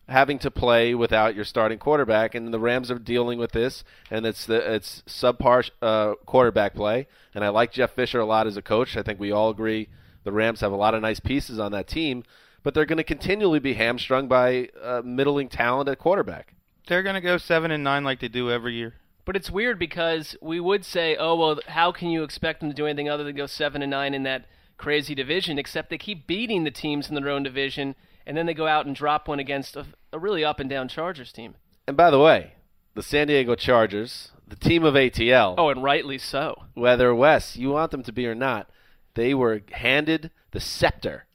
having 0.08 0.40
to 0.40 0.50
play 0.50 0.92
without 0.92 1.36
your 1.36 1.44
starting 1.44 1.78
quarterback, 1.78 2.34
and 2.34 2.52
the 2.52 2.58
Rams 2.58 2.90
are 2.90 2.98
dealing 2.98 3.38
with 3.38 3.52
this, 3.52 3.84
and 4.10 4.26
it's 4.26 4.44
the 4.44 4.74
it's 4.74 5.04
subpar 5.06 5.70
uh, 5.80 6.14
quarterback 6.26 6.74
play. 6.74 7.06
And 7.36 7.44
I 7.44 7.50
like 7.50 7.70
Jeff 7.70 7.92
Fisher 7.92 8.18
a 8.18 8.26
lot 8.26 8.48
as 8.48 8.56
a 8.56 8.62
coach. 8.62 8.96
I 8.96 9.04
think 9.04 9.20
we 9.20 9.30
all 9.30 9.50
agree 9.50 9.88
the 10.24 10.32
Rams 10.32 10.60
have 10.60 10.72
a 10.72 10.76
lot 10.76 10.94
of 10.94 11.02
nice 11.02 11.20
pieces 11.20 11.60
on 11.60 11.70
that 11.70 11.86
team, 11.86 12.24
but 12.64 12.74
they're 12.74 12.84
going 12.84 12.96
to 12.96 13.04
continually 13.04 13.60
be 13.60 13.74
hamstrung 13.74 14.26
by 14.26 14.70
uh, 14.82 15.02
middling 15.04 15.48
talent 15.48 15.88
at 15.88 16.00
quarterback. 16.00 16.54
They're 16.86 17.02
gonna 17.02 17.20
go 17.20 17.38
seven 17.38 17.70
and 17.70 17.84
nine 17.84 18.04
like 18.04 18.20
they 18.20 18.28
do 18.28 18.50
every 18.50 18.74
year. 18.74 18.94
But 19.24 19.36
it's 19.36 19.50
weird 19.50 19.78
because 19.78 20.36
we 20.40 20.58
would 20.60 20.84
say, 20.84 21.16
oh 21.16 21.36
well, 21.36 21.60
how 21.68 21.92
can 21.92 22.08
you 22.10 22.22
expect 22.24 22.60
them 22.60 22.68
to 22.70 22.74
do 22.74 22.86
anything 22.86 23.08
other 23.08 23.24
than 23.24 23.36
go 23.36 23.46
seven 23.46 23.82
and 23.82 23.90
nine 23.90 24.14
in 24.14 24.22
that 24.24 24.46
crazy 24.76 25.14
division? 25.14 25.58
Except 25.58 25.90
they 25.90 25.98
keep 25.98 26.26
beating 26.26 26.64
the 26.64 26.70
teams 26.70 27.08
in 27.08 27.14
their 27.14 27.28
own 27.28 27.42
division, 27.42 27.94
and 28.26 28.36
then 28.36 28.46
they 28.46 28.54
go 28.54 28.66
out 28.66 28.86
and 28.86 28.96
drop 28.96 29.28
one 29.28 29.38
against 29.38 29.76
a, 29.76 29.86
a 30.12 30.18
really 30.18 30.44
up 30.44 30.58
and 30.58 30.68
down 30.68 30.88
Chargers 30.88 31.32
team. 31.32 31.54
And 31.86 31.96
by 31.96 32.10
the 32.10 32.18
way, 32.18 32.54
the 32.94 33.02
San 33.02 33.28
Diego 33.28 33.54
Chargers, 33.54 34.32
the 34.48 34.56
team 34.56 34.82
of 34.84 34.94
ATL, 34.94 35.54
Oh, 35.58 35.68
and 35.68 35.82
rightly 35.82 36.18
so. 36.18 36.64
whether 36.74 37.14
Wes 37.14 37.56
you 37.56 37.70
want 37.70 37.92
them 37.92 38.02
to 38.04 38.12
be 38.12 38.26
or 38.26 38.34
not, 38.34 38.68
they 39.14 39.32
were 39.34 39.62
handed 39.72 40.30
the 40.50 40.60
scepter, 40.60 41.26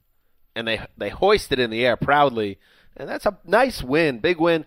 and 0.54 0.66
they 0.68 0.80
they 0.98 1.08
hoisted 1.10 1.58
it 1.58 1.62
in 1.62 1.70
the 1.70 1.86
air 1.86 1.96
proudly, 1.96 2.58
and 2.96 3.08
that's 3.08 3.24
a 3.26 3.38
nice 3.44 3.82
win, 3.82 4.18
big 4.18 4.38
win. 4.38 4.66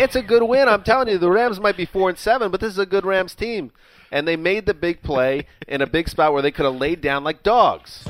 It's 0.00 0.16
a 0.16 0.22
good 0.22 0.42
win. 0.42 0.66
I'm 0.68 0.82
telling 0.82 1.08
you, 1.08 1.18
the 1.18 1.30
Rams 1.30 1.60
might 1.60 1.76
be 1.76 1.84
four 1.84 2.08
and 2.08 2.16
seven, 2.18 2.50
but 2.50 2.60
this 2.60 2.72
is 2.72 2.78
a 2.78 2.86
good 2.86 3.04
Rams 3.04 3.34
team, 3.34 3.70
and 4.10 4.26
they 4.26 4.34
made 4.36 4.64
the 4.66 4.72
big 4.74 5.02
play 5.02 5.46
in 5.68 5.82
a 5.82 5.86
big 5.86 6.08
spot 6.08 6.32
where 6.32 6.40
they 6.40 6.50
could 6.50 6.64
have 6.64 6.76
laid 6.76 7.00
down 7.02 7.22
like 7.22 7.42
dogs. 7.42 8.04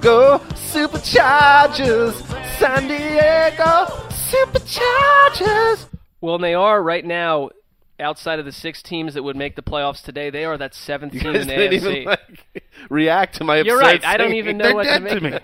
Go 0.00 0.38
Superchargers, 0.54 2.14
San 2.58 2.86
Diego 2.88 3.86
Superchargers. 4.08 5.86
Well, 6.20 6.36
and 6.36 6.44
they 6.44 6.54
are 6.54 6.80
right 6.82 7.04
now 7.04 7.50
outside 7.98 8.38
of 8.38 8.44
the 8.44 8.52
six 8.52 8.82
teams 8.82 9.14
that 9.14 9.22
would 9.24 9.36
make 9.36 9.56
the 9.56 9.62
playoffs 9.62 10.02
today. 10.02 10.30
They 10.30 10.44
are 10.44 10.56
that 10.58 10.74
seventh 10.74 11.14
You 11.14 11.20
team 11.20 11.32
guys 11.32 11.42
in 11.42 11.48
the 11.48 11.54
didn't 11.56 11.80
AFC. 11.82 11.92
even 11.96 12.04
like, 12.04 12.64
react 12.88 13.36
to 13.36 13.44
my. 13.44 13.60
You're 13.62 13.80
upset 13.80 14.02
right. 14.02 14.04
I 14.04 14.16
don't 14.16 14.34
even 14.34 14.58
know 14.58 14.64
They're 14.66 14.74
what 14.74 14.84
to 14.84 14.90
dead 14.90 15.02
make. 15.02 15.12
to 15.14 15.20
me. 15.20 15.38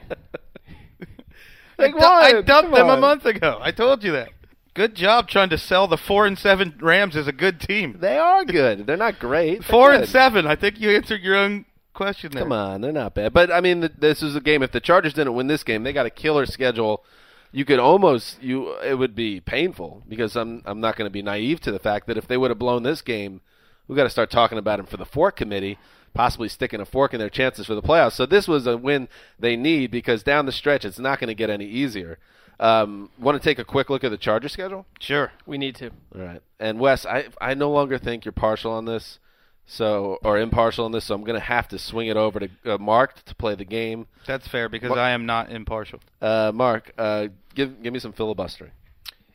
Like, 1.77 1.95
I, 1.97 2.31
du- 2.33 2.39
I 2.39 2.43
dumped 2.43 2.47
Come 2.47 2.73
them 2.73 2.89
a 2.89 2.97
month 3.01 3.25
ago. 3.27 3.59
I 3.63 3.71
told 3.71 4.03
you 4.03 4.13
that. 4.13 4.31
Good 4.75 4.95
job 4.95 5.29
trying 5.29 5.49
to 5.51 5.59
sell 5.59 5.89
the 5.89 5.97
four 5.97 6.27
and 6.27 6.39
seven 6.39 6.79
Rams 6.81 7.17
as 7.17 7.27
a 7.27 7.33
good 7.33 7.61
team. 7.61 7.99
They 8.01 8.17
are 8.17 8.45
good. 8.45 8.87
They're 8.87 8.97
not 8.97 9.19
great. 9.19 9.55
They're 9.63 9.69
Four 9.69 9.93
and 9.93 10.09
seven. 10.09 10.47
I 10.47 10.57
think 10.57 10.81
you 10.81 10.91
answered 10.91 11.21
your 11.21 11.37
own 11.37 11.65
question 11.95 12.31
there. 12.33 12.45
Come 12.45 12.53
on, 12.53 12.81
they're 12.81 12.93
not 12.93 13.15
bad. 13.15 13.33
But 13.33 13.53
I 13.53 13.61
mean, 13.61 13.81
th- 13.81 13.93
this 13.99 14.23
is 14.23 14.37
a 14.37 14.41
game. 14.41 14.63
If 14.63 14.71
the 14.73 14.81
Chargers 14.81 15.15
didn't 15.15 15.35
win 15.35 15.49
this 15.49 15.65
game, 15.65 15.83
they 15.83 15.93
got 15.93 16.07
a 16.07 16.11
killer 16.11 16.47
schedule. 16.47 17.05
You 17.51 17.65
could 17.65 17.79
almost 17.81 18.41
you. 18.43 18.79
It 18.81 18.99
would 18.99 19.15
be 19.15 19.41
painful 19.41 20.05
because 20.09 20.37
I'm 20.37 20.63
I'm 20.65 20.81
not 20.81 20.97
going 20.97 21.07
to 21.07 21.13
be 21.13 21.23
naive 21.23 21.61
to 21.63 21.73
the 21.73 21.79
fact 21.79 22.07
that 22.07 22.17
if 22.17 22.29
they 22.29 22.37
would 22.37 22.51
have 22.51 22.59
blown 22.59 22.85
this 22.85 23.03
game, 23.03 23.41
we 23.89 23.97
got 23.97 24.05
to 24.05 24.11
start 24.11 24.31
talking 24.31 24.59
about 24.59 24.77
them 24.77 24.87
for 24.87 24.97
the 24.97 25.07
fork 25.07 25.37
committee, 25.37 25.79
possibly 26.15 26.49
sticking 26.49 26.81
a 26.81 26.87
fork 26.87 27.15
in 27.15 27.21
their 27.21 27.31
chances 27.31 27.67
for 27.67 27.75
the 27.75 27.83
playoffs. 27.83 28.13
So 28.13 28.27
this 28.27 28.47
was 28.47 28.67
a 28.67 28.77
win 28.77 29.09
they 29.39 29.57
need 29.57 29.91
because 29.91 30.23
down 30.23 30.47
the 30.47 30.53
stretch, 30.53 30.85
it's 30.85 30.99
not 30.99 31.19
going 31.19 31.29
to 31.29 31.35
get 31.35 31.51
any 31.51 31.67
easier. 31.67 32.19
Um, 32.61 33.11
Want 33.19 33.41
to 33.41 33.45
take 33.49 33.59
a 33.59 33.65
quick 33.65 33.89
look 33.91 34.03
at 34.05 34.11
the 34.11 34.17
Charger 34.17 34.49
schedule? 34.49 34.87
Sure. 35.01 35.33
We 35.47 35.59
need 35.59 35.75
to. 35.77 35.91
All 36.15 36.23
right. 36.23 36.43
And 36.59 36.81
Wes, 36.81 37.07
I 37.07 37.29
I 37.41 37.55
no 37.55 37.71
longer 37.71 37.99
think 37.99 38.25
you're 38.25 38.33
partial 38.33 38.73
on 38.73 38.85
this, 38.85 39.19
so 39.67 40.19
or 40.25 40.39
impartial 40.39 40.85
on 40.85 40.93
this. 40.93 41.05
So 41.05 41.15
I'm 41.15 41.23
going 41.23 41.39
to 41.39 41.45
have 41.47 41.69
to 41.69 41.79
swing 41.79 42.09
it 42.09 42.17
over 42.17 42.41
to 42.41 42.49
uh, 42.75 42.79
Mark 42.79 43.23
to 43.25 43.35
play 43.35 43.55
the 43.55 43.65
game. 43.65 44.07
That's 44.27 44.49
fair 44.49 44.69
because 44.69 44.91
What- 44.91 44.99
I 44.99 45.11
am 45.11 45.25
not 45.27 45.51
impartial. 45.53 46.01
Uh, 46.21 46.51
Mark, 46.55 46.93
uh, 46.99 47.29
give 47.55 47.81
give 47.83 47.93
me 47.93 48.01
some 48.01 48.13
filibustering. 48.13 48.73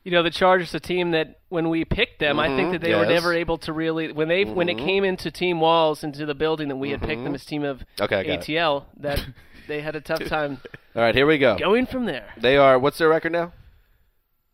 You 0.04 0.12
know, 0.12 0.22
the 0.22 0.30
Chargers, 0.32 0.74
a 0.76 0.80
team 0.82 1.12
that 1.12 1.40
when 1.48 1.70
we 1.70 1.86
picked 1.86 2.20
them, 2.20 2.38
I 2.38 2.48
think 2.50 2.70
Mhm, 2.70 2.72
that 2.74 2.82
they 2.82 2.94
were 2.94 3.06
never 3.06 3.34
able 3.34 3.58
to 3.60 3.72
really 3.72 4.12
when 4.12 4.28
they 4.28 4.44
when 4.44 4.68
it 4.68 4.76
Mhm. 4.78 4.86
came 4.86 5.04
into 5.06 5.32
team 5.32 5.62
walls 5.62 6.04
into 6.04 6.26
the 6.26 6.36
building 6.36 6.68
that 6.68 6.76
we 6.76 6.90
had 6.92 7.02
picked 7.02 7.24
them 7.24 7.34
as 7.34 7.46
team 7.46 7.64
of 7.64 7.84
Okay, 8.02 8.24
got 8.26 8.34
it. 8.34 8.40
ATL 8.42 8.86
that 8.98 9.26
they 9.70 9.80
had 9.82 9.96
a 9.96 10.02
tough 10.02 10.26
time 10.26 10.60
All 10.96 11.02
right, 11.02 11.16
here 11.16 11.26
we 11.26 11.38
go. 11.38 11.56
going 11.58 11.86
from 11.86 12.06
there. 12.06 12.26
They 12.36 12.58
are 12.58 12.78
what's 12.78 12.98
their 12.98 13.08
record 13.08 13.32
now? 13.32 13.54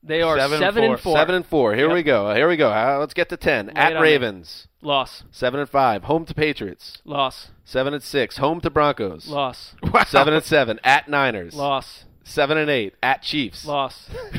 They 0.04 0.22
are 0.22 0.38
Seven 0.38 0.60
seven, 0.60 0.84
and 0.84 0.94
and 0.94 1.02
four. 1.02 1.12
four. 1.14 1.18
Seven 1.18 1.36
and 1.36 1.46
four. 1.46 1.74
Here 1.76 1.88
Yep. 1.88 1.94
we 1.96 2.04
go. 2.04 2.34
Here 2.34 2.48
we 2.48 2.56
go. 2.56 2.70
Uh, 2.72 2.98
let's 3.00 3.14
get 3.14 3.28
to 3.30 3.38
ten. 3.38 3.68
Lay 3.68 3.74
At 3.76 3.94
it 3.94 4.00
Ravens, 4.00 4.68
Loss. 4.82 5.24
seven 5.32 5.60
and 5.60 5.68
five. 5.70 6.04
Home 6.06 6.26
to 6.26 6.34
Patriots, 6.34 7.02
Loss. 7.04 7.50
seven 7.66 7.94
and 7.94 8.02
six. 8.04 8.38
Home 8.38 8.62
to 8.62 8.70
Broncos, 8.70 9.28
Loss. 9.28 9.76
seven 10.08 10.34
and 10.36 10.44
seven. 10.44 10.80
At 10.86 11.10
Niners, 11.10 11.54
Loss. 11.56 12.06
Seven 12.24 12.58
and 12.58 12.70
eight. 12.70 12.94
At 13.02 13.22
Chiefs, 13.24 13.66
Loss. 13.66 14.10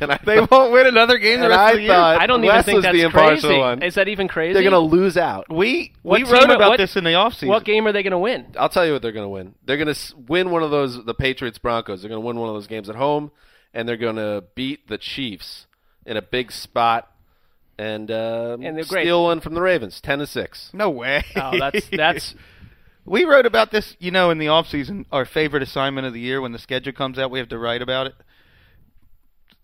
and 0.00 0.12
I 0.12 0.18
They 0.24 0.40
won't 0.40 0.72
win 0.72 0.86
another 0.86 1.18
game 1.18 1.40
the 1.40 1.48
rest 1.48 1.58
I 1.60 1.70
of 1.70 1.76
the 1.76 1.82
year. 1.82 1.92
I 1.92 2.26
don't 2.26 2.42
even 2.44 2.54
Wes 2.56 2.64
think 2.64 2.76
was 2.76 2.82
that's 2.84 2.94
the 2.96 3.02
impartial 3.02 3.48
crazy. 3.50 3.58
one. 3.60 3.82
Is 3.82 3.94
that 3.94 4.08
even 4.08 4.28
crazy? 4.28 4.54
they're 4.54 4.62
going 4.68 4.72
to 4.72 4.78
lose 4.96 5.16
out. 5.16 5.46
we 5.52 5.92
What 6.02 6.18
we 6.20 6.24
team 6.24 6.32
wrote 6.32 6.50
are- 6.50 6.56
about 6.56 6.70
what- 6.70 6.76
this 6.78 6.96
in 6.96 7.04
the 7.04 7.10
offseason. 7.10 7.48
What 7.48 7.64
game 7.64 7.86
are 7.86 7.92
they 7.92 8.02
going 8.02 8.12
to 8.12 8.18
win? 8.18 8.46
I'll 8.58 8.68
tell 8.68 8.86
you 8.86 8.92
what 8.92 9.02
they're 9.02 9.12
going 9.12 9.24
to 9.26 9.28
win. 9.28 9.54
They're 9.64 9.76
going 9.76 9.92
to 9.94 10.16
win 10.28 10.50
one 10.50 10.62
of 10.62 10.70
those, 10.70 11.04
the 11.04 11.14
Patriots 11.14 11.58
Broncos. 11.58 12.02
They're 12.02 12.08
going 12.08 12.20
to 12.22 12.26
win 12.26 12.36
one 12.38 12.48
of 12.48 12.54
those 12.54 12.66
games 12.66 12.88
at 12.88 12.96
home, 12.96 13.30
and 13.72 13.88
they're 13.88 13.96
going 13.96 14.16
to 14.16 14.44
beat 14.54 14.88
the 14.88 14.98
Chiefs 14.98 15.66
in 16.06 16.16
a 16.16 16.22
big 16.22 16.52
spot, 16.52 17.10
and, 17.78 18.10
um, 18.10 18.62
And 18.62 18.76
they're 18.76 18.84
great. 18.84 19.04
steal 19.04 19.24
one 19.24 19.40
from 19.40 19.54
the 19.54 19.62
Ravens, 19.62 20.00
ten 20.00 20.18
to 20.20 20.26
six. 20.26 20.70
No 20.72 20.90
way. 20.90 21.24
Oh, 21.36 21.58
that's 21.58 21.88
that's 21.88 22.34
we 23.04 23.24
wrote 23.24 23.46
about 23.46 23.70
this, 23.70 23.96
you 23.98 24.10
know, 24.10 24.30
in 24.30 24.38
the 24.38 24.46
offseason, 24.46 25.04
our 25.12 25.24
favorite 25.24 25.62
assignment 25.62 26.06
of 26.06 26.12
the 26.12 26.20
year 26.20 26.40
when 26.40 26.52
the 26.52 26.58
schedule 26.58 26.92
comes 26.92 27.18
out, 27.18 27.30
we 27.30 27.38
have 27.38 27.48
to 27.50 27.58
write 27.58 27.82
about 27.82 28.06
it. 28.06 28.14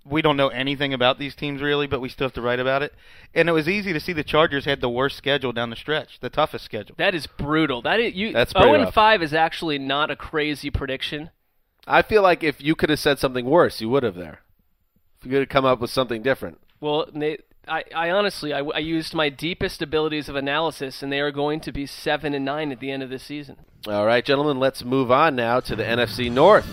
We 0.04 0.22
don't 0.22 0.36
know 0.36 0.48
anything 0.48 0.94
about 0.94 1.18
these 1.18 1.34
teams 1.34 1.60
really, 1.60 1.86
but 1.86 2.00
we 2.00 2.08
still 2.08 2.26
have 2.26 2.34
to 2.34 2.42
write 2.42 2.58
about 2.58 2.82
it. 2.82 2.94
And 3.34 3.48
it 3.48 3.52
was 3.52 3.68
easy 3.68 3.92
to 3.92 4.00
see 4.00 4.12
the 4.12 4.24
Chargers 4.24 4.64
had 4.64 4.80
the 4.80 4.88
worst 4.88 5.16
schedule 5.16 5.52
down 5.52 5.70
the 5.70 5.76
stretch, 5.76 6.20
the 6.20 6.30
toughest 6.30 6.64
schedule. 6.64 6.96
that 6.98 7.14
is 7.14 7.26
brutal. 7.26 7.82
That 7.82 8.00
is 8.00 8.14
you. 8.14 8.32
That's 8.32 8.52
oh 8.54 8.60
pretty 8.60 8.68
zero 8.68 8.74
and 8.76 8.84
rough. 8.86 8.94
five 8.94 9.22
is 9.22 9.34
actually 9.34 9.78
not 9.78 10.10
a 10.10 10.16
crazy 10.16 10.70
prediction. 10.70 11.30
I 11.86 12.02
feel 12.02 12.22
like 12.22 12.42
if 12.42 12.62
you 12.62 12.74
could 12.74 12.90
have 12.90 12.98
said 12.98 13.18
something 13.18 13.44
worse, 13.44 13.80
you 13.80 13.88
would 13.90 14.02
have 14.02 14.14
there. 14.14 14.40
If 15.18 15.26
you 15.26 15.30
could 15.32 15.40
have 15.40 15.48
come 15.48 15.64
up 15.66 15.80
with 15.80 15.90
something 15.90 16.22
different. 16.22 16.58
Well, 16.80 17.06
they, 17.14 17.38
I, 17.70 17.84
I 17.94 18.10
honestly, 18.10 18.52
I, 18.52 18.62
I 18.62 18.80
used 18.80 19.14
my 19.14 19.28
deepest 19.28 19.80
abilities 19.80 20.28
of 20.28 20.34
analysis, 20.34 21.04
and 21.04 21.12
they 21.12 21.20
are 21.20 21.30
going 21.30 21.60
to 21.60 21.72
be 21.72 21.86
seven 21.86 22.34
and 22.34 22.44
nine 22.44 22.72
at 22.72 22.80
the 22.80 22.90
end 22.90 23.04
of 23.04 23.10
this 23.10 23.22
season. 23.22 23.56
All 23.86 24.04
right, 24.04 24.24
gentlemen, 24.24 24.58
let's 24.58 24.84
move 24.84 25.12
on 25.12 25.36
now 25.36 25.60
to 25.60 25.76
the 25.76 25.84
NFC 25.84 26.30
North. 26.30 26.66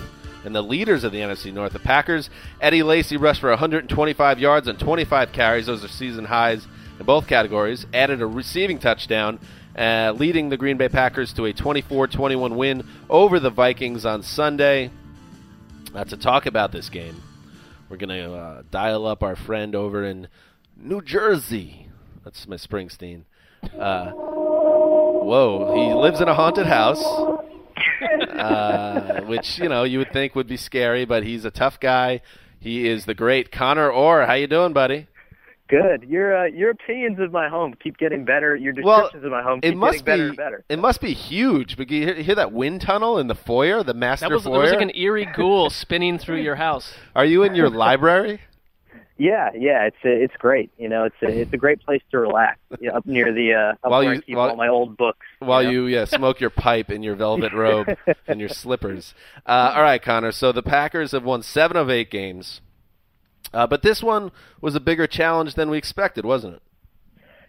and 0.44 0.56
the 0.56 0.62
leaders 0.62 1.04
of 1.04 1.12
the 1.12 1.20
NFC 1.20 1.54
North. 1.54 1.74
The 1.74 1.80
Packers, 1.80 2.30
Eddie 2.60 2.82
Lacy 2.82 3.16
rushed 3.16 3.42
for 3.42 3.50
125 3.50 4.40
yards 4.40 4.68
and 4.68 4.80
25 4.80 5.32
carries. 5.34 5.68
Those 5.68 5.84
are 5.84 5.88
season 5.88 6.26
highs 6.26 6.66
in 7.00 7.06
both 7.06 7.28
categories. 7.28 7.86
Added 7.94 8.22
a 8.22 8.26
receiving 8.26 8.80
touchdown, 8.80 9.40
uh, 9.78 10.14
leading 10.16 10.50
the 10.50 10.58
Green 10.58 10.78
Bay 10.78 10.90
Packers 10.90 11.32
to 11.34 11.46
a 11.46 11.54
24-21 11.54 12.56
win 12.56 12.88
over 13.10 13.40
the 13.40 13.50
Vikings 13.52 14.06
on 14.06 14.24
Sunday. 14.24 14.90
Uh, 15.94 16.04
to 16.06 16.18
talk 16.18 16.46
about 16.46 16.72
this 16.72 16.90
game, 16.90 17.22
we're 17.90 17.98
going 17.98 18.10
to 18.10 18.34
uh, 18.34 18.64
dial 18.72 19.06
up 19.06 19.24
our 19.24 19.36
friend 19.36 19.76
over 19.76 20.04
in 20.06 20.28
New 20.80 21.02
Jersey. 21.02 21.88
That's 22.24 22.48
my 22.48 22.56
Springsteen. 22.56 23.24
Uh, 23.78 24.12
whoa, 24.12 25.74
he 25.76 25.94
lives 25.94 26.22
in 26.22 26.28
a 26.28 26.34
haunted 26.34 26.68
house 26.68 27.04
uh, 28.38 29.22
which 29.26 29.58
you 29.58 29.68
know 29.68 29.84
you 29.84 29.98
would 30.00 30.12
think 30.14 30.36
would 30.36 30.48
be 30.48 30.58
scary, 30.58 31.06
but 31.06 31.24
he's 31.24 31.44
a 31.46 31.52
tough 31.52 31.80
guy. 31.80 32.22
He 32.60 32.88
is 32.88 33.06
the 33.06 33.14
great 33.14 33.52
Connor 33.52 33.90
Orr. 33.90 34.26
How 34.26 34.34
you 34.34 34.48
doing, 34.48 34.74
buddy? 34.74 35.08
Good. 35.70 36.04
Your 36.08 36.38
uh, 36.38 36.46
your 36.46 36.70
opinions 36.70 37.20
of 37.20 37.32
my 37.32 37.50
home 37.50 37.74
keep 37.82 37.98
getting 37.98 38.24
better. 38.26 38.56
Your 38.56 38.74
Well, 38.82 39.02
descriptions 39.02 39.26
of 39.26 39.32
my 39.32 39.42
home 39.44 39.60
keep 39.62 39.74
It 39.74 39.76
must 39.78 40.06
getting 40.06 40.06
better 40.06 40.24
be. 40.24 40.28
and 40.30 40.38
better. 40.38 40.64
It 40.70 40.80
must 40.80 41.02
be 41.02 41.14
huge. 41.14 41.76
But 41.78 41.90
you 41.90 42.06
hear, 42.06 42.16
hear 42.16 42.36
that 42.36 42.54
wind 42.54 42.82
tunnel 42.82 43.18
in 43.18 43.28
the 43.28 43.36
foyer, 43.36 43.84
the 43.84 43.94
master 43.94 44.30
That 44.30 44.34
was, 44.34 44.44
that 44.44 44.50
foyer. 44.50 44.62
was 44.62 44.72
like 44.72 44.82
an 44.82 44.96
eerie 44.96 45.28
ghoul 45.36 45.70
spinning 45.70 46.20
through 46.20 46.42
your 46.42 46.56
house. 46.56 46.94
Are 47.16 47.26
you 47.26 47.44
in 47.44 47.54
your 47.54 47.70
library? 47.70 48.40
Yeah, 49.20 49.50
yeah, 49.56 49.86
it's 49.88 49.98
a, 50.06 50.10
it's 50.24 50.36
great. 50.38 50.70
You 50.78 50.90
know, 50.90 51.06
it's 51.06 51.16
a 51.24 51.28
it's 51.28 51.52
a 51.54 51.58
great 51.58 51.82
place 51.82 52.02
to 52.12 52.20
relax. 52.20 52.60
You 52.80 52.90
know, 52.90 52.98
up 52.98 53.06
near 53.06 53.34
the 53.34 53.54
uh, 53.54 53.72
up 53.86 53.92
While 53.92 54.04
where 54.04 54.14
you- 54.14 54.20
I 54.20 54.22
keep 54.22 54.36
while- 54.38 54.50
all 54.52 54.56
my 54.56 54.68
old 54.68 54.96
books. 54.96 55.26
While 55.40 55.64
know? 55.64 55.70
you 55.72 55.86
yeah 55.88 56.06
smoke 56.06 56.40
your 56.40 56.50
pipe 56.52 56.90
in 56.92 57.02
your 57.04 57.16
velvet 57.16 57.52
robe 57.54 57.88
and 58.28 58.40
your 58.40 58.50
slippers. 58.50 59.14
Uh, 59.46 59.74
all 59.76 59.82
right, 59.82 60.02
Connor. 60.02 60.32
So 60.32 60.52
the 60.52 60.62
Packers 60.64 61.12
have 61.14 61.24
won 61.24 61.42
seven 61.42 61.78
of 61.78 61.90
eight 61.90 62.12
games, 62.12 62.62
uh, 63.54 63.66
but 63.66 63.82
this 63.82 64.04
one 64.04 64.32
was 64.62 64.76
a 64.76 64.80
bigger 64.80 65.08
challenge 65.08 65.56
than 65.56 65.70
we 65.70 65.78
expected, 65.78 66.24
wasn't 66.26 66.56
it? 66.56 66.62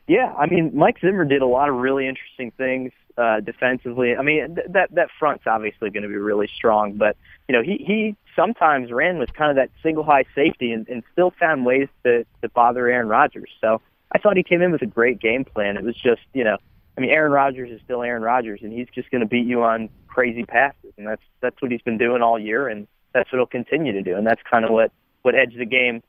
Yeah, 0.07 0.33
I 0.39 0.47
mean, 0.47 0.71
Mike 0.75 0.97
Zimmer 1.03 1.27
did 1.27 1.43
a 1.43 1.47
lot 1.47 1.69
of 1.69 1.75
really 1.75 2.09
interesting 2.09 2.51
things 2.57 2.93
uh, 3.19 3.41
defensively. 3.41 4.17
I 4.17 4.23
mean, 4.23 4.55
th- 4.55 4.69
that 4.71 4.95
that 4.95 5.09
front's 5.19 5.45
obviously 5.47 5.91
going 5.91 6.05
to 6.05 6.09
be 6.09 6.17
really 6.17 6.49
strong, 6.55 6.95
but 6.95 7.17
you 7.49 7.55
know, 7.55 7.63
he 7.63 7.83
he 7.85 8.17
sometimes 8.37 8.93
ran 8.93 9.19
with 9.19 9.35
kind 9.35 9.51
of 9.51 9.57
that 9.57 9.71
single 9.83 10.05
high 10.05 10.25
safety 10.35 10.73
and, 10.73 10.89
and 10.89 11.03
still 11.13 11.33
found 11.39 11.67
ways 11.67 11.89
to 12.05 12.25
to 12.43 12.49
bother 12.49 12.89
Aaron 12.89 13.09
Rodgers. 13.09 13.51
So 13.61 13.81
I 14.13 14.19
thought 14.19 14.37
he 14.37 14.43
came 14.43 14.63
in 14.63 14.73
with 14.73 14.83
a 14.83 14.87
great 14.87 15.21
game 15.21 15.45
plan. 15.45 15.77
It 15.77 15.85
was 15.85 15.97
just, 15.97 16.23
you 16.33 16.45
know, 16.45 16.57
I 16.97 17.01
mean, 17.01 17.11
Aaron 17.11 17.33
Rodgers 17.33 17.71
is 17.71 17.81
still 17.85 18.03
Aaron 18.03 18.23
Rodgers, 18.23 18.61
and 18.63 18.73
he's 18.73 18.89
just 18.95 19.11
going 19.11 19.21
to 19.21 19.27
beat 19.27 19.47
you 19.47 19.63
on 19.63 19.89
crazy 20.07 20.45
passes, 20.45 20.93
and 20.97 21.07
that's 21.07 21.23
that's 21.41 21.61
what 21.61 21.71
he's 21.71 21.83
been 21.83 21.99
doing 21.99 22.23
all 22.23 22.39
year, 22.39 22.69
and 22.69 22.87
that's 23.13 23.31
what 23.33 23.39
he'll 23.39 23.47
continue 23.47 23.93
to 23.93 24.03
do, 24.03 24.17
and 24.17 24.27
that's 24.27 24.43
kind 24.51 24.65
of 24.65 24.71
what 24.71 24.93
what 25.23 25.35
edged 25.35 25.59
the 25.59 25.67
game. 25.67 26.03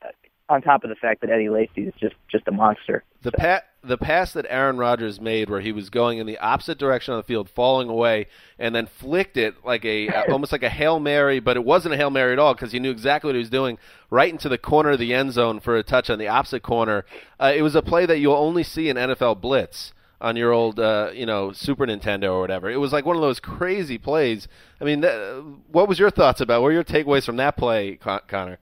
On 0.50 0.60
top 0.60 0.82
of 0.82 0.90
the 0.90 0.96
fact 0.96 1.20
that 1.20 1.30
Eddie 1.30 1.48
Lacy 1.48 1.82
is 1.82 1.94
just 1.98 2.16
just 2.28 2.46
a 2.48 2.50
monster. 2.50 3.04
The 3.22 3.30
pa- 3.30 3.62
the 3.82 3.96
pass 3.96 4.32
that 4.32 4.46
Aaron 4.48 4.76
Rodgers 4.78 5.20
made, 5.20 5.48
where 5.48 5.60
he 5.60 5.70
was 5.70 5.90
going 5.90 6.18
in 6.18 6.26
the 6.26 6.38
opposite 6.38 6.76
direction 6.76 7.14
on 7.14 7.20
the 7.20 7.24
field, 7.24 7.48
falling 7.48 7.88
away, 7.88 8.26
and 8.58 8.74
then 8.74 8.86
flicked 8.86 9.36
it 9.36 9.64
like 9.64 9.84
a 9.84 10.08
almost 10.30 10.50
like 10.50 10.64
a 10.64 10.68
hail 10.68 10.98
mary, 10.98 11.38
but 11.38 11.56
it 11.56 11.64
wasn't 11.64 11.94
a 11.94 11.96
hail 11.96 12.10
mary 12.10 12.32
at 12.32 12.40
all 12.40 12.52
because 12.54 12.72
he 12.72 12.80
knew 12.80 12.90
exactly 12.90 13.28
what 13.28 13.36
he 13.36 13.40
was 13.40 13.48
doing, 13.48 13.78
right 14.10 14.32
into 14.32 14.48
the 14.48 14.58
corner 14.58 14.90
of 14.90 14.98
the 14.98 15.14
end 15.14 15.32
zone 15.32 15.60
for 15.60 15.76
a 15.76 15.84
touch 15.84 16.10
on 16.10 16.18
the 16.18 16.28
opposite 16.28 16.62
corner. 16.62 17.04
Uh, 17.38 17.52
it 17.54 17.62
was 17.62 17.76
a 17.76 17.82
play 17.82 18.04
that 18.04 18.18
you'll 18.18 18.34
only 18.34 18.64
see 18.64 18.88
in 18.88 18.96
NFL 18.96 19.40
blitz 19.40 19.92
on 20.20 20.36
your 20.36 20.52
old, 20.52 20.78
uh, 20.78 21.10
you 21.14 21.24
know, 21.24 21.52
Super 21.52 21.86
Nintendo 21.86 22.32
or 22.32 22.40
whatever. 22.40 22.68
It 22.68 22.76
was 22.76 22.92
like 22.92 23.06
one 23.06 23.16
of 23.16 23.22
those 23.22 23.40
crazy 23.40 23.98
plays. 23.98 24.48
I 24.80 24.84
mean, 24.84 25.00
th- 25.02 25.44
what 25.70 25.88
was 25.88 25.98
your 25.98 26.10
thoughts 26.10 26.40
about? 26.40 26.60
What 26.60 26.66
were 26.66 26.72
your 26.72 26.84
takeaways 26.84 27.24
from 27.24 27.36
that 27.36 27.56
play, 27.56 27.96
Con- 27.96 28.20
Connor? 28.28 28.58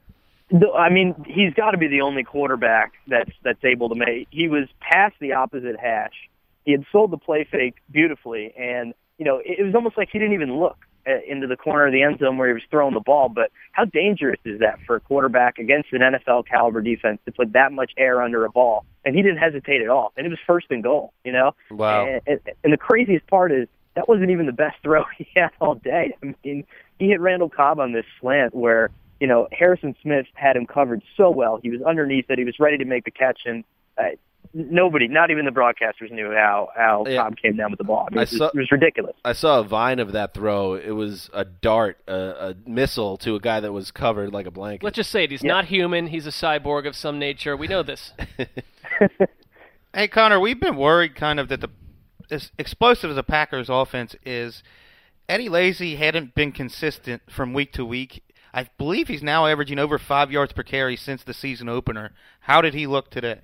The- 0.51 0.73
I 0.73 0.89
mean, 0.91 1.15
he's 1.27 1.53
got 1.55 1.73
to 1.73 1.79
be 1.79 1.89
the 1.89 2.01
only 2.01 2.25
quarterback 2.25 2.93
that's 3.07 3.31
that's 3.43 3.65
able 3.65 3.89
to 3.91 3.95
make. 3.95 4.29
He 4.31 4.49
was 4.49 4.69
past 4.81 5.15
the 5.21 5.33
opposite 5.35 5.79
hash. 5.79 6.15
He 6.65 6.73
had 6.73 6.85
sold 6.93 7.11
the 7.11 7.19
play 7.19 7.45
fake 7.51 7.77
beautifully, 7.91 8.53
and 8.57 8.95
you 9.19 9.25
know 9.25 9.39
it, 9.39 9.59
it 9.61 9.63
was 9.65 9.75
almost 9.75 9.97
like 9.99 10.09
he 10.13 10.19
didn't 10.19 10.35
even 10.35 10.59
look 10.59 10.77
uh, 11.07 11.13
into 11.27 11.47
the 11.47 11.57
corner 11.57 11.87
of 11.87 11.93
the 11.93 12.03
end 12.03 12.19
zone 12.19 12.39
where 12.39 12.49
he 12.49 12.55
was 12.55 12.63
throwing 12.71 12.95
the 12.95 13.01
ball. 13.01 13.29
But 13.29 13.51
how 13.73 13.85
dangerous 13.85 14.39
is 14.45 14.61
that 14.61 14.79
for 14.87 14.97
a 14.97 15.01
quarterback 15.01 15.59
against 15.59 15.93
an 15.93 16.01
NFL 16.01 16.47
caliber 16.47 16.81
defense 16.81 17.21
to 17.27 17.33
put 17.33 17.53
that 17.53 17.73
much 17.73 17.93
air 17.97 18.23
under 18.23 18.45
a 18.45 18.51
ball? 18.51 18.85
And 19.05 19.15
he 19.15 19.23
didn't 19.23 19.39
hesitate 19.39 19.81
at 19.83 19.89
all, 19.89 20.13
and 20.17 20.27
it 20.27 20.31
was 20.31 20.39
first 20.47 20.67
and 20.71 20.83
goal. 20.83 21.13
You 21.25 21.33
know, 21.33 21.55
Wow. 21.71 22.07
and, 22.07 22.21
and, 22.27 22.41
and 22.65 22.73
the 22.73 22.77
craziest 22.79 23.27
part 23.27 23.53
is 23.53 23.69
that 23.95 24.09
wasn't 24.09 24.31
even 24.31 24.47
the 24.47 24.53
best 24.53 24.77
throw 24.83 25.05
he 25.19 25.27
had 25.37 25.51
all 25.61 25.75
day. 25.75 26.15
I 26.23 26.35
mean, 26.43 26.65
he 26.99 27.09
hit 27.09 27.21
Randall 27.21 27.51
Cobb 27.51 27.81
on 27.81 27.93
this 27.93 28.07
slant 28.21 28.55
where 28.55 28.91
you 29.21 29.27
know 29.27 29.49
Harrison 29.53 29.95
Smith 30.03 30.27
had 30.35 30.57
him 30.57 30.67
covered 30.67 31.03
so 31.17 31.31
well. 31.31 31.59
He 31.63 31.71
was 31.71 31.81
underneath 31.83 32.27
it. 32.31 32.39
He 32.39 32.45
was 32.45 32.57
ready 32.59 32.79
to 32.79 32.85
make 32.85 33.05
the 33.05 33.11
catch, 33.11 33.41
and 33.47 33.65
uh, 33.99 34.05
nobody, 34.55 35.09
not 35.09 35.31
even 35.31 35.45
the 35.45 35.51
broadcasters, 35.51 36.11
knew 36.11 36.31
how 36.33 36.69
how 36.77 37.05
Yeah. 37.07 37.23
Cobb 37.23 37.37
came 37.37 37.57
down 37.57 37.71
with 37.71 37.79
the 37.79 37.85
ball. 37.85 38.07
I 38.11 38.15
mean, 38.15 38.19
I 38.19 38.23
it, 38.23 38.31
was, 38.31 38.39
saw- 38.39 38.47
it 38.49 38.55
was 38.57 38.71
ridiculous. 38.73 39.15
I 39.25 39.33
saw 39.33 39.61
a 39.61 39.65
vine 39.65 39.99
of 39.99 40.13
that 40.13 40.35
throw. 40.35 40.75
It 40.75 40.91
was 40.93 41.29
a 41.33 41.45
dart, 41.45 41.99
a, 42.07 42.15
a 42.15 42.55
missile 42.67 43.17
to 43.19 43.35
a 43.35 43.41
guy 43.41 43.61
that 43.61 43.73
was 43.73 43.91
covered 43.91 44.33
like 44.33 44.47
a 44.47 44.51
blanket. 44.51 44.85
Let's 44.85 44.97
just 44.97 45.11
say 45.11 45.25
it. 45.25 45.31
He's 45.31 45.43
Yeah. 45.43 45.49
not 45.53 45.65
human. 45.67 46.07
He's 46.09 46.27
a 46.27 46.31
cyborg 46.31 46.87
of 46.87 46.95
some 46.97 47.19
nature. 47.19 47.57
We 47.57 47.67
know 47.69 47.83
this. 47.83 48.13
Hey 49.95 50.07
Connor, 50.07 50.39
we've 50.39 50.61
been 50.61 50.77
worried 50.77 51.15
kind 51.17 51.41
of 51.41 51.49
that 51.49 51.61
the 51.63 51.71
as 52.31 52.53
explosive 52.59 53.09
as 53.11 53.17
the 53.17 53.23
Packers 53.23 53.69
offense 53.71 54.15
is, 54.25 54.63
Eddie 55.31 55.49
Lacy 55.49 55.97
hadn't 55.97 56.35
been 56.35 56.53
consistent 56.53 57.23
from 57.31 57.55
week 57.55 57.73
to 57.73 57.85
week. 57.87 58.23
I 58.53 58.69
believe 58.79 59.09
he's 59.09 59.23
now 59.23 59.47
averaging 59.47 59.79
over 59.79 59.99
five 59.99 60.31
yards 60.31 60.53
per 60.53 60.63
carry 60.63 60.97
since 60.97 61.23
the 61.23 61.35
season 61.35 61.69
opener. 61.69 62.13
How 62.41 62.61
did 62.61 62.75
he 62.75 62.87
look 62.87 63.11
today? 63.11 63.41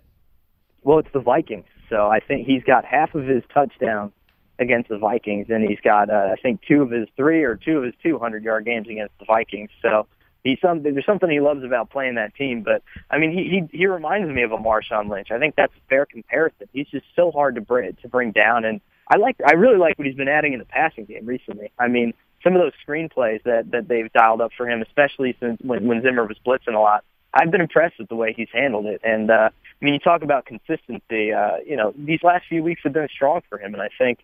Well, 0.82 0.98
it's 0.98 1.12
the 1.12 1.20
Vikings, 1.20 1.66
so 1.88 2.08
I 2.08 2.20
think 2.20 2.46
he's 2.46 2.62
got 2.62 2.84
half 2.84 3.14
of 3.14 3.24
his 3.24 3.42
touchdowns 3.52 4.12
against 4.58 4.88
the 4.88 4.98
Vikings, 4.98 5.46
and 5.48 5.68
he's 5.68 5.80
got 5.80 6.10
uh, 6.10 6.30
I 6.32 6.36
think 6.40 6.60
two 6.66 6.82
of 6.82 6.90
his 6.90 7.08
three 7.16 7.42
or 7.42 7.56
two 7.56 7.78
of 7.78 7.84
his 7.84 7.94
200 8.02 8.44
yard 8.44 8.64
games 8.64 8.88
against 8.88 9.18
the 9.18 9.24
Vikings. 9.24 9.70
So 9.82 10.06
he's 10.44 10.60
something. 10.60 10.92
There's 10.92 11.06
something 11.06 11.30
he 11.30 11.40
loves 11.40 11.64
about 11.64 11.90
playing 11.90 12.14
that 12.14 12.34
team. 12.34 12.62
But 12.62 12.82
I 13.10 13.18
mean, 13.18 13.32
he 13.32 13.68
he, 13.70 13.78
he 13.78 13.86
reminds 13.86 14.28
me 14.28 14.42
of 14.42 14.52
a 14.52 14.58
Marshawn 14.58 15.10
Lynch. 15.10 15.30
I 15.30 15.38
think 15.38 15.56
that's 15.56 15.72
a 15.72 15.88
fair 15.88 16.06
comparison. 16.06 16.68
He's 16.72 16.88
just 16.88 17.06
so 17.16 17.30
hard 17.30 17.56
to 17.56 17.60
bring 17.60 17.96
to 18.02 18.08
bring 18.08 18.30
down, 18.30 18.64
and 18.64 18.80
I 19.08 19.16
like 19.16 19.36
I 19.44 19.54
really 19.54 19.78
like 19.78 19.98
what 19.98 20.06
he's 20.06 20.16
been 20.16 20.28
adding 20.28 20.52
in 20.52 20.58
the 20.60 20.64
passing 20.64 21.06
game 21.06 21.26
recently. 21.26 21.72
I 21.78 21.88
mean, 21.88 22.14
some 22.44 22.54
of 22.54 22.62
those 22.62 22.72
screenplays 22.86 23.42
that 23.44 23.70
that 23.72 23.88
they've 23.88 24.12
dialed 24.12 24.40
up 24.40 24.52
for 24.56 24.68
him, 24.68 24.82
especially 24.82 25.36
since 25.40 25.60
when 25.62 25.88
when 25.88 26.02
Zimmer 26.02 26.24
was 26.24 26.36
blitzing 26.46 26.74
a 26.74 26.78
lot. 26.80 27.04
I've 27.36 27.50
been 27.50 27.60
impressed 27.60 27.98
with 27.98 28.08
the 28.08 28.14
way 28.14 28.32
he's 28.32 28.48
handled 28.52 28.86
it, 28.86 29.00
and 29.02 29.28
uh, 29.28 29.50
I 29.50 29.84
mean, 29.84 29.94
you 29.94 29.98
talk 29.98 30.22
about 30.22 30.46
consistency. 30.46 31.32
Uh, 31.32 31.56
you 31.66 31.76
know, 31.76 31.92
these 31.96 32.22
last 32.22 32.44
few 32.48 32.62
weeks 32.62 32.82
have 32.84 32.92
been 32.92 33.08
strong 33.12 33.40
for 33.48 33.58
him, 33.58 33.74
and 33.74 33.82
I 33.82 33.88
think 33.98 34.20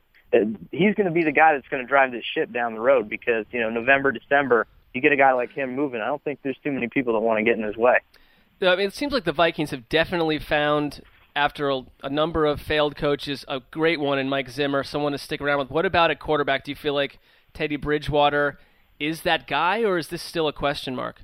he's 0.70 0.94
going 0.94 1.06
to 1.06 1.10
be 1.10 1.24
the 1.24 1.32
guy 1.32 1.54
that's 1.54 1.66
going 1.68 1.82
to 1.82 1.88
drive 1.88 2.12
this 2.12 2.24
ship 2.24 2.52
down 2.52 2.74
the 2.74 2.80
road 2.80 3.08
because 3.08 3.46
you 3.50 3.60
know 3.60 3.70
November, 3.70 4.12
December, 4.12 4.66
you 4.94 5.00
get 5.00 5.12
a 5.12 5.16
guy 5.16 5.32
like 5.32 5.52
him 5.52 5.74
moving. 5.74 6.00
I 6.00 6.06
don't 6.06 6.22
think 6.22 6.40
there's 6.42 6.58
too 6.62 6.72
many 6.72 6.88
people 6.88 7.14
that 7.14 7.20
want 7.20 7.38
to 7.38 7.44
get 7.44 7.58
in 7.58 7.64
his 7.64 7.76
way. 7.76 7.98
I 8.62 8.76
mean, 8.76 8.86
it 8.86 8.94
seems 8.94 9.12
like 9.12 9.24
the 9.24 9.32
Vikings 9.32 9.70
have 9.70 9.88
definitely 9.88 10.38
found, 10.38 11.02
after 11.34 11.70
a, 11.70 11.82
a 12.02 12.10
number 12.10 12.44
of 12.44 12.60
failed 12.60 12.94
coaches, 12.94 13.44
a 13.48 13.60
great 13.70 13.98
one 13.98 14.18
in 14.18 14.28
Mike 14.28 14.50
Zimmer, 14.50 14.84
someone 14.84 15.12
to 15.12 15.18
stick 15.18 15.40
around 15.40 15.58
with. 15.58 15.70
What 15.70 15.86
about 15.86 16.10
at 16.10 16.20
quarterback? 16.20 16.64
Do 16.64 16.70
you 16.70 16.76
feel 16.76 16.94
like 16.94 17.18
Teddy 17.52 17.76
Bridgewater 17.76 18.58
is 18.98 19.22
that 19.22 19.46
guy, 19.46 19.82
or 19.82 19.98
is 19.98 20.08
this 20.08 20.22
still 20.22 20.46
a 20.46 20.52
question 20.52 20.94
mark? 20.94 21.22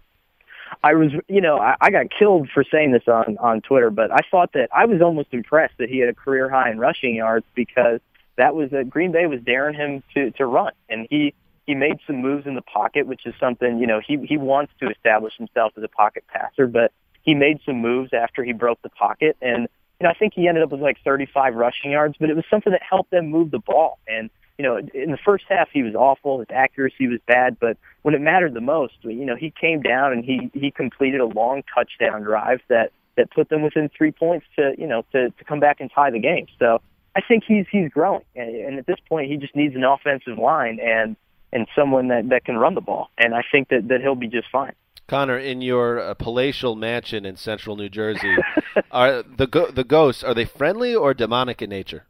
I 0.82 0.94
was, 0.94 1.12
you 1.28 1.40
know, 1.40 1.58
I, 1.58 1.76
I 1.80 1.90
got 1.90 2.06
killed 2.16 2.48
for 2.52 2.64
saying 2.64 2.92
this 2.92 3.06
on 3.06 3.36
on 3.38 3.60
Twitter, 3.60 3.90
but 3.90 4.10
I 4.10 4.20
thought 4.30 4.52
that 4.54 4.68
I 4.74 4.86
was 4.86 5.00
almost 5.00 5.28
impressed 5.32 5.74
that 5.78 5.88
he 5.88 5.98
had 5.98 6.08
a 6.08 6.14
career 6.14 6.48
high 6.48 6.70
in 6.70 6.78
rushing 6.78 7.14
yards 7.14 7.46
because 7.54 8.00
that 8.36 8.54
was 8.54 8.70
that 8.70 8.90
Green 8.90 9.12
Bay 9.12 9.26
was 9.26 9.40
daring 9.40 9.74
him 9.74 10.02
to 10.14 10.30
to 10.32 10.46
run, 10.46 10.72
and 10.88 11.06
he 11.08 11.34
he 11.66 11.74
made 11.74 11.98
some 12.06 12.16
moves 12.16 12.46
in 12.46 12.54
the 12.54 12.62
pocket, 12.62 13.06
which 13.06 13.26
is 13.26 13.34
something 13.38 13.78
you 13.78 13.86
know 13.86 14.00
he 14.04 14.18
he 14.26 14.36
wants 14.36 14.72
to 14.80 14.90
establish 14.90 15.36
himself 15.36 15.72
as 15.76 15.84
a 15.84 15.88
pocket 15.88 16.24
passer, 16.32 16.66
but 16.66 16.92
he 17.22 17.34
made 17.34 17.60
some 17.64 17.80
moves 17.80 18.12
after 18.12 18.44
he 18.44 18.52
broke 18.52 18.80
the 18.82 18.90
pocket, 18.90 19.36
and 19.40 19.68
you 20.00 20.04
know 20.04 20.10
I 20.10 20.14
think 20.14 20.34
he 20.34 20.48
ended 20.48 20.62
up 20.62 20.70
with 20.70 20.80
like 20.80 20.98
35 21.04 21.54
rushing 21.54 21.92
yards, 21.92 22.16
but 22.18 22.30
it 22.30 22.36
was 22.36 22.44
something 22.50 22.72
that 22.72 22.82
helped 22.82 23.10
them 23.10 23.28
move 23.28 23.50
the 23.50 23.58
ball, 23.58 23.98
and 24.06 24.30
you 24.58 24.64
know 24.64 24.78
in 24.78 25.10
the 25.10 25.18
first 25.24 25.44
half 25.48 25.68
he 25.72 25.82
was 25.82 25.94
awful, 25.94 26.38
his 26.38 26.48
accuracy 26.50 27.06
was 27.06 27.20
bad, 27.26 27.58
but 27.60 27.76
when 28.02 28.14
it 28.14 28.20
mattered 28.20 28.54
the 28.54 28.60
most, 28.60 28.94
you 29.02 29.24
know 29.24 29.36
he 29.36 29.50
came 29.50 29.82
down 29.82 30.12
and 30.12 30.24
he 30.24 30.50
he 30.54 30.70
completed 30.70 31.20
a 31.20 31.26
long 31.26 31.62
touchdown 31.74 32.22
drive 32.22 32.60
that 32.68 32.92
that 33.16 33.30
put 33.30 33.48
them 33.48 33.62
within 33.62 33.90
three 33.96 34.12
points 34.12 34.46
to 34.56 34.74
you 34.78 34.86
know 34.86 35.04
to 35.12 35.30
to 35.30 35.44
come 35.44 35.60
back 35.60 35.80
and 35.80 35.90
tie 35.94 36.10
the 36.10 36.18
game. 36.18 36.46
So 36.58 36.80
I 37.14 37.20
think 37.20 37.44
he's 37.46 37.66
he's 37.70 37.90
growing, 37.90 38.24
and, 38.34 38.54
and 38.54 38.78
at 38.78 38.86
this 38.86 38.98
point 39.08 39.30
he 39.30 39.36
just 39.36 39.56
needs 39.56 39.74
an 39.74 39.84
offensive 39.84 40.38
line 40.38 40.78
and 40.80 41.16
and 41.52 41.66
someone 41.74 42.08
that 42.08 42.28
that 42.28 42.44
can 42.44 42.56
run 42.56 42.74
the 42.74 42.80
ball, 42.80 43.10
and 43.18 43.34
I 43.34 43.42
think 43.50 43.68
that 43.68 43.88
that 43.88 44.00
he'll 44.00 44.14
be 44.14 44.28
just 44.28 44.48
fine. 44.50 44.72
Connor, 45.08 45.38
in 45.38 45.62
your 45.62 46.00
uh, 46.00 46.14
palatial 46.14 46.74
mansion 46.74 47.24
in 47.24 47.36
central 47.36 47.76
New 47.76 47.88
Jersey, 47.88 48.36
are 48.90 49.22
the 49.22 49.46
go- 49.46 49.70
the 49.70 49.84
ghosts 49.84 50.24
are 50.24 50.34
they 50.34 50.44
friendly 50.44 50.94
or 50.94 51.14
demonic 51.14 51.62
in 51.62 51.70
nature? 51.70 52.04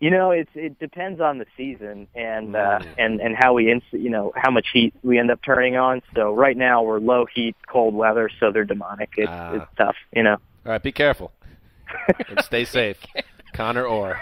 You 0.00 0.10
know, 0.10 0.30
it's 0.30 0.50
it 0.54 0.78
depends 0.78 1.20
on 1.20 1.38
the 1.38 1.46
season 1.56 2.06
and 2.14 2.54
uh, 2.54 2.78
Mm. 2.80 2.86
and 2.98 3.20
and 3.20 3.36
how 3.36 3.54
we 3.54 3.70
ins- 3.70 3.82
you 3.90 4.10
know 4.10 4.32
how 4.36 4.50
much 4.50 4.66
heat 4.72 4.94
we 5.02 5.18
end 5.18 5.30
up 5.30 5.40
turning 5.44 5.76
on. 5.76 6.02
So 6.14 6.32
right 6.34 6.56
now 6.56 6.82
we're 6.84 7.00
low 7.00 7.26
heat, 7.34 7.56
cold 7.66 7.94
weather, 7.94 8.30
so 8.38 8.52
they're 8.52 8.64
demonic. 8.64 9.10
It's 9.16 9.28
Ah. 9.30 9.54
it's 9.54 9.66
tough, 9.76 9.96
you 10.14 10.22
know. 10.22 10.36
All 10.66 10.72
right, 10.72 10.82
be 10.82 10.92
careful 10.92 11.32
and 12.28 12.40
stay 12.44 12.64
safe, 12.78 12.98
Connor 13.54 13.84
Orr. 13.86 14.20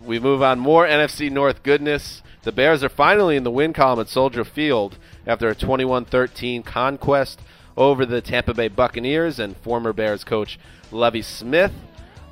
we 0.00 0.18
move 0.20 0.42
on. 0.42 0.58
More 0.58 0.86
NFC 0.86 1.30
North 1.30 1.62
goodness. 1.62 2.22
The 2.44 2.52
Bears 2.52 2.84
are 2.84 2.88
finally 2.88 3.36
in 3.36 3.42
the 3.44 3.50
win 3.50 3.72
column 3.72 3.98
at 4.00 4.08
Soldier 4.08 4.44
Field 4.44 4.96
after 5.26 5.48
a 5.48 5.54
21-13 5.54 6.64
conquest 6.64 7.40
over 7.76 8.06
the 8.06 8.20
Tampa 8.20 8.54
Bay 8.54 8.68
Buccaneers 8.68 9.38
and 9.38 9.56
former 9.56 9.92
Bears 9.92 10.22
coach 10.24 10.58
Lovie 10.92 11.22
Smith. 11.22 11.72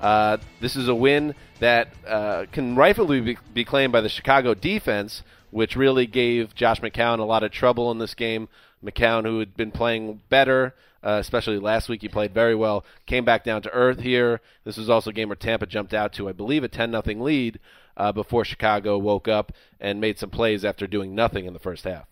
Uh, 0.00 0.36
this 0.60 0.76
is 0.76 0.88
a 0.88 0.94
win 0.94 1.34
that 1.60 1.88
uh, 2.06 2.46
can 2.52 2.76
rightfully 2.76 3.36
be, 3.54 3.64
claimed 3.64 3.92
by 3.92 4.00
the 4.00 4.08
Chicago 4.08 4.54
defense, 4.54 5.22
which 5.50 5.76
really 5.76 6.06
gave 6.06 6.54
Josh 6.54 6.80
McCown 6.80 7.18
a 7.18 7.24
lot 7.24 7.42
of 7.42 7.50
trouble 7.50 7.90
in 7.90 7.98
this 7.98 8.14
game. 8.14 8.48
McCown, 8.84 9.24
who 9.24 9.38
had 9.38 9.56
been 9.56 9.70
playing 9.70 10.20
better, 10.28 10.74
uh, 11.02 11.18
especially 11.20 11.58
last 11.58 11.88
week, 11.88 12.02
he 12.02 12.08
played 12.08 12.34
very 12.34 12.54
well, 12.54 12.84
came 13.06 13.24
back 13.24 13.44
down 13.44 13.62
to 13.62 13.72
earth 13.72 14.00
here. 14.00 14.40
This 14.64 14.76
was 14.76 14.90
also 14.90 15.10
a 15.10 15.12
game 15.12 15.28
where 15.28 15.36
Tampa 15.36 15.66
jumped 15.66 15.94
out 15.94 16.12
to, 16.14 16.28
I 16.28 16.32
believe, 16.32 16.62
a 16.62 16.68
10 16.68 16.90
0 16.90 17.02
lead 17.22 17.58
uh, 17.96 18.12
before 18.12 18.44
Chicago 18.44 18.98
woke 18.98 19.28
up 19.28 19.52
and 19.80 20.00
made 20.00 20.18
some 20.18 20.30
plays 20.30 20.64
after 20.64 20.86
doing 20.86 21.14
nothing 21.14 21.46
in 21.46 21.52
the 21.52 21.58
first 21.58 21.84
half. 21.84 22.06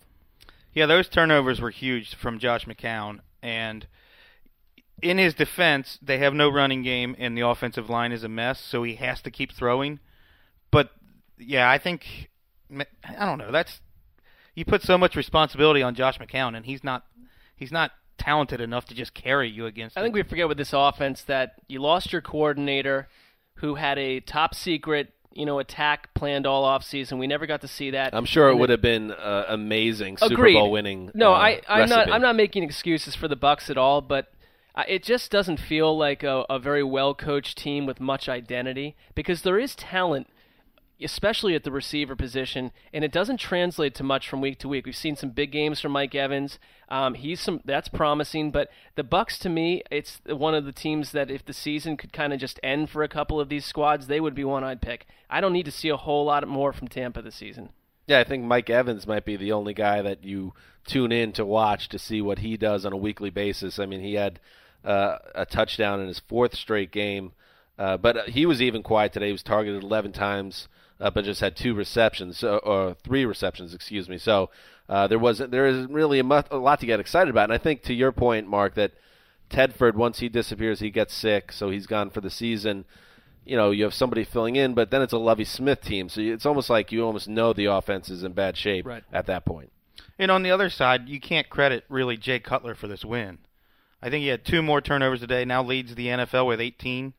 Yeah, 0.73 0.87
those 0.87 1.09
turnovers 1.09 1.61
were 1.61 1.71
huge 1.71 2.15
from 2.15 2.39
Josh 2.39 2.67
McCown. 2.67 3.21
And 3.43 3.87
in 5.03 5.19
his 5.19 5.35
defense, 5.35 5.99
they 6.01 6.19
have 6.19 6.35
no 6.35 6.49
running 6.49 6.83
game, 6.83 7.17
and 7.19 7.37
the 7.37 7.47
offensive 7.47 7.91
line 7.91 8.13
is 8.13 8.25
a 8.25 8.29
mess, 8.29 8.61
so 8.61 8.83
he 8.83 8.95
has 8.97 9.21
to 9.23 9.31
keep 9.31 9.53
throwing. 9.53 10.01
But 10.71 10.91
yeah, 11.39 11.69
I 11.71 11.79
think 11.79 12.31
I 12.73 13.27
don't 13.27 13.39
know. 13.39 13.53
That's 13.53 13.81
you 14.55 14.65
put 14.65 14.83
so 14.83 14.97
much 14.97 15.17
responsibility 15.17 15.83
on 15.83 15.95
Josh 15.95 16.19
McCown, 16.19 16.57
and 16.57 16.67
he's 16.67 16.85
not 16.85 17.05
he's 17.57 17.73
not 17.73 17.93
talented 18.19 18.61
enough 18.61 18.87
to 18.87 18.95
just 18.95 19.15
carry 19.15 19.51
you 19.51 19.67
against. 19.67 19.99
I 19.99 20.03
think 20.03 20.15
we 20.15 20.23
forget 20.23 20.49
with 20.49 20.59
this 20.59 20.73
offense 20.73 21.23
that 21.23 21.55
you 21.69 21.81
lost 21.81 22.13
your 22.13 22.23
coordinator, 22.23 23.09
who 23.57 23.75
had 23.75 23.99
a 23.99 24.21
top 24.21 24.55
secret, 24.55 25.13
you 25.33 25.45
know, 25.45 25.59
attack 25.59 26.15
planned 26.15 26.47
all 26.47 26.65
off 26.65 26.85
season. 26.85 27.19
We 27.19 27.27
never 27.27 27.47
got 27.47 27.61
to 27.63 27.69
see 27.69 27.91
that. 27.91 28.15
I'm 28.15 28.25
sure 28.25 28.49
it 28.49 28.57
would 28.57 28.71
have 28.71 28.83
been 28.83 29.11
uh, 29.11 29.47
amazing 29.49 30.19
Super 30.19 30.35
Agreed. 30.35 30.55
Bowl 30.55 30.71
winning. 30.71 31.11
No, 31.15 31.33
uh, 31.33 31.37
I, 31.37 31.61
I'm 31.69 31.89
not. 31.89 32.11
I'm 32.11 32.23
not 32.23 32.37
making 32.37 32.63
excuses 32.63 33.15
for 33.15 33.29
the 33.29 33.37
Bucks 33.37 33.71
at 33.71 33.77
all, 33.77 34.01
but 34.01 34.33
it 34.89 35.03
just 35.03 35.31
doesn't 35.31 35.59
feel 35.61 35.97
like 35.97 36.23
a, 36.23 36.45
a 36.51 36.59
very 36.59 36.83
well 36.83 37.15
coached 37.15 37.59
team 37.59 37.87
with 37.87 38.01
much 38.01 38.29
identity 38.29 38.97
because 39.15 39.43
there 39.43 39.59
is 39.59 39.77
talent, 39.77 40.27
especially 41.01 41.55
at 41.55 41.63
the 41.63 41.71
receiver 41.71 42.17
position, 42.17 42.73
and 42.93 43.05
it 43.05 43.13
doesn't 43.13 43.39
translate 43.39 43.95
to 43.95 44.03
much 44.03 44.29
from 44.29 44.41
week 44.41 44.59
to 44.59 44.69
week. 44.69 44.87
We've 44.87 44.97
seen 44.97 45.15
some 45.15 45.31
big 45.31 45.53
games 45.53 45.81
from 45.81 45.93
Mike 45.93 46.15
Evans. 46.15 46.59
Um, 46.89 47.15
he's 47.15 47.41
some 47.41 47.61
that's 47.65 47.89
promising, 47.89 48.51
but 48.51 48.69
the 48.97 49.05
Bucks 49.05 49.39
to 49.41 49.49
me, 49.49 49.83
it's 49.93 50.21
one 50.27 50.55
of 50.55 50.65
the 50.65 50.73
teams 50.73 51.13
that 51.13 51.31
if 51.31 51.45
the 51.45 51.53
season 51.53 51.97
could 51.97 52.13
kind 52.13 52.33
of 52.33 52.41
just 52.41 52.59
end 52.63 52.91
for 52.91 53.05
a 53.05 53.09
couple 53.09 53.39
of 53.39 53.49
these 53.49 53.65
squads, 53.65 54.09
they 54.09 54.21
would 54.21 54.35
be 54.35 54.45
one 54.45 54.65
I'd 54.65 54.83
pick. 54.83 55.07
I 55.31 55.41
don't 55.41 55.53
need 55.53 55.67
to 55.67 55.71
see 55.71 55.89
a 55.89 55.97
whole 55.97 56.25
lot 56.25 56.47
more 56.49 56.73
from 56.73 56.89
Tampa 56.89 57.23
this 57.23 57.37
season. 57.37 57.71
Yeah, 58.07 58.21
I 58.21 58.25
think 58.25 58.45
Mike 58.45 58.69
Evans 58.69 59.07
might 59.07 59.25
be 59.25 59.37
the 59.37 59.53
only 59.53 59.73
guy 59.73 60.03
that 60.03 60.25
you 60.25 60.53
tune 60.87 61.13
in 61.13 61.33
to 61.33 61.45
watch 61.45 61.89
to 61.89 61.99
see 61.99 62.21
what 62.21 62.41
he 62.41 62.57
does 62.57 62.85
on 62.85 62.93
a 62.93 62.99
weekly 62.99 63.31
basis. 63.31 63.79
I 63.79 63.87
mean, 63.87 64.01
he 64.01 64.15
had 64.15 64.41
uh, 64.85 65.19
a 65.35 65.47
touchdown 65.47 66.01
in 66.01 66.09
his 66.09 66.19
fourth 66.21 66.55
straight 66.55 66.91
game, 66.91 67.33
uh, 67.79 67.97
but 67.97 68.31
he 68.31 68.47
was 68.47 68.61
even 68.63 68.83
quiet 68.83 69.13
today. 69.13 69.27
He 69.27 69.33
was 69.33 69.43
targeted 69.43 69.83
11 69.83 70.13
times, 70.13 70.69
uh, 71.01 71.11
but 71.11 71.25
just 71.25 71.41
had 71.41 71.57
two 71.57 71.75
receptions 71.75 72.45
uh, 72.45 72.57
or 72.59 72.95
three 73.03 73.25
receptions, 73.25 73.75
excuse 73.75 74.09
me. 74.09 74.19
So 74.19 74.51
uh, 74.89 75.07
there 75.07 75.19
wasn't 75.19 75.51
there 75.51 75.67
isn't 75.67 75.93
really 75.93 76.19
a, 76.19 76.25
mu- 76.25 76.43
a 76.51 76.57
lot 76.59 76.81
to 76.81 76.87
get 76.87 77.01
excited 77.01 77.31
about. 77.31 77.45
And 77.45 77.53
I 77.53 77.59
think 77.59 77.83
to 77.85 77.95
your 77.95 78.13
point, 78.13 78.47
Mark, 78.47 78.75
that 78.75 78.93
Tedford 79.51 79.95
once 79.95 80.19
he 80.21 80.29
disappears, 80.29 80.81
he 80.81 80.91
gets 80.91 81.15
sick, 81.15 81.53
so 81.53 81.71
he's 81.71 81.87
gone 81.87 82.11
for 82.11 82.21
the 82.21 82.31
season 82.31 82.85
you 83.47 83.59
know, 83.59 83.71
you 83.71 83.85
have 83.85 83.93
somebody 83.93 84.25
filling 84.25 84.57
in, 84.57 84.73
but 84.73 84.91
then 84.91 85.03
it's 85.03 85.13
a 85.13 85.19
Lovie 85.19 85.45
Smith 85.45 85.83
team, 85.83 86.09
so 86.09 86.19
it's 86.19 86.47
almost 86.47 86.71
like 86.71 86.91
you 86.91 87.05
almost 87.05 87.29
know 87.29 87.53
the 87.53 87.67
offense 87.67 88.09
is 88.09 88.25
in 88.25 88.33
bad 88.33 88.57
shape 88.57 88.87
Right. 88.87 89.05
at 89.13 89.27
that 89.27 89.45
point. 89.45 89.71
And 90.19 90.31
on 90.31 90.43
the 90.43 90.51
other 90.51 90.71
side, 90.71 91.11
you 91.11 91.21
can't 91.21 91.51
credit 91.51 91.85
really 91.91 92.17
Jay 92.17 92.39
Cutler 92.39 92.75
for 92.75 92.89
this 92.89 93.05
win. 93.05 93.37
I 94.05 94.11
think 94.11 94.21
he 94.21 94.29
had 94.29 94.45
two 94.45 94.61
more 94.61 94.83
turnovers 94.83 95.21
today. 95.21 95.47
Now 95.47 95.65
leads 95.65 95.95
the 95.95 96.09
NFL 96.09 96.47
with 96.47 96.61
18. 96.61 97.15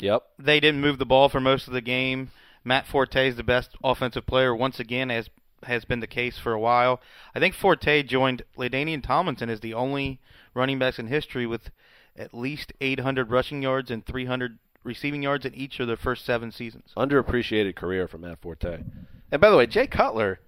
Yep. 0.00 0.22
They 0.38 0.60
didn't 0.60 0.82
move 0.82 0.98
the 0.98 1.06
ball 1.06 1.30
for 1.30 1.40
most 1.40 1.66
of 1.66 1.72
the 1.72 1.80
game. 1.80 2.30
Matt 2.62 2.86
Forte 2.86 3.26
is 3.26 3.36
the 3.36 3.42
best 3.42 3.70
offensive 3.82 4.26
player 4.26 4.54
once 4.54 4.78
again, 4.78 5.10
as 5.10 5.30
has 5.62 5.86
been 5.86 6.00
the 6.00 6.06
case 6.06 6.36
for 6.36 6.52
a 6.52 6.60
while. 6.60 7.00
I 7.34 7.40
think 7.40 7.54
Forte 7.54 8.02
joined 8.02 8.42
LaDainian 8.58 9.02
Tomlinson 9.02 9.48
as 9.48 9.60
the 9.60 9.72
only 9.72 10.20
running 10.52 10.78
backs 10.78 10.98
in 10.98 11.06
history 11.06 11.46
with 11.46 11.70
at 12.18 12.34
least 12.34 12.74
800 12.82 13.30
rushing 13.30 13.62
yards 13.62 13.90
and 13.90 14.04
300 14.04 14.58
receiving 14.84 15.22
yards 15.22 15.46
in 15.46 15.54
each 15.54 15.80
of 15.80 15.86
their 15.86 15.96
first 15.96 16.26
seven 16.26 16.52
seasons. 16.52 16.92
Underappreciated 16.98 17.76
career 17.76 18.06
from 18.06 18.20
Matt 18.20 18.42
Forte. 18.42 18.80
And 19.32 19.40
by 19.40 19.48
the 19.48 19.56
way, 19.56 19.66
Jay 19.66 19.86
Cutler, 19.86 20.40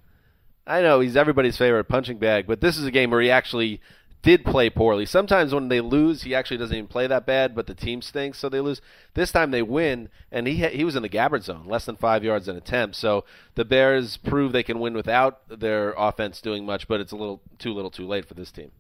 I 0.67 0.83
know 0.83 1.01
he's 1.01 1.17
everybody's 1.17 1.57
favorite 1.57 1.85
punching 1.85 2.19
bag, 2.19 2.47
but 2.47 2.61
this 2.61 2.77
is 2.77 2.85
a 2.85 2.91
game 2.91 3.11
where 3.11 3.23
he 3.23 3.31
actually 3.31 3.81
did 4.23 4.45
play 4.45 4.69
poorly. 4.69 5.07
Sometimes 5.07 5.55
when 5.55 5.69
they 5.69 5.81
lose, 5.81 6.23
he 6.23 6.35
actually 6.35 6.57
doesn't 6.57 6.77
even 6.77 6.89
play 6.89 7.07
that 7.07 7.25
bad, 7.25 7.55
but 7.55 7.67
the 7.67 7.75
team 7.75 8.03
stinks, 8.03 8.39
so 8.39 8.49
they 8.49 8.61
lose. 8.61 8.81
This 9.15 9.31
time 9.31 9.51
they 9.51 9.63
win, 9.63 10.09
and 10.33 10.47
he 10.47 10.57
he 10.67 10.85
was 10.85 10.97
in 10.97 11.03
the 11.03 11.09
Gabbert 11.09 11.45
zone, 11.45 11.67
less 11.67 11.85
than 11.85 11.97
five 11.97 12.25
yards 12.25 12.49
an 12.49 12.57
attempt. 12.57 12.97
So 12.97 13.25
the 13.55 13.65
Bears 13.65 14.17
prove 14.17 14.53
they 14.53 14.63
can 14.63 14.81
win 14.81 14.95
without 14.95 15.49
their 15.49 15.95
offense 15.97 16.41
doing 16.41 16.67
much, 16.67 16.89
but 16.89 17.01
it's 17.01 17.13
a 17.13 17.17
little 17.17 17.41
too 17.59 17.73
little, 17.73 17.91
too 17.91 18.07
late 18.07 18.27
for 18.27 18.35
this 18.35 18.51
team. 18.51 18.71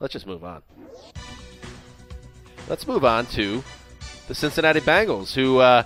Let's 0.00 0.12
just 0.12 0.26
move 0.26 0.42
on. 0.42 0.62
Let's 2.68 2.86
move 2.86 3.04
on 3.04 3.26
to 3.26 3.62
the 4.28 4.34
Cincinnati 4.34 4.80
Bengals, 4.80 5.34
who, 5.34 5.58
uh, 5.58 5.84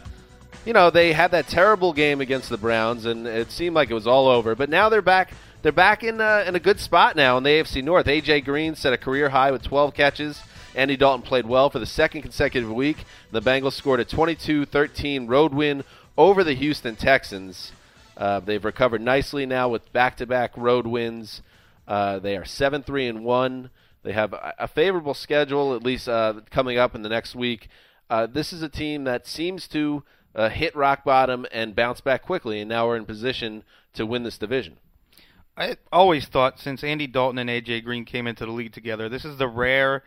you 0.64 0.72
know, 0.72 0.90
they 0.90 1.12
had 1.12 1.30
that 1.32 1.48
terrible 1.48 1.92
game 1.92 2.20
against 2.20 2.48
the 2.48 2.56
Browns, 2.56 3.04
and 3.04 3.26
it 3.26 3.50
seemed 3.50 3.74
like 3.74 3.90
it 3.90 3.94
was 3.94 4.06
all 4.06 4.28
over. 4.28 4.54
But 4.54 4.70
now 4.70 4.88
they're 4.88 5.02
back. 5.02 5.32
They're 5.66 5.72
back 5.72 6.04
in 6.04 6.20
uh, 6.20 6.44
in 6.46 6.54
a 6.54 6.60
good 6.60 6.78
spot 6.78 7.16
now 7.16 7.36
in 7.38 7.42
the 7.42 7.50
AFC 7.50 7.82
North. 7.82 8.06
AJ 8.06 8.44
Green 8.44 8.76
set 8.76 8.92
a 8.92 8.96
career 8.96 9.30
high 9.30 9.50
with 9.50 9.64
12 9.64 9.94
catches. 9.94 10.40
Andy 10.76 10.96
Dalton 10.96 11.26
played 11.26 11.44
well 11.44 11.70
for 11.70 11.80
the 11.80 11.86
second 11.86 12.22
consecutive 12.22 12.70
week. 12.70 12.98
The 13.32 13.42
Bengals 13.42 13.72
scored 13.72 13.98
a 13.98 14.04
22-13 14.04 15.28
road 15.28 15.52
win 15.52 15.82
over 16.16 16.44
the 16.44 16.52
Houston 16.52 16.94
Texans. 16.94 17.72
Uh, 18.16 18.38
they've 18.38 18.64
recovered 18.64 19.00
nicely 19.00 19.44
now 19.44 19.68
with 19.68 19.92
back-to-back 19.92 20.52
road 20.56 20.86
wins. 20.86 21.42
Uh, 21.88 22.20
they 22.20 22.36
are 22.36 22.44
seven 22.44 22.84
three 22.84 23.08
and 23.08 23.24
one. 23.24 23.70
They 24.04 24.12
have 24.12 24.34
a, 24.34 24.68
favorable 24.68 25.14
schedule, 25.14 25.74
at 25.74 25.82
least 25.82 26.08
uh, 26.08 26.42
coming 26.48 26.78
up 26.78 26.94
in 26.94 27.02
the 27.02 27.08
next 27.08 27.34
week. 27.34 27.66
Uh, 28.08 28.28
this 28.28 28.52
is 28.52 28.62
a 28.62 28.68
team 28.68 29.02
that 29.02 29.26
seems 29.26 29.66
to 29.66 30.04
uh, 30.32 30.48
hit 30.48 30.76
rock 30.76 31.02
bottom 31.02 31.44
and 31.50 31.74
bounce 31.74 32.00
back 32.00 32.22
quickly, 32.22 32.60
and 32.60 32.68
now 32.68 32.86
we're 32.86 32.96
in 32.96 33.04
position 33.04 33.64
to 33.94 34.06
win 34.06 34.22
this 34.22 34.38
division. 34.38 34.76
I 35.56 35.76
always 35.90 36.26
thought 36.26 36.60
since 36.60 36.84
Andy 36.84 37.06
Dalton 37.06 37.38
and 37.38 37.48
AJ 37.48 37.84
Green 37.84 38.04
came 38.04 38.26
into 38.26 38.44
the 38.44 38.52
league 38.52 38.72
together, 38.72 39.08
this 39.08 39.24
is 39.24 39.38
the 39.38 39.48
rare 39.48 40.02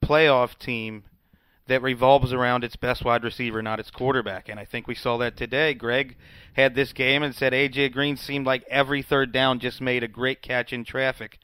playoff 0.00 0.58
team 0.58 1.04
that 1.66 1.82
revolves 1.82 2.32
around 2.32 2.64
its 2.64 2.76
best 2.76 3.04
wide 3.04 3.24
receiver, 3.24 3.62
not 3.62 3.80
its 3.80 3.90
quarterback. 3.90 4.48
And 4.48 4.58
I 4.58 4.64
think 4.64 4.86
we 4.86 4.94
saw 4.94 5.16
that 5.18 5.36
today. 5.36 5.74
Greg 5.74 6.16
had 6.54 6.74
this 6.74 6.92
game 6.92 7.22
and 7.22 7.34
said 7.34 7.52
AJ 7.52 7.92
Green 7.92 8.16
seemed 8.16 8.46
like 8.46 8.64
every 8.68 9.02
third 9.02 9.32
down 9.32 9.58
just 9.58 9.80
made 9.80 10.02
a 10.02 10.08
great 10.08 10.42
catch 10.42 10.72
in 10.72 10.84
traffic. 10.84 11.38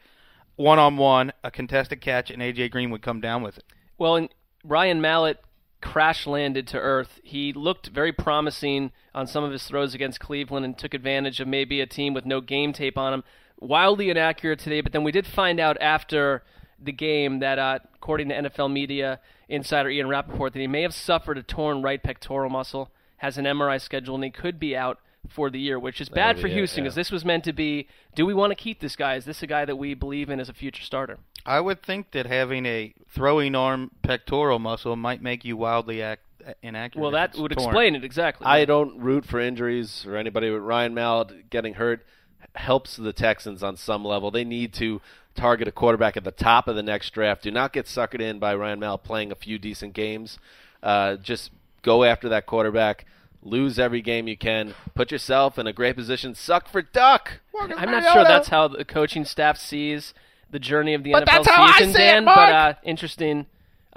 One 0.57 0.79
on 0.79 0.97
one, 0.97 1.33
a 1.45 1.51
contested 1.51 2.01
catch, 2.01 2.31
and 2.31 2.43
AJ 2.43 2.73
Green 2.73 2.91
would 2.91 3.03
come 3.03 3.21
down 3.21 3.43
with 3.43 3.59
it. 3.59 3.65
Well, 3.97 4.17
and 4.17 4.29
Ryan 4.65 5.01
Mallett 5.01 5.39
crash 5.81 6.27
landed 6.27 6.67
to 6.69 6.79
earth. 6.79 7.21
He 7.23 7.53
looked 7.53 7.89
very 7.89 8.13
promising 8.13 8.91
on 9.15 9.27
some 9.27 9.45
of 9.45 9.53
his 9.53 9.65
throws 9.65 9.95
against 9.95 10.21
Cleveland 10.21 10.65
and 10.65 10.77
took 10.77 10.95
advantage 10.95 11.41
of 11.41 11.47
maybe 11.47 11.81
a 11.81 11.87
team 11.87 12.15
with 12.15 12.27
no 12.27 12.41
game 12.41 12.73
tape 12.73 12.99
on 12.99 13.15
him. 13.15 13.25
Wildly 13.61 14.11
inaccurate 14.11 14.61
today, 14.61 14.81
but 14.81 14.93
then 14.93 15.05
we 15.05 15.13
did 15.13 15.27
find 15.27 15.59
out 15.59 15.77
after 15.81 16.43
the 16.81 16.93
game 16.93 17.41
that, 17.41 17.59
uh, 17.59 17.81
according 17.95 18.29
to 18.29 18.35
NFL 18.37 18.73
media 18.73 19.21
insider 19.49 19.91
Ian 19.91 20.09
Rapoport, 20.09 20.53
that 20.53 20.61
he 20.61 20.67
may 20.67 20.83
have 20.83 20.95
suffered 20.95 21.39
a 21.39 21.43
torn 21.43 21.83
right 21.83 22.03
pectoral 22.03 22.51
muscle, 22.51 22.91
has 23.17 23.37
an 23.37 23.45
MRI 23.45 23.81
schedule, 23.81 24.15
and 24.15 24.25
he 24.25 24.31
could 24.31 24.61
be 24.61 24.77
out 24.77 25.01
for 25.29 25.51
the 25.51 25.59
year, 25.59 25.79
which 25.79 26.01
is 26.01 26.09
bad 26.09 26.37
That'd 26.37 26.43
for 26.43 26.49
be 26.49 26.53
it, 26.53 26.57
Houston 26.57 26.85
because 26.85 26.97
yeah. 26.97 27.01
this 27.01 27.11
was 27.11 27.25
meant 27.25 27.45
to 27.45 27.53
be 27.53 27.89
do 28.15 28.25
we 28.25 28.35
want 28.35 28.51
to 28.51 28.55
keep 28.55 28.81
this 28.81 28.97
guy? 28.97 29.17
Is 29.17 29.25
this 29.25 29.43
a 29.43 29.47
guy 29.47 29.65
that 29.65 29.77
we 29.77 29.95
believe 29.95 30.31
in 30.31 30.41
as 30.41 30.49
a 30.49 30.55
future 30.55 30.83
starter? 30.83 31.19
I 31.45 31.61
would 31.61 31.83
think 31.83 32.13
that 32.13 32.27
having 32.27 32.67
a 32.67 32.95
throwing 33.09 33.55
arm 33.55 33.91
pectoral 34.03 34.59
muscle 34.59 34.97
might 34.97 35.23
make 35.23 35.45
you 35.45 35.57
wildly 35.57 36.01
ac- 36.01 36.21
inaccurate. 36.63 37.03
Well, 37.03 37.11
that 37.13 37.37
would 37.37 37.53
torn. 37.53 37.67
explain 37.67 37.95
it 37.95 38.05
exactly. 38.05 38.47
I 38.47 38.65
don't 38.65 38.99
root 39.01 39.25
for 39.25 39.41
injuries 39.41 40.05
or 40.07 40.17
anybody 40.17 40.51
with 40.51 40.63
Ryan 40.63 40.95
Mallett 40.95 41.51
getting 41.51 41.75
hurt 41.75 42.07
helps 42.55 42.97
the 42.97 43.12
Texans 43.12 43.62
on 43.62 43.76
some 43.76 44.05
level. 44.05 44.30
They 44.30 44.45
need 44.45 44.72
to 44.74 45.01
target 45.34 45.68
a 45.68 45.72
quarterback 45.72 46.16
at 46.16 46.24
the 46.24 46.30
top 46.32 46.66
of 46.68 46.74
the 46.76 46.82
next 46.82 47.11
draft. 47.11 47.43
Do 47.43 47.51
not 47.51 47.72
get 47.72 47.86
suckered 47.86 48.20
in 48.20 48.39
by 48.39 48.55
Ryan 48.55 48.80
Mallett 48.80 49.05
playing 49.05 49.30
a 49.30 49.36
few 49.36 49.59
decent 49.59 49.93
games. 49.95 50.39
Uh, 50.82 51.16
just 51.16 51.51
go 51.82 52.05
after 52.05 52.28
that 52.28 52.47
quarterback. 52.47 53.05
lose 53.43 53.78
every 53.78 54.03
game 54.03 54.26
you 54.26 54.36
can, 54.36 54.74
put 54.97 55.12
yourself 55.12 55.59
in 55.59 55.66
a 55.68 55.72
great 55.72 55.95
position, 55.95 56.34
suck 56.34 56.68
for 56.68 56.82
duck. 56.82 57.39
Marcus 57.55 57.76
I'm 57.78 57.91
not 57.91 58.03
Mariota. 58.03 58.12
sure 58.12 58.24
that's 58.24 58.49
how 58.49 58.66
the 58.68 58.84
coaching 58.84 59.24
staff 59.24 59.57
sees 59.57 60.12
the 60.51 60.59
journey 60.59 60.93
of 60.95 61.05
the 61.05 61.12
But 61.12 61.28
NFL 61.28 61.47
I 61.47 61.78
season, 61.78 61.93
see 61.93 61.99
Dan. 61.99 62.24
But 62.24 62.53
uh, 62.53 62.74
interesting. 62.82 63.47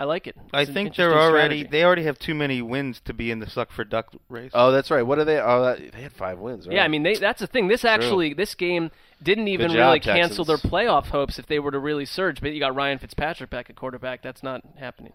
I 0.01 0.05
like 0.05 0.25
it. 0.25 0.35
I 0.51 0.61
It's 0.61 0.69
an 0.69 0.73
think 0.73 0.95
they're 0.95 1.13
already 1.13 1.59
strategy. 1.59 1.69
they 1.69 1.83
already 1.83 2.05
have 2.05 2.17
too 2.17 2.33
many 2.33 2.59
wins 2.59 2.99
to 3.05 3.13
be 3.13 3.29
in 3.29 3.37
the 3.37 3.47
suck 3.47 3.71
for 3.71 3.83
duck 3.83 4.07
race. 4.29 4.49
Oh, 4.51 4.71
that's 4.71 4.89
right. 4.89 5.03
What 5.03 5.19
are 5.19 5.25
they? 5.25 5.39
Oh, 5.39 5.63
that, 5.63 5.91
they 5.93 6.01
had 6.01 6.11
five 6.11 6.39
wins, 6.39 6.65
right? 6.65 6.77
Yeah, 6.77 6.83
I 6.83 6.87
mean 6.87 7.03
they, 7.03 7.17
that's 7.17 7.39
the 7.39 7.45
thing. 7.45 7.67
This 7.67 7.85
actually, 7.85 8.33
this 8.33 8.55
game 8.55 8.89
didn't 9.21 9.47
even 9.47 9.67
job, 9.69 9.77
really 9.77 9.99
cancel 9.99 10.43
their 10.43 10.57
playoff 10.57 11.05
hopes 11.05 11.37
if 11.37 11.45
they 11.45 11.59
were 11.59 11.69
to 11.69 11.77
really 11.77 12.05
surge. 12.05 12.41
But 12.41 12.51
you 12.53 12.59
got 12.59 12.73
Ryan 12.73 12.97
Fitzpatrick 12.97 13.51
back 13.51 13.69
at 13.69 13.75
quarterback. 13.75 14.23
That's 14.23 14.41
not 14.41 14.63
happening. 14.79 15.13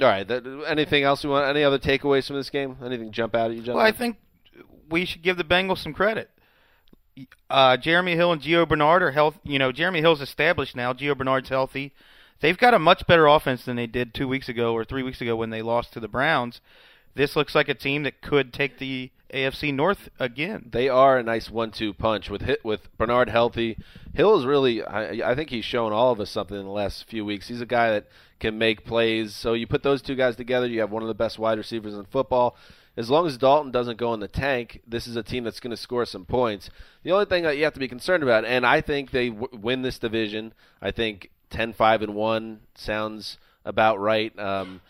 All 0.00 0.06
right. 0.06 0.26
That, 0.28 0.46
anything 0.68 1.02
else 1.02 1.24
you 1.24 1.30
want? 1.30 1.48
Any 1.48 1.64
other 1.64 1.80
takeaways 1.80 2.28
from 2.28 2.36
this 2.36 2.50
game? 2.50 2.76
Anything 2.80 3.10
jump 3.10 3.34
out 3.34 3.50
at 3.50 3.56
you, 3.56 3.62
John? 3.64 3.74
Well, 3.74 3.84
I 3.84 3.90
think 3.90 4.18
we 4.88 5.04
should 5.04 5.22
give 5.22 5.36
the 5.36 5.42
Bengals 5.42 5.78
some 5.78 5.94
credit. 5.94 6.30
Uh, 7.50 7.76
Jeremy 7.76 8.14
Hill 8.14 8.30
and 8.30 8.40
Gio 8.40 8.68
Bernard 8.68 9.02
are 9.02 9.10
health. 9.10 9.34
You 9.42 9.58
know, 9.58 9.72
Jeremy 9.72 10.00
Hill's 10.00 10.20
established 10.20 10.76
now. 10.76 10.92
Gio 10.92 11.18
Bernard's 11.18 11.48
healthy. 11.48 11.92
They've 12.44 12.58
got 12.58 12.74
a 12.74 12.78
much 12.78 13.06
better 13.06 13.26
offense 13.26 13.64
than 13.64 13.76
they 13.76 13.86
did 13.86 14.12
two 14.12 14.28
weeks 14.28 14.50
ago 14.50 14.74
or 14.74 14.84
three 14.84 15.02
weeks 15.02 15.22
ago 15.22 15.34
when 15.34 15.48
they 15.48 15.62
lost 15.62 15.94
to 15.94 16.00
the 16.00 16.08
Browns. 16.08 16.60
This 17.14 17.36
looks 17.36 17.54
like 17.54 17.70
a 17.70 17.74
team 17.74 18.02
that 18.02 18.20
could 18.20 18.52
take 18.52 18.76
the 18.76 19.10
AFC 19.32 19.72
North 19.72 20.10
again. 20.20 20.68
they 20.70 20.90
are 20.90 21.16
a 21.16 21.22
nice 21.22 21.48
one-two 21.48 21.94
punch 21.94 22.28
with 22.28 22.42
hit 22.42 22.62
with 22.62 22.94
Bernard 22.98 23.30
healthy. 23.30 23.78
Hill 24.12 24.38
is 24.38 24.44
really, 24.44 24.84
I, 24.84 25.30
I 25.30 25.34
think 25.34 25.48
he's 25.48 25.64
shown 25.64 25.94
all 25.94 26.12
of 26.12 26.20
us 26.20 26.28
something 26.28 26.58
in 26.58 26.66
the 26.66 26.70
last 26.70 27.08
few 27.08 27.24
weeks. 27.24 27.48
He's 27.48 27.62
a 27.62 27.66
guy 27.66 27.92
that 27.92 28.08
can 28.40 28.58
make 28.58 28.84
plays. 28.84 29.34
So 29.34 29.54
you 29.54 29.66
put 29.66 29.82
those 29.82 30.02
two 30.02 30.14
guys 30.14 30.36
together, 30.36 30.66
you 30.66 30.80
have 30.80 30.90
one 30.90 31.00
of 31.02 31.08
the 31.08 31.14
best 31.14 31.38
wide 31.38 31.56
receivers 31.56 31.94
in 31.94 32.04
football. 32.04 32.58
As 32.94 33.08
long 33.08 33.26
as 33.26 33.38
Dalton 33.38 33.72
doesn't 33.72 33.96
go 33.96 34.12
in 34.12 34.20
the 34.20 34.28
tank, 34.28 34.82
this 34.86 35.06
is 35.06 35.16
a 35.16 35.22
team 35.22 35.44
that's 35.44 35.60
going 35.60 35.70
to 35.70 35.78
score 35.78 36.04
some 36.04 36.26
points. 36.26 36.68
The 37.04 37.12
only 37.12 37.24
thing 37.24 37.44
that 37.44 37.56
you 37.56 37.64
have 37.64 37.72
to 37.72 37.80
be 37.80 37.88
concerned 37.88 38.22
about, 38.22 38.44
and 38.44 38.66
I 38.66 38.82
think 38.82 39.12
they 39.12 39.30
w- 39.30 39.48
win 39.58 39.80
this 39.80 39.98
division. 39.98 40.52
I 40.82 40.90
think 40.90 41.30
10-5 41.54 42.02
and 42.02 42.14
one 42.14 42.60
sounds 42.74 43.38
about 43.64 44.00
right. 44.00 44.36
Um, 44.38 44.80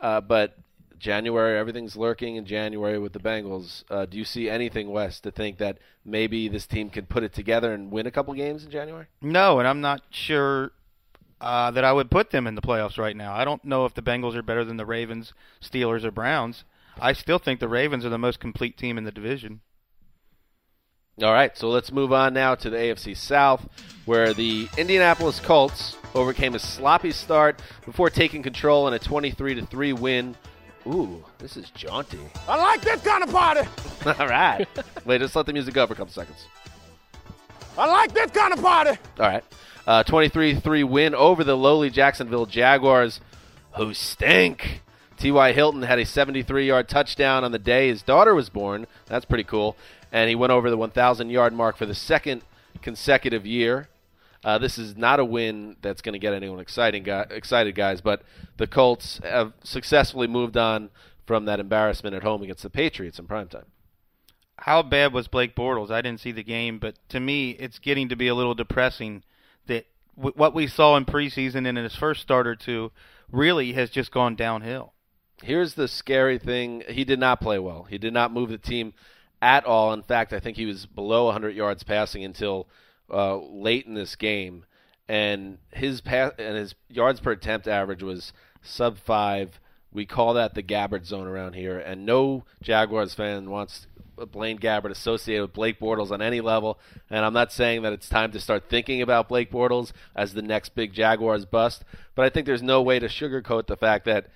uh, 0.00 0.20
but 0.20 0.56
January, 0.98 1.58
everything's 1.58 1.96
lurking 1.96 2.36
in 2.36 2.46
January 2.46 2.98
with 2.98 3.12
the 3.12 3.18
Bengals. 3.18 3.84
Uh, 3.90 4.06
do 4.06 4.16
you 4.16 4.24
see 4.24 4.48
anything, 4.48 4.88
Wes, 4.90 5.20
to 5.20 5.30
think 5.30 5.58
that 5.58 5.78
maybe 6.04 6.48
this 6.48 6.66
team 6.66 6.88
can 6.88 7.06
put 7.06 7.22
it 7.22 7.32
together 7.32 7.74
and 7.74 7.90
win 7.90 8.06
a 8.06 8.10
couple 8.10 8.32
games 8.34 8.64
in 8.64 8.70
January? 8.70 9.06
No, 9.20 9.58
and 9.58 9.68
I'm 9.68 9.80
not 9.80 10.02
sure 10.10 10.72
uh, 11.40 11.70
that 11.72 11.84
I 11.84 11.92
would 11.92 12.10
put 12.10 12.30
them 12.30 12.46
in 12.46 12.54
the 12.54 12.62
playoffs 12.62 12.96
right 12.96 13.16
now. 13.16 13.34
I 13.34 13.44
don't 13.44 13.64
know 13.64 13.84
if 13.84 13.94
the 13.94 14.02
Bengals 14.02 14.34
are 14.34 14.42
better 14.42 14.64
than 14.64 14.78
the 14.78 14.86
Ravens, 14.86 15.34
Steelers, 15.62 16.04
or 16.04 16.10
Browns. 16.10 16.64
I 16.98 17.12
still 17.12 17.38
think 17.38 17.60
the 17.60 17.68
Ravens 17.68 18.04
are 18.06 18.10
the 18.10 18.18
most 18.18 18.40
complete 18.40 18.78
team 18.78 18.96
in 18.96 19.04
the 19.04 19.12
division. 19.12 19.60
All 21.22 21.32
right, 21.32 21.56
so 21.56 21.68
let's 21.68 21.92
move 21.92 22.12
on 22.12 22.34
now 22.34 22.56
to 22.56 22.68
the 22.68 22.76
AFC 22.76 23.16
South, 23.16 23.64
where 24.04 24.34
the 24.34 24.68
Indianapolis 24.76 25.38
Colts 25.38 25.96
overcame 26.12 26.56
a 26.56 26.58
sloppy 26.58 27.12
start 27.12 27.62
before 27.84 28.10
taking 28.10 28.42
control 28.42 28.88
in 28.88 28.94
a 28.94 28.98
23 28.98 29.54
to 29.54 29.66
3 29.66 29.92
win. 29.92 30.34
Ooh, 30.88 31.24
this 31.38 31.56
is 31.56 31.70
jaunty. 31.70 32.18
I 32.48 32.56
like 32.56 32.80
this 32.80 33.00
kind 33.02 33.22
of 33.22 33.30
party. 33.30 33.60
All 34.06 34.26
right. 34.26 34.66
Wait, 35.04 35.20
just 35.20 35.36
let 35.36 35.46
the 35.46 35.52
music 35.52 35.72
go 35.72 35.86
for 35.86 35.92
a 35.92 35.96
couple 35.96 36.12
seconds. 36.12 36.46
I 37.78 37.86
like 37.86 38.12
this 38.12 38.32
kind 38.32 38.52
of 38.52 38.60
party. 38.60 38.98
All 39.20 39.26
right. 39.26 39.44
Uh, 39.86 40.02
23-3 40.02 40.82
win 40.88 41.14
over 41.14 41.44
the 41.44 41.56
lowly 41.56 41.90
Jacksonville 41.90 42.46
Jaguars, 42.46 43.20
who 43.76 43.94
stink. 43.94 44.80
T.Y. 45.16 45.52
Hilton 45.52 45.82
had 45.82 46.00
a 46.00 46.04
73-yard 46.04 46.88
touchdown 46.88 47.44
on 47.44 47.52
the 47.52 47.58
day 47.58 47.88
his 47.88 48.02
daughter 48.02 48.34
was 48.34 48.48
born. 48.48 48.88
That's 49.06 49.24
pretty 49.24 49.44
cool. 49.44 49.76
And 50.14 50.28
he 50.28 50.36
went 50.36 50.52
over 50.52 50.70
the 50.70 50.78
1,000-yard 50.78 51.52
mark 51.52 51.76
for 51.76 51.86
the 51.86 51.94
second 51.94 52.42
consecutive 52.82 53.44
year. 53.44 53.88
Uh, 54.44 54.58
this 54.58 54.78
is 54.78 54.96
not 54.96 55.18
a 55.18 55.24
win 55.24 55.74
that's 55.82 56.02
going 56.02 56.12
to 56.12 56.20
get 56.20 56.32
anyone 56.32 56.60
exciting, 56.60 57.02
guy, 57.02 57.26
excited, 57.30 57.74
guys. 57.74 58.00
But 58.00 58.22
the 58.56 58.68
Colts 58.68 59.18
have 59.24 59.54
successfully 59.64 60.28
moved 60.28 60.56
on 60.56 60.90
from 61.26 61.46
that 61.46 61.58
embarrassment 61.58 62.14
at 62.14 62.22
home 62.22 62.44
against 62.44 62.62
the 62.62 62.70
Patriots 62.70 63.18
in 63.18 63.26
primetime. 63.26 63.64
How 64.58 64.82
bad 64.82 65.12
was 65.12 65.26
Blake 65.26 65.56
Bortles? 65.56 65.90
I 65.90 66.00
didn't 66.00 66.20
see 66.20 66.30
the 66.30 66.44
game, 66.44 66.78
but 66.78 66.94
to 67.08 67.18
me, 67.18 67.50
it's 67.50 67.80
getting 67.80 68.08
to 68.10 68.16
be 68.16 68.28
a 68.28 68.36
little 68.36 68.54
depressing 68.54 69.24
that 69.66 69.86
w- 70.16 70.34
what 70.36 70.54
we 70.54 70.68
saw 70.68 70.96
in 70.96 71.06
preseason 71.06 71.66
and 71.66 71.76
in 71.76 71.82
his 71.82 71.96
first 71.96 72.22
start 72.22 72.46
or 72.46 72.54
two 72.54 72.92
really 73.32 73.72
has 73.72 73.90
just 73.90 74.12
gone 74.12 74.36
downhill. 74.36 74.92
Here's 75.42 75.74
the 75.74 75.88
scary 75.88 76.38
thing: 76.38 76.84
he 76.88 77.04
did 77.04 77.18
not 77.18 77.40
play 77.40 77.58
well. 77.58 77.82
He 77.90 77.98
did 77.98 78.12
not 78.12 78.32
move 78.32 78.50
the 78.50 78.58
team 78.58 78.94
at 79.42 79.64
all. 79.64 79.92
In 79.92 80.02
fact, 80.02 80.32
I 80.32 80.40
think 80.40 80.56
he 80.56 80.66
was 80.66 80.86
below 80.86 81.26
100 81.26 81.54
yards 81.54 81.82
passing 81.82 82.24
until 82.24 82.66
uh, 83.12 83.36
late 83.36 83.86
in 83.86 83.94
this 83.94 84.16
game, 84.16 84.64
and 85.08 85.58
his 85.72 86.00
pass 86.00 86.32
and 86.38 86.56
his 86.56 86.74
yards 86.88 87.20
per 87.20 87.32
attempt 87.32 87.68
average 87.68 88.02
was 88.02 88.32
sub 88.62 88.98
five. 88.98 89.60
We 89.92 90.06
call 90.06 90.34
that 90.34 90.54
the 90.54 90.62
Gabbert 90.62 91.06
zone 91.06 91.26
around 91.26 91.54
here, 91.54 91.78
and 91.78 92.04
no 92.04 92.44
Jaguars 92.62 93.14
fan 93.14 93.50
wants 93.50 93.86
Blaine 94.32 94.58
Gabbert 94.58 94.90
associated 94.90 95.42
with 95.42 95.52
Blake 95.52 95.78
Bortles 95.78 96.10
on 96.10 96.22
any 96.22 96.40
level. 96.40 96.78
And 97.10 97.24
I'm 97.24 97.32
not 97.32 97.52
saying 97.52 97.82
that 97.82 97.92
it's 97.92 98.08
time 98.08 98.32
to 98.32 98.40
start 98.40 98.68
thinking 98.68 99.02
about 99.02 99.28
Blake 99.28 99.50
Bortles 99.50 99.92
as 100.14 100.34
the 100.34 100.42
next 100.42 100.74
big 100.74 100.92
Jaguars 100.92 101.44
bust, 101.44 101.84
but 102.14 102.24
I 102.24 102.28
think 102.28 102.46
there's 102.46 102.62
no 102.62 102.82
way 102.82 102.98
to 102.98 103.08
sugarcoat 103.08 103.66
the 103.66 103.76
fact 103.76 104.04
that 104.06 104.28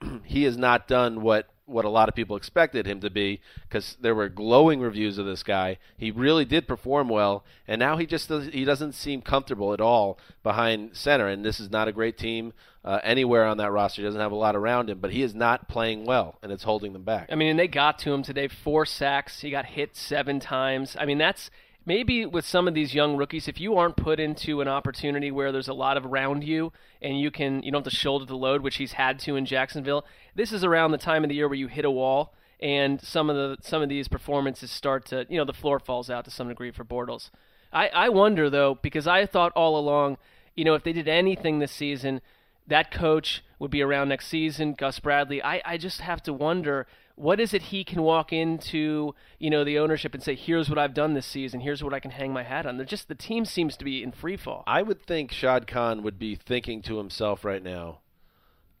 he 0.24 0.44
has 0.44 0.56
not 0.56 0.88
done 0.88 1.22
what 1.22 1.48
what 1.68 1.84
a 1.84 1.88
lot 1.90 2.08
of 2.08 2.14
people 2.14 2.36
expected 2.36 2.86
him 2.86 3.00
to 3.00 3.10
be 3.10 3.40
because 3.68 3.96
there 4.00 4.14
were 4.14 4.28
glowing 4.28 4.80
reviews 4.80 5.18
of 5.18 5.26
this 5.26 5.42
guy. 5.42 5.78
He 5.96 6.10
really 6.10 6.44
did 6.44 6.66
perform 6.66 7.08
well, 7.08 7.44
and 7.66 7.78
now 7.78 7.96
he 7.96 8.06
just 8.06 8.30
he 8.30 8.64
doesn't 8.64 8.92
seem 8.92 9.22
comfortable 9.22 9.72
at 9.72 9.80
all 9.80 10.18
behind 10.42 10.96
center. 10.96 11.28
And 11.28 11.44
this 11.44 11.60
is 11.60 11.70
not 11.70 11.88
a 11.88 11.92
great 11.92 12.16
team 12.16 12.52
uh, 12.84 13.00
anywhere 13.02 13.44
on 13.44 13.58
that 13.58 13.70
roster. 13.70 14.02
He 14.02 14.06
doesn't 14.06 14.20
have 14.20 14.32
a 14.32 14.36
lot 14.36 14.56
around 14.56 14.88
him, 14.88 14.98
but 14.98 15.12
he 15.12 15.22
is 15.22 15.34
not 15.34 15.68
playing 15.68 16.06
well, 16.06 16.38
and 16.42 16.50
it's 16.50 16.64
holding 16.64 16.94
them 16.94 17.02
back. 17.02 17.28
I 17.30 17.34
mean, 17.34 17.50
and 17.50 17.58
they 17.58 17.68
got 17.68 17.98
to 18.00 18.12
him 18.12 18.22
today. 18.22 18.48
Four 18.48 18.86
sacks. 18.86 19.40
He 19.40 19.50
got 19.50 19.66
hit 19.66 19.94
seven 19.94 20.40
times. 20.40 20.96
I 20.98 21.04
mean, 21.04 21.18
that's 21.18 21.50
maybe 21.88 22.26
with 22.26 22.44
some 22.44 22.68
of 22.68 22.74
these 22.74 22.94
young 22.94 23.16
rookies, 23.16 23.48
if 23.48 23.58
you 23.58 23.76
aren't 23.76 23.96
put 23.96 24.20
into 24.20 24.60
an 24.60 24.68
opportunity 24.68 25.30
where 25.30 25.50
there's 25.50 25.68
a 25.68 25.74
lot 25.74 25.96
of 25.96 26.04
around 26.04 26.44
you 26.44 26.70
and 27.00 27.18
you 27.18 27.30
can 27.30 27.62
you 27.62 27.72
don't 27.72 27.84
have 27.84 27.90
to 27.90 27.98
shoulder 27.98 28.26
the 28.26 28.36
load, 28.36 28.60
which 28.60 28.76
he's 28.76 28.92
had 28.92 29.18
to 29.20 29.36
in 29.36 29.46
Jacksonville. 29.46 30.04
This 30.34 30.52
is 30.52 30.62
around 30.62 30.92
the 30.92 30.98
time 30.98 31.24
of 31.24 31.30
the 31.30 31.34
year 31.34 31.48
where 31.48 31.56
you 31.56 31.66
hit 31.66 31.86
a 31.86 31.90
wall 31.90 32.34
and 32.60 33.00
some 33.00 33.30
of 33.30 33.36
the 33.36 33.56
some 33.66 33.80
of 33.82 33.88
these 33.88 34.06
performances 34.06 34.70
start 34.70 35.06
to 35.06 35.26
you 35.30 35.38
know 35.38 35.46
the 35.46 35.52
floor 35.54 35.80
falls 35.80 36.10
out 36.10 36.26
to 36.26 36.30
some 36.30 36.48
degree 36.48 36.70
for 36.70 36.84
Bortles. 36.84 37.30
I, 37.72 37.88
I 37.88 38.08
wonder 38.10 38.50
though 38.50 38.78
because 38.80 39.06
I 39.06 39.24
thought 39.24 39.52
all 39.56 39.78
along, 39.78 40.18
you 40.54 40.64
know, 40.64 40.74
if 40.74 40.84
they 40.84 40.92
did 40.92 41.08
anything 41.08 41.58
this 41.58 41.72
season, 41.72 42.20
that 42.66 42.90
coach 42.90 43.42
would 43.58 43.70
be 43.70 43.82
around 43.82 44.10
next 44.10 44.28
season. 44.28 44.74
Gus 44.74 45.00
Bradley. 45.00 45.42
I, 45.42 45.62
I 45.64 45.78
just 45.78 46.02
have 46.02 46.22
to 46.24 46.34
wonder 46.34 46.86
what 47.18 47.40
is 47.40 47.52
it 47.52 47.62
he 47.62 47.82
can 47.82 48.02
walk 48.02 48.32
into 48.32 49.14
you 49.38 49.50
know 49.50 49.64
the 49.64 49.78
ownership 49.78 50.14
and 50.14 50.22
say 50.22 50.34
here's 50.34 50.68
what 50.68 50.78
I've 50.78 50.94
done 50.94 51.14
this 51.14 51.26
season. 51.26 51.60
Here's 51.60 51.82
what 51.82 51.92
I 51.92 52.00
can 52.00 52.12
hang 52.12 52.32
my 52.32 52.44
hat 52.44 52.64
on. 52.64 52.76
They're 52.76 52.86
just 52.86 53.08
the 53.08 53.14
team 53.14 53.44
seems 53.44 53.76
to 53.76 53.84
be 53.84 54.02
in 54.02 54.12
free 54.12 54.36
fall. 54.36 54.62
I 54.66 54.82
would 54.82 55.04
think 55.04 55.32
Shad 55.32 55.66
Khan 55.66 56.02
would 56.02 56.18
be 56.18 56.36
thinking 56.36 56.80
to 56.82 56.98
himself 56.98 57.44
right 57.44 57.62
now, 57.62 57.98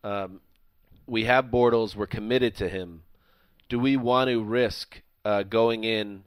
um, 0.04 0.40
we 1.06 1.24
have 1.24 1.46
Bortles, 1.46 1.96
we're 1.96 2.06
committed 2.06 2.54
to 2.56 2.68
him. 2.68 3.02
Do 3.68 3.78
we 3.78 3.96
want 3.96 4.30
to 4.30 4.42
risk 4.42 5.02
uh, 5.24 5.42
going 5.42 5.84
in 5.84 6.24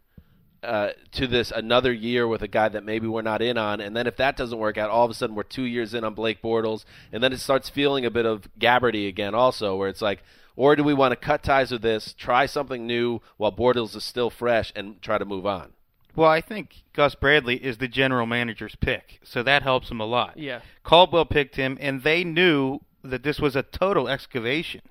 uh, 0.64 0.90
to 1.14 1.26
this 1.28 1.52
another 1.52 1.92
year 1.92 2.28
with 2.28 2.42
a 2.42 2.48
guy 2.48 2.70
that 2.70 2.84
maybe 2.84 3.08
we're 3.08 3.22
not 3.22 3.42
in 3.42 3.58
on, 3.58 3.80
and 3.80 3.96
then 3.96 4.06
if 4.06 4.18
that 4.18 4.38
doesn't 4.38 4.60
work 4.60 4.78
out, 4.78 4.90
all 4.90 5.06
of 5.06 5.10
a 5.10 5.14
sudden 5.14 5.36
we're 5.36 5.44
two 5.44 5.64
years 5.64 5.94
in 5.94 6.04
on 6.04 6.14
Blake 6.14 6.42
Bortles, 6.42 6.84
and 7.12 7.24
then 7.24 7.34
it 7.34 7.40
starts 7.40 7.70
feeling 7.70 8.06
a 8.06 8.12
bit 8.12 8.26
of 8.26 8.48
Gabbardy 8.60 9.08
again, 9.08 9.34
also, 9.34 9.76
where 9.76 9.90
it's 9.90 10.04
like, 10.04 10.22
or 10.56 10.76
do 10.76 10.84
we 10.84 10.94
want 10.94 11.12
to 11.12 11.16
cut 11.16 11.44
ties 11.44 11.72
with 11.72 11.82
this, 11.82 12.14
try 12.14 12.46
something 12.46 12.86
new 12.86 13.22
while 13.38 13.52
Bortles 13.52 13.96
is 13.96 14.04
still 14.04 14.30
fresh, 14.30 14.72
and 14.76 15.02
try 15.02 15.18
to 15.18 15.26
move 15.26 15.46
on? 15.46 15.74
Well, 16.16 16.30
I 16.30 16.42
think 16.42 16.84
Gus 16.94 17.16
Bradley 17.16 17.56
is 17.64 17.78
the 17.78 17.88
general 17.88 18.26
manager's 18.26 18.76
pick, 18.76 19.20
so 19.24 19.44
that 19.44 19.64
helps 19.64 19.90
him 19.90 20.02
a 20.02 20.06
lot. 20.06 20.38
Yeah. 20.38 20.62
Caldwell 20.84 21.26
picked 21.26 21.56
him, 21.56 21.78
and 21.80 22.04
they 22.04 22.24
knew 22.24 22.80
that 23.04 23.24
this 23.24 23.40
was 23.40 23.56
a 23.56 23.64
total 23.64 24.08
excavation. 24.08 24.82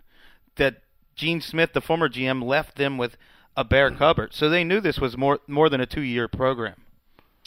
That 0.57 0.83
Gene 1.15 1.41
Smith, 1.41 1.75
the 1.75 1.81
former 1.81 2.09
GM, 2.09 2.43
left 2.43 2.77
them 2.77 2.97
with 2.97 3.17
a 3.57 3.65
bare 3.65 3.91
cupboard, 3.91 4.33
so 4.33 4.49
they 4.49 4.65
knew 4.65 4.81
this 4.81 4.99
was 4.99 5.17
more 5.17 5.41
more 5.47 5.69
than 5.69 5.81
a 5.81 5.87
two-year 5.87 6.29
program. 6.29 6.77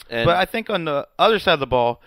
And 0.09 0.26
but 0.26 0.38
I 0.38 0.45
think 0.45 0.70
on 0.70 0.86
the 0.86 1.07
other 1.18 1.39
side 1.39 1.53
of 1.53 1.59
the 1.59 1.68
ball, 1.68 2.01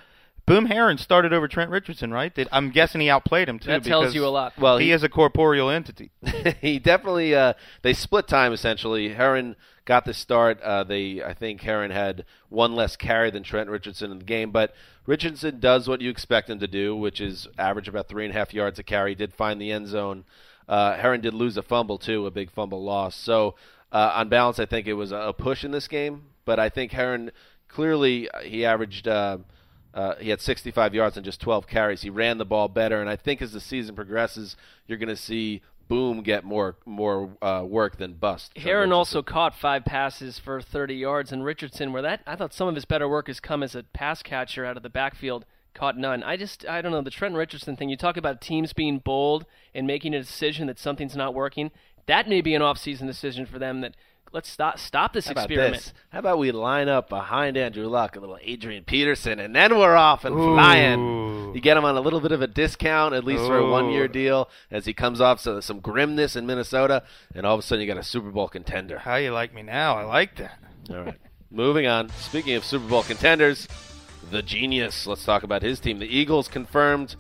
Boom 0.47 0.67
Herron 0.67 0.97
started 0.97 1.33
over 1.33 1.49
Trent 1.49 1.71
Richardson, 1.73 2.13
right? 2.13 2.33
Did- 2.33 2.49
I'm 2.53 2.71
guessing 2.71 3.01
he 3.01 3.11
outplayed 3.11 3.49
him 3.49 3.59
too. 3.59 3.71
That 3.71 3.83
tells 3.83 4.15
you 4.15 4.25
a 4.25 4.29
lot. 4.29 4.57
Well, 4.57 4.79
he, 4.79 4.87
he- 4.87 4.93
is 4.93 5.03
a 5.03 5.09
corporeal 5.09 5.69
entity. 5.69 6.13
he 6.61 6.79
definitely 6.79 7.35
uh, 7.35 7.55
they 7.83 7.93
split 7.93 8.29
time 8.29 8.53
essentially. 8.53 9.09
Herron 9.13 9.57
got 9.85 10.05
the 10.05 10.15
start. 10.15 10.61
Uh, 10.63 10.85
they 10.85 11.21
I 11.23 11.35
think 11.35 11.63
Herron 11.63 11.91
had 11.91 12.25
one 12.49 12.77
less 12.77 12.95
carry 12.97 13.31
than 13.33 13.43
Trent 13.43 13.69
Richardson 13.69 14.13
in 14.13 14.19
the 14.19 14.25
game, 14.25 14.53
but 14.53 14.73
Richardson 15.05 15.59
does 15.59 15.89
what 15.89 16.01
you 16.01 16.11
expect 16.11 16.49
him 16.49 16.61
to 16.61 16.69
do, 16.69 16.95
which 16.95 17.21
is 17.21 17.49
average 17.59 17.89
about 17.89 18.09
three 18.09 18.25
and 18.25 18.33
a 18.35 18.39
half 18.39 18.55
yards 18.55 18.79
a 18.79 18.85
carry. 18.85 19.11
He 19.13 19.15
did 19.17 19.35
find 19.35 19.61
the 19.61 19.73
end 19.73 19.89
zone. 19.89 20.25
Uh, 20.69 20.97
Herron 20.97 21.21
did 21.21 21.35
lose 21.35 21.57
a 21.57 21.63
fumble 21.63 21.99
too, 21.99 22.25
a 22.25 22.31
big 22.31 22.53
fumble 22.53 22.85
loss. 22.85 23.17
So 23.17 23.57
uh, 23.91 24.13
on 24.15 24.29
balance, 24.29 24.61
I 24.61 24.67
think 24.67 24.87
it 24.87 24.95
was 24.95 25.11
a 25.11 25.35
push 25.37 25.65
in 25.65 25.73
this 25.73 25.89
game. 25.89 26.23
But 26.45 26.61
I 26.61 26.69
think 26.69 26.93
Herron 26.93 27.33
clearly 27.67 28.31
uh, 28.31 28.43
he 28.43 28.65
averaged. 28.65 29.09
Uh, 29.97 30.15
he 30.17 30.29
had 30.29 30.43
65 30.43 30.95
yards 30.95 31.17
and 31.17 31.25
just 31.25 31.41
12 31.41 31.67
carries. 31.67 32.03
He 32.03 32.11
ran 32.11 32.37
the 32.37 32.45
ball 32.45 32.69
better, 32.69 33.01
and 33.01 33.09
I 33.09 33.17
think 33.17 33.41
as 33.41 33.53
the 33.53 33.61
season 33.61 33.97
progresses, 33.97 34.55
you're 34.87 34.99
going 34.99 35.09
to 35.09 35.17
see 35.17 35.63
Boom 35.89 36.23
get 36.23 36.43
more 36.43 36.75
more 36.85 37.37
uh, 37.41 37.63
work 37.65 37.97
than 37.97 38.15
Bust. 38.15 38.51
Herron 38.59 38.91
also 38.91 39.23
caught 39.23 39.55
five 39.55 39.85
passes 39.85 40.37
for 40.37 40.61
30 40.61 40.97
yards, 40.97 41.31
and 41.31 41.45
Richardson, 41.45 41.93
where 41.93 42.03
that 42.03 42.23
I 42.27 42.35
thought 42.35 42.53
some 42.53 42.67
of 42.67 42.75
his 42.75 42.85
better 42.85 43.09
work 43.09 43.29
has 43.29 43.39
come 43.39 43.63
as 43.63 43.77
a 43.77 43.85
pass 43.85 44.21
catcher 44.21 44.65
out 44.65 44.77
of 44.77 44.83
the 44.83 44.91
backfield, 44.91 45.45
caught 45.75 45.97
none. 45.97 46.25
I 46.25 46.37
just 46.37 46.67
I 46.67 46.83
don't 46.83 46.91
know 46.91 47.03
the 47.03 47.11
Trent 47.11 47.37
Richardson 47.37 47.77
thing. 47.77 47.89
You 47.89 47.97
talk 47.97 48.17
about 48.17 48.41
teams 48.41 48.73
being 48.73 48.99
bold 48.99 49.47
and 49.75 49.87
making 49.87 50.13
a 50.13 50.19
decision 50.19 50.67
that 50.67 50.81
something's 50.81 51.15
not 51.15 51.35
working. 51.35 51.71
That 52.07 52.29
may 52.29 52.41
be 52.41 52.55
an 52.55 52.63
off-season 52.63 53.07
decision 53.07 53.47
for 53.47 53.61
them 53.61 53.81
that 53.83 53.95
let's 54.33 54.49
stop 54.51 54.79
stop 54.79 55.13
this 55.13 55.27
How 55.27 55.33
about 55.33 55.51
experiment. 55.51 55.83
this? 55.83 55.93
How 56.11 56.19
about 56.19 56.39
we 56.39 56.53
line 56.53 56.89
up 56.89 57.09
behind 57.09 57.57
Andrew 57.57 57.87
Luck, 57.87 58.17
a 58.17 58.21
little 58.21 58.39
Adrian 58.43 58.85
Peterson, 58.85 59.39
and 59.39 59.55
then 59.55 59.79
we're 59.79 59.97
off 59.97 60.25
and 60.25 60.35
flying. 60.35 61.55
You 61.55 61.61
get 61.61 61.77
him 61.77 61.85
on 61.85 61.97
a 61.97 62.01
little 62.01 62.21
bit 62.21 62.33
of 62.33 62.43
a 62.43 62.47
discount, 62.47 63.15
at 63.15 63.25
least 63.25 63.47
for 63.47 63.57
a 63.57 63.71
one-year 63.71 64.09
deal, 64.09 64.51
as 64.71 64.85
he 64.85 64.93
comes 64.93 65.21
off 65.21 65.41
so, 65.41 65.61
some 65.61 65.81
grimness 65.81 66.37
in 66.37 66.47
Minnesota, 66.47 67.03
and 67.35 67.47
all 67.47 67.55
of 67.55 67.61
a 67.61 67.63
sudden 67.63 67.81
you 67.81 67.87
got 67.87 67.99
a 67.99 68.03
Super 68.03 68.31
Bowl 68.31 68.49
contender. 68.49 68.99
How 68.99 69.17
you 69.17 69.31
like 69.31 69.55
me 69.55 69.63
now? 69.63 69.97
I 69.97 70.05
like 70.05 70.37
that. 70.37 70.59
All 70.91 71.03
right. 71.03 71.19
Moving 71.51 71.87
on. 71.87 72.11
Speaking 72.11 72.55
of 72.55 72.65
Super 72.65 72.87
Bowl 72.87 73.03
contenders, 73.03 73.69
the 74.31 74.43
genius. 74.43 75.07
Let's 75.07 75.25
talk 75.25 75.43
about 75.43 75.63
his 75.63 75.81
team. 75.81 75.99
The 75.99 76.07
Eagles 76.07 76.49
confirmed 76.49 77.17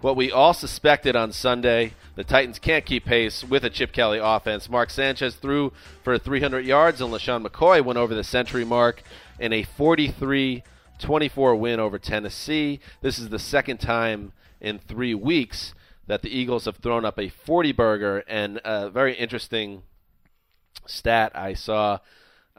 what 0.00 0.16
we 0.16 0.32
all 0.32 0.54
suspected 0.54 1.14
on 1.14 1.32
Sunday. 1.32 1.94
The 2.14 2.24
Titans 2.24 2.58
can't 2.58 2.86
keep 2.86 3.04
pace 3.04 3.44
with 3.44 3.64
a 3.64 3.70
Chip 3.70 3.92
Kelly 3.92 4.18
offense. 4.22 4.68
Mark 4.68 4.90
Sanchez 4.90 5.34
threw 5.34 5.72
for 6.02 6.18
300 6.18 6.64
yards, 6.64 7.00
and 7.00 7.12
LeSean 7.12 7.46
McCoy 7.46 7.84
went 7.84 7.98
over 7.98 8.14
the 8.14 8.24
century 8.24 8.64
mark 8.64 9.02
in 9.38 9.52
a 9.52 9.62
43 9.62 10.62
24 10.98 11.56
win 11.56 11.80
over 11.80 11.98
Tennessee. 11.98 12.78
This 13.00 13.18
is 13.18 13.30
the 13.30 13.38
second 13.38 13.78
time 13.78 14.32
in 14.60 14.78
three 14.78 15.14
weeks 15.14 15.72
that 16.06 16.20
the 16.22 16.28
Eagles 16.28 16.66
have 16.66 16.76
thrown 16.76 17.04
up 17.04 17.18
a 17.18 17.28
40 17.28 17.72
burger, 17.72 18.24
and 18.26 18.60
a 18.64 18.90
very 18.90 19.14
interesting 19.14 19.82
stat 20.86 21.32
I 21.34 21.54
saw 21.54 21.98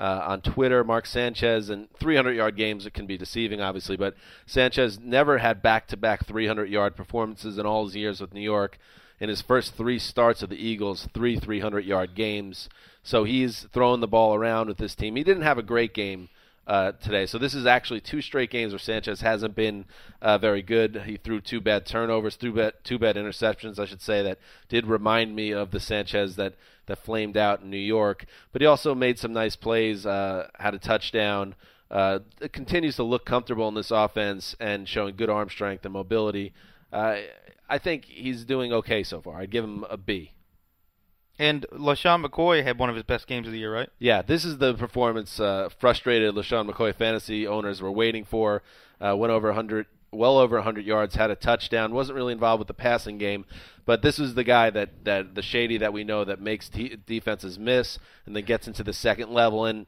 uh, 0.01 0.23
on 0.25 0.41
Twitter. 0.41 0.83
Mark 0.83 1.05
Sanchez 1.05 1.69
and 1.69 1.87
300 1.99 2.31
yard 2.31 2.57
games 2.57 2.87
it 2.87 2.93
can 2.93 3.05
be 3.05 3.17
deceiving, 3.17 3.61
obviously, 3.61 3.95
but 3.95 4.15
Sanchez 4.47 4.99
never 4.99 5.37
had 5.37 5.61
back 5.61 5.87
to 5.89 5.97
back 5.97 6.25
300 6.25 6.69
yard 6.69 6.95
performances 6.95 7.59
in 7.59 7.67
all 7.67 7.85
his 7.85 7.95
years 7.95 8.19
with 8.19 8.33
New 8.33 8.41
York. 8.41 8.79
In 9.19 9.29
his 9.29 9.43
first 9.43 9.75
three 9.75 9.99
starts 9.99 10.41
of 10.41 10.49
the 10.49 10.55
Eagles, 10.55 11.07
three 11.13 11.39
300 11.39 11.85
yard 11.85 12.15
games. 12.15 12.67
So 13.03 13.23
he's 13.23 13.67
throwing 13.71 14.01
the 14.01 14.07
ball 14.07 14.33
around 14.33 14.67
with 14.67 14.77
this 14.77 14.95
team. 14.95 15.15
He 15.15 15.23
didn't 15.23 15.43
have 15.43 15.59
a 15.59 15.63
great 15.63 15.93
game 15.93 16.29
uh, 16.67 16.93
today. 16.93 17.25
So 17.25 17.37
this 17.37 17.53
is 17.53 17.65
actually 17.65 18.01
two 18.01 18.21
straight 18.21 18.49
games 18.49 18.73
where 18.73 18.79
Sanchez 18.79 19.21
hasn't 19.21 19.55
been 19.55 19.85
uh, 20.21 20.37
very 20.37 20.61
good. 20.61 21.03
He 21.05 21.17
threw 21.17 21.41
two 21.41 21.61
bad 21.61 21.85
turnovers, 21.85 22.37
two 22.37 22.53
bad 22.53 22.73
two 22.83 22.99
bad 22.99 23.15
interceptions, 23.15 23.79
I 23.79 23.85
should 23.85 24.01
say. 24.01 24.21
That 24.21 24.39
did 24.69 24.85
remind 24.85 25.35
me 25.35 25.51
of 25.51 25.71
the 25.71 25.79
Sanchez 25.79 26.35
that 26.35 26.55
that 26.85 27.03
flamed 27.03 27.37
out 27.37 27.61
in 27.61 27.69
New 27.69 27.77
York. 27.77 28.25
But 28.51 28.61
he 28.61 28.65
also 28.67 28.93
made 28.95 29.19
some 29.19 29.33
nice 29.33 29.55
plays. 29.55 30.05
Uh, 30.05 30.47
had 30.59 30.73
a 30.73 30.79
touchdown. 30.79 31.55
Uh, 31.89 32.19
continues 32.53 32.95
to 32.95 33.03
look 33.03 33.25
comfortable 33.25 33.67
in 33.67 33.75
this 33.75 33.91
offense 33.91 34.55
and 34.61 34.87
showing 34.87 35.15
good 35.15 35.29
arm 35.29 35.49
strength 35.49 35.83
and 35.83 35.93
mobility. 35.93 36.53
Uh, 36.93 37.17
I 37.69 37.77
think 37.79 38.05
he's 38.05 38.45
doing 38.45 38.71
okay 38.71 39.03
so 39.03 39.21
far. 39.21 39.41
I'd 39.41 39.51
give 39.51 39.63
him 39.63 39.85
a 39.89 39.97
B. 39.97 40.31
And 41.41 41.65
LeSean 41.73 42.23
McCoy 42.23 42.63
had 42.63 42.77
one 42.77 42.91
of 42.91 42.95
his 42.95 43.03
best 43.03 43.25
games 43.25 43.47
of 43.47 43.51
the 43.51 43.57
year, 43.57 43.73
right? 43.73 43.89
Yeah, 43.97 44.21
this 44.21 44.45
is 44.45 44.59
the 44.59 44.75
performance 44.75 45.39
uh, 45.39 45.69
frustrated 45.79 46.35
LeSean 46.35 46.69
McCoy 46.69 46.93
fantasy 46.93 47.47
owners 47.47 47.81
were 47.81 47.91
waiting 47.91 48.25
for. 48.25 48.61
Uh, 49.03 49.15
went 49.17 49.31
over 49.31 49.47
100, 49.47 49.87
well 50.11 50.37
over 50.37 50.57
100 50.57 50.85
yards, 50.85 51.15
had 51.15 51.31
a 51.31 51.35
touchdown. 51.35 51.95
wasn't 51.95 52.15
really 52.15 52.33
involved 52.33 52.59
with 52.59 52.67
the 52.67 52.75
passing 52.75 53.17
game, 53.17 53.45
but 53.85 54.03
this 54.03 54.19
is 54.19 54.35
the 54.35 54.43
guy 54.43 54.69
that, 54.69 55.03
that 55.03 55.33
the 55.33 55.41
shady 55.41 55.79
that 55.79 55.91
we 55.91 56.03
know 56.03 56.23
that 56.23 56.39
makes 56.39 56.69
t- 56.69 56.95
defenses 57.07 57.57
miss 57.57 57.97
and 58.27 58.35
then 58.35 58.45
gets 58.45 58.67
into 58.67 58.83
the 58.83 58.93
second 58.93 59.33
level. 59.33 59.65
And 59.65 59.87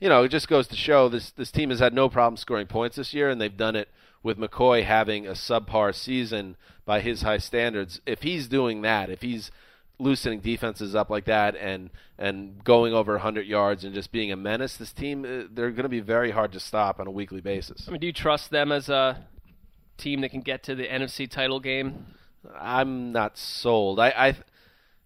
you 0.00 0.08
know, 0.08 0.22
it 0.22 0.30
just 0.30 0.48
goes 0.48 0.66
to 0.68 0.74
show 0.74 1.10
this 1.10 1.32
this 1.32 1.50
team 1.50 1.68
has 1.68 1.80
had 1.80 1.92
no 1.92 2.08
problem 2.08 2.38
scoring 2.38 2.66
points 2.66 2.96
this 2.96 3.12
year, 3.12 3.28
and 3.28 3.38
they've 3.38 3.54
done 3.54 3.76
it 3.76 3.90
with 4.22 4.38
McCoy 4.38 4.82
having 4.82 5.26
a 5.26 5.32
subpar 5.32 5.94
season 5.94 6.56
by 6.86 7.00
his 7.00 7.20
high 7.20 7.36
standards. 7.36 8.00
If 8.06 8.22
he's 8.22 8.48
doing 8.48 8.80
that, 8.80 9.10
if 9.10 9.20
he's 9.20 9.50
loosening 9.98 10.40
defenses 10.40 10.94
up 10.94 11.08
like 11.08 11.24
that 11.26 11.56
and 11.56 11.90
and 12.18 12.62
going 12.64 12.92
over 12.92 13.12
100 13.12 13.46
yards 13.46 13.84
and 13.84 13.94
just 13.94 14.10
being 14.12 14.32
a 14.32 14.36
menace, 14.36 14.76
this 14.76 14.92
team 14.92 15.24
uh, 15.24 15.46
they're 15.52 15.70
going 15.70 15.84
to 15.84 15.88
be 15.88 16.00
very 16.00 16.30
hard 16.30 16.52
to 16.52 16.60
stop 16.60 17.00
on 17.00 17.06
a 17.06 17.10
weekly 17.10 17.40
basis. 17.40 17.84
I 17.88 17.90
mean, 17.90 18.00
do 18.00 18.06
you 18.06 18.12
trust 18.12 18.50
them 18.50 18.72
as 18.72 18.88
a 18.88 19.24
team 19.96 20.20
that 20.22 20.30
can 20.30 20.40
get 20.40 20.62
to 20.64 20.74
the 20.74 20.86
NFC 20.86 21.30
title 21.30 21.60
game? 21.60 22.06
I'm 22.58 23.12
not 23.12 23.38
sold. 23.38 23.98
I, 23.98 24.08
I 24.10 24.36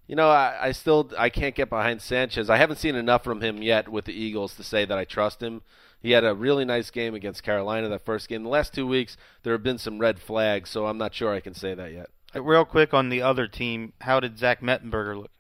you 0.06 0.16
know, 0.16 0.28
I, 0.28 0.68
I 0.68 0.72
still 0.72 1.10
I 1.18 1.28
can't 1.28 1.54
get 1.54 1.68
behind 1.68 2.00
Sanchez. 2.00 2.48
I 2.50 2.56
haven't 2.56 2.78
seen 2.78 2.94
enough 2.94 3.22
from 3.22 3.42
him 3.42 3.62
yet 3.62 3.88
with 3.88 4.06
the 4.06 4.12
Eagles 4.12 4.54
to 4.56 4.62
say 4.62 4.84
that 4.84 4.98
I 4.98 5.04
trust 5.04 5.42
him. 5.42 5.62
He 6.00 6.12
had 6.12 6.24
a 6.24 6.34
really 6.34 6.64
nice 6.64 6.90
game 6.90 7.14
against 7.14 7.42
Carolina 7.42 7.88
that 7.88 8.04
first 8.04 8.28
game. 8.28 8.44
The 8.44 8.48
last 8.48 8.72
two 8.72 8.86
weeks 8.86 9.16
there 9.42 9.52
have 9.52 9.62
been 9.62 9.78
some 9.78 9.98
red 9.98 10.18
flags, 10.18 10.70
so 10.70 10.86
I'm 10.86 10.98
not 10.98 11.14
sure 11.14 11.34
I 11.34 11.40
can 11.40 11.54
say 11.54 11.74
that 11.74 11.92
yet. 11.92 12.10
Real 12.34 12.64
quick 12.64 12.92
on 12.92 13.08
the 13.08 13.22
other 13.22 13.48
team, 13.48 13.92
how 14.02 14.20
did 14.20 14.38
Zach 14.38 14.60
Mettenberger 14.60 15.16
look? 15.16 15.30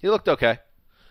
He 0.00 0.08
looked 0.08 0.28
okay. 0.28 0.58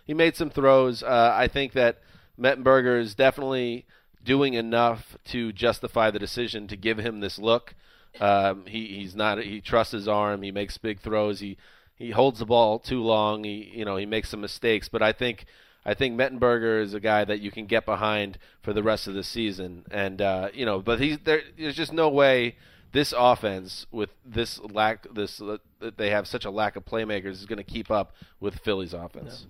He 0.06 0.14
made 0.14 0.36
some 0.36 0.50
throws. 0.50 1.04
Uh, 1.04 1.34
I 1.36 1.48
think 1.48 1.74
that 1.74 2.00
Mettenberger 2.40 3.00
is 3.00 3.16
definitely 3.16 3.86
doing 4.24 4.54
enough 4.54 5.18
to 5.26 5.52
justify 5.52 6.10
the 6.10 6.20
decision 6.20 6.68
to 6.68 6.76
give 6.76 6.98
him 6.98 7.20
this 7.20 7.38
look. 7.38 7.76
Um, 8.20 8.66
he 8.66 8.88
he's 8.88 9.16
not 9.16 9.40
he 9.40 9.62
trusts 9.62 9.94
his 9.94 10.08
arm. 10.08 10.42
He 10.42 10.52
makes 10.52 10.78
big 10.78 11.00
throws. 11.00 11.40
He 11.40 11.58
he 11.96 12.12
holds 12.12 12.40
the 12.40 12.46
ball 12.46 12.80
too 12.80 13.04
long. 13.04 13.44
He 13.44 13.72
you 13.74 13.86
know 13.86 13.98
he 13.98 14.06
makes 14.06 14.30
some 14.30 14.42
mistakes. 14.42 14.90
But 14.90 15.04
I 15.04 15.12
think 15.12 15.46
I 15.86 15.94
think 15.94 16.20
Mettenberger 16.20 16.82
is 16.82 16.94
a 16.94 17.00
guy 17.00 17.24
that 17.26 17.40
you 17.40 17.52
can 17.52 17.66
get 17.66 17.86
behind 17.86 18.38
for 18.62 18.74
the 18.74 18.84
rest 18.84 19.08
of 19.08 19.14
the 19.14 19.24
season. 19.24 19.86
And 19.92 20.22
uh, 20.22 20.50
you 20.54 20.66
know, 20.66 20.80
but 20.80 21.00
he's 21.00 21.20
there. 21.20 21.44
There's 21.58 21.76
just 21.76 21.94
no 21.94 22.10
way 22.10 22.56
this 22.92 23.14
offense 23.16 23.86
with 23.92 24.10
this 24.26 24.60
lack 24.60 25.06
this 25.14 25.42
uh, 25.42 25.58
that 25.80 25.98
they 25.98 26.10
have 26.10 26.28
such 26.28 26.46
a 26.46 26.52
lack 26.52 26.76
of 26.76 26.86
playmakers 26.86 27.32
is 27.32 27.46
going 27.46 27.58
to 27.58 27.64
keep 27.64 27.92
up 27.92 28.14
with 28.40 28.60
Philly's 28.60 28.94
offense. 28.94 29.46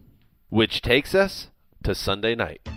Which 0.50 0.82
takes 0.82 1.14
us 1.14 1.48
to 1.84 1.96
Sunday 1.96 2.36
night. 2.36 2.68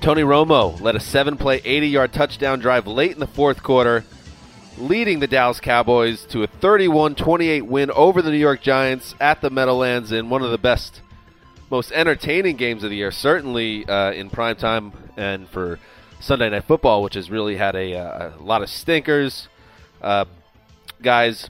Tony 0.00 0.22
Romo 0.22 0.80
led 0.80 0.94
a 0.94 1.00
seven 1.00 1.36
play, 1.36 1.60
80 1.64 1.88
yard 1.88 2.12
touchdown 2.12 2.60
drive 2.60 2.86
late 2.86 3.12
in 3.12 3.18
the 3.18 3.26
fourth 3.26 3.62
quarter, 3.62 4.04
leading 4.78 5.18
the 5.18 5.26
Dallas 5.26 5.58
Cowboys 5.58 6.24
to 6.26 6.42
a 6.44 6.46
31 6.46 7.16
28 7.16 7.62
win 7.62 7.90
over 7.90 8.22
the 8.22 8.30
New 8.30 8.36
York 8.36 8.62
Giants 8.62 9.14
at 9.20 9.40
the 9.40 9.50
Meadowlands 9.50 10.12
in 10.12 10.30
one 10.30 10.42
of 10.42 10.52
the 10.52 10.58
best, 10.58 11.00
most 11.70 11.90
entertaining 11.92 12.56
games 12.56 12.84
of 12.84 12.90
the 12.90 12.96
year, 12.96 13.10
certainly 13.10 13.84
uh, 13.86 14.12
in 14.12 14.30
prime 14.30 14.56
time 14.56 14.92
and 15.16 15.48
for 15.48 15.80
Sunday 16.20 16.50
Night 16.50 16.64
Football, 16.64 17.02
which 17.02 17.14
has 17.14 17.30
really 17.30 17.56
had 17.56 17.76
a, 17.76 17.94
uh, 17.94 18.32
a 18.38 18.42
lot 18.42 18.62
of 18.62 18.68
stinkers. 18.68 19.48
Uh, 20.00 20.24
guys, 21.02 21.48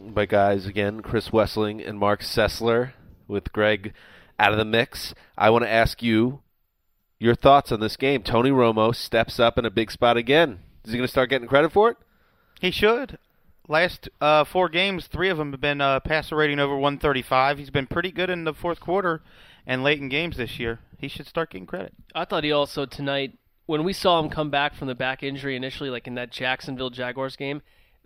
by 0.00 0.26
guys 0.26 0.66
again, 0.66 1.00
Chris 1.00 1.30
Wesseling 1.30 1.86
and 1.86 1.98
Mark 1.98 2.20
Sessler 2.20 2.92
with 3.28 3.52
Greg 3.52 3.92
out 4.38 4.52
of 4.52 4.58
the 4.58 4.64
mix. 4.64 5.14
I 5.36 5.50
want 5.50 5.64
to 5.64 5.70
ask 5.70 6.02
you 6.02 6.40
your 7.18 7.34
thoughts 7.34 7.70
on 7.70 7.80
this 7.80 7.96
game. 7.96 8.22
Tony 8.22 8.50
Romo 8.50 8.94
steps 8.94 9.38
up 9.38 9.56
in 9.58 9.64
a 9.64 9.70
big 9.70 9.90
spot 9.90 10.16
again. 10.16 10.58
Is 10.84 10.90
he 10.90 10.98
going 10.98 11.06
to 11.06 11.10
start 11.10 11.30
getting 11.30 11.48
credit 11.48 11.72
for 11.72 11.90
it? 11.90 11.96
He 12.60 12.70
should. 12.70 13.18
Last 13.68 14.08
uh, 14.20 14.44
four 14.44 14.68
games, 14.68 15.06
three 15.06 15.28
of 15.28 15.38
them 15.38 15.52
have 15.52 15.60
been 15.60 15.80
uh, 15.80 16.00
passer 16.00 16.34
rating 16.34 16.58
over 16.58 16.74
135. 16.74 17.58
He's 17.58 17.70
been 17.70 17.86
pretty 17.86 18.10
good 18.10 18.28
in 18.28 18.44
the 18.44 18.52
fourth 18.52 18.80
quarter 18.80 19.22
and 19.66 19.84
late 19.84 20.00
in 20.00 20.08
games 20.08 20.36
this 20.36 20.58
year. 20.58 20.80
He 20.98 21.08
should 21.08 21.28
start 21.28 21.50
getting 21.50 21.66
credit. 21.66 21.94
I 22.14 22.24
thought 22.24 22.44
he 22.44 22.52
also 22.52 22.86
tonight, 22.86 23.38
when 23.66 23.84
we 23.84 23.92
saw 23.92 24.20
him 24.20 24.28
come 24.28 24.50
back 24.50 24.74
from 24.74 24.88
the 24.88 24.94
back 24.94 25.22
injury 25.22 25.56
initially, 25.56 25.90
like 25.90 26.06
in 26.06 26.14
that 26.14 26.30
Jacksonville 26.30 26.90
Jaguars 26.90 27.36
game, 27.36 27.62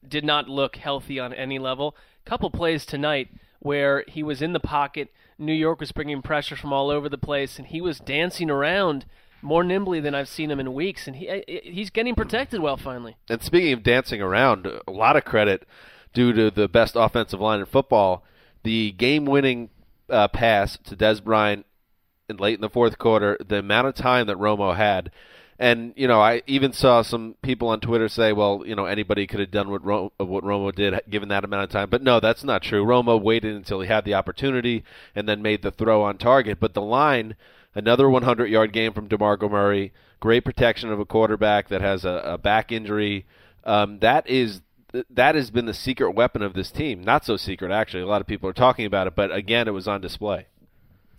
did 0.06 0.24
not 0.24 0.48
look 0.48 0.76
healthy 0.76 1.18
on 1.18 1.32
any 1.32 1.58
level. 1.58 1.96
Couple 2.24 2.50
plays 2.50 2.84
tonight 2.84 3.28
where 3.60 4.04
he 4.08 4.22
was 4.22 4.42
in 4.42 4.52
the 4.52 4.60
pocket. 4.60 5.12
New 5.38 5.52
York 5.52 5.80
was 5.80 5.92
bringing 5.92 6.22
pressure 6.22 6.56
from 6.56 6.72
all 6.72 6.90
over 6.90 7.08
the 7.08 7.18
place, 7.18 7.58
and 7.58 7.68
he 7.68 7.80
was 7.80 7.98
dancing 7.98 8.50
around 8.50 9.06
more 9.42 9.62
nimbly 9.62 10.00
than 10.00 10.14
I've 10.14 10.28
seen 10.28 10.50
him 10.50 10.60
in 10.60 10.74
weeks. 10.74 11.06
And 11.06 11.16
he 11.16 11.42
he's 11.64 11.90
getting 11.90 12.14
protected 12.14 12.60
well 12.60 12.76
finally. 12.76 13.16
And 13.28 13.42
speaking 13.42 13.72
of 13.72 13.82
dancing 13.82 14.20
around, 14.20 14.66
a 14.86 14.90
lot 14.90 15.16
of 15.16 15.24
credit 15.24 15.66
due 16.12 16.32
to 16.32 16.50
the 16.50 16.68
best 16.68 16.96
offensive 16.96 17.40
line 17.40 17.60
in 17.60 17.66
football. 17.66 18.24
The 18.62 18.92
game-winning 18.92 19.70
uh, 20.08 20.28
pass 20.28 20.78
to 20.84 20.96
Dez 20.96 21.22
Bryant 21.22 21.66
in 22.28 22.38
late 22.38 22.54
in 22.54 22.60
the 22.60 22.70
fourth 22.70 22.98
quarter, 22.98 23.36
the 23.46 23.58
amount 23.58 23.86
of 23.86 23.94
time 23.94 24.26
that 24.26 24.38
Romo 24.38 24.74
had, 24.74 25.12
And 25.58 25.94
you 25.96 26.06
know, 26.06 26.20
I 26.20 26.42
even 26.46 26.72
saw 26.72 27.02
some 27.02 27.34
people 27.42 27.68
on 27.68 27.80
Twitter 27.80 28.08
say, 28.08 28.32
"Well, 28.32 28.62
you 28.66 28.74
know, 28.74 28.84
anybody 28.84 29.26
could 29.26 29.40
have 29.40 29.50
done 29.50 29.70
what 29.70 29.84
Ro- 29.84 30.12
what 30.18 30.44
Romo 30.44 30.74
did 30.74 31.00
given 31.08 31.28
that 31.30 31.44
amount 31.44 31.64
of 31.64 31.70
time." 31.70 31.88
But 31.88 32.02
no, 32.02 32.20
that's 32.20 32.44
not 32.44 32.62
true. 32.62 32.84
Romo 32.84 33.20
waited 33.20 33.54
until 33.54 33.80
he 33.80 33.88
had 33.88 34.04
the 34.04 34.14
opportunity 34.14 34.84
and 35.14 35.26
then 35.28 35.40
made 35.40 35.62
the 35.62 35.70
throw 35.70 36.02
on 36.02 36.18
target. 36.18 36.60
But 36.60 36.74
the 36.74 36.82
line, 36.82 37.36
another 37.74 38.04
100-yard 38.04 38.72
game 38.72 38.92
from 38.92 39.08
DeMarco 39.08 39.50
Murray, 39.50 39.92
great 40.20 40.44
protection 40.44 40.90
of 40.90 41.00
a 41.00 41.06
quarterback 41.06 41.68
that 41.68 41.80
has 41.80 42.04
a, 42.04 42.22
a 42.24 42.38
back 42.38 42.70
injury. 42.70 43.24
Um, 43.64 43.98
that 44.00 44.28
is 44.28 44.60
that 45.10 45.34
has 45.34 45.50
been 45.50 45.66
the 45.66 45.74
secret 45.74 46.12
weapon 46.12 46.42
of 46.42 46.54
this 46.54 46.70
team. 46.70 47.02
Not 47.02 47.24
so 47.24 47.36
secret, 47.36 47.70
actually. 47.70 48.02
A 48.02 48.06
lot 48.06 48.20
of 48.20 48.26
people 48.26 48.48
are 48.48 48.54
talking 48.54 48.86
about 48.86 49.06
it, 49.06 49.14
but 49.16 49.32
again, 49.32 49.68
it 49.68 49.72
was 49.72 49.88
on 49.88 50.00
display. 50.00 50.46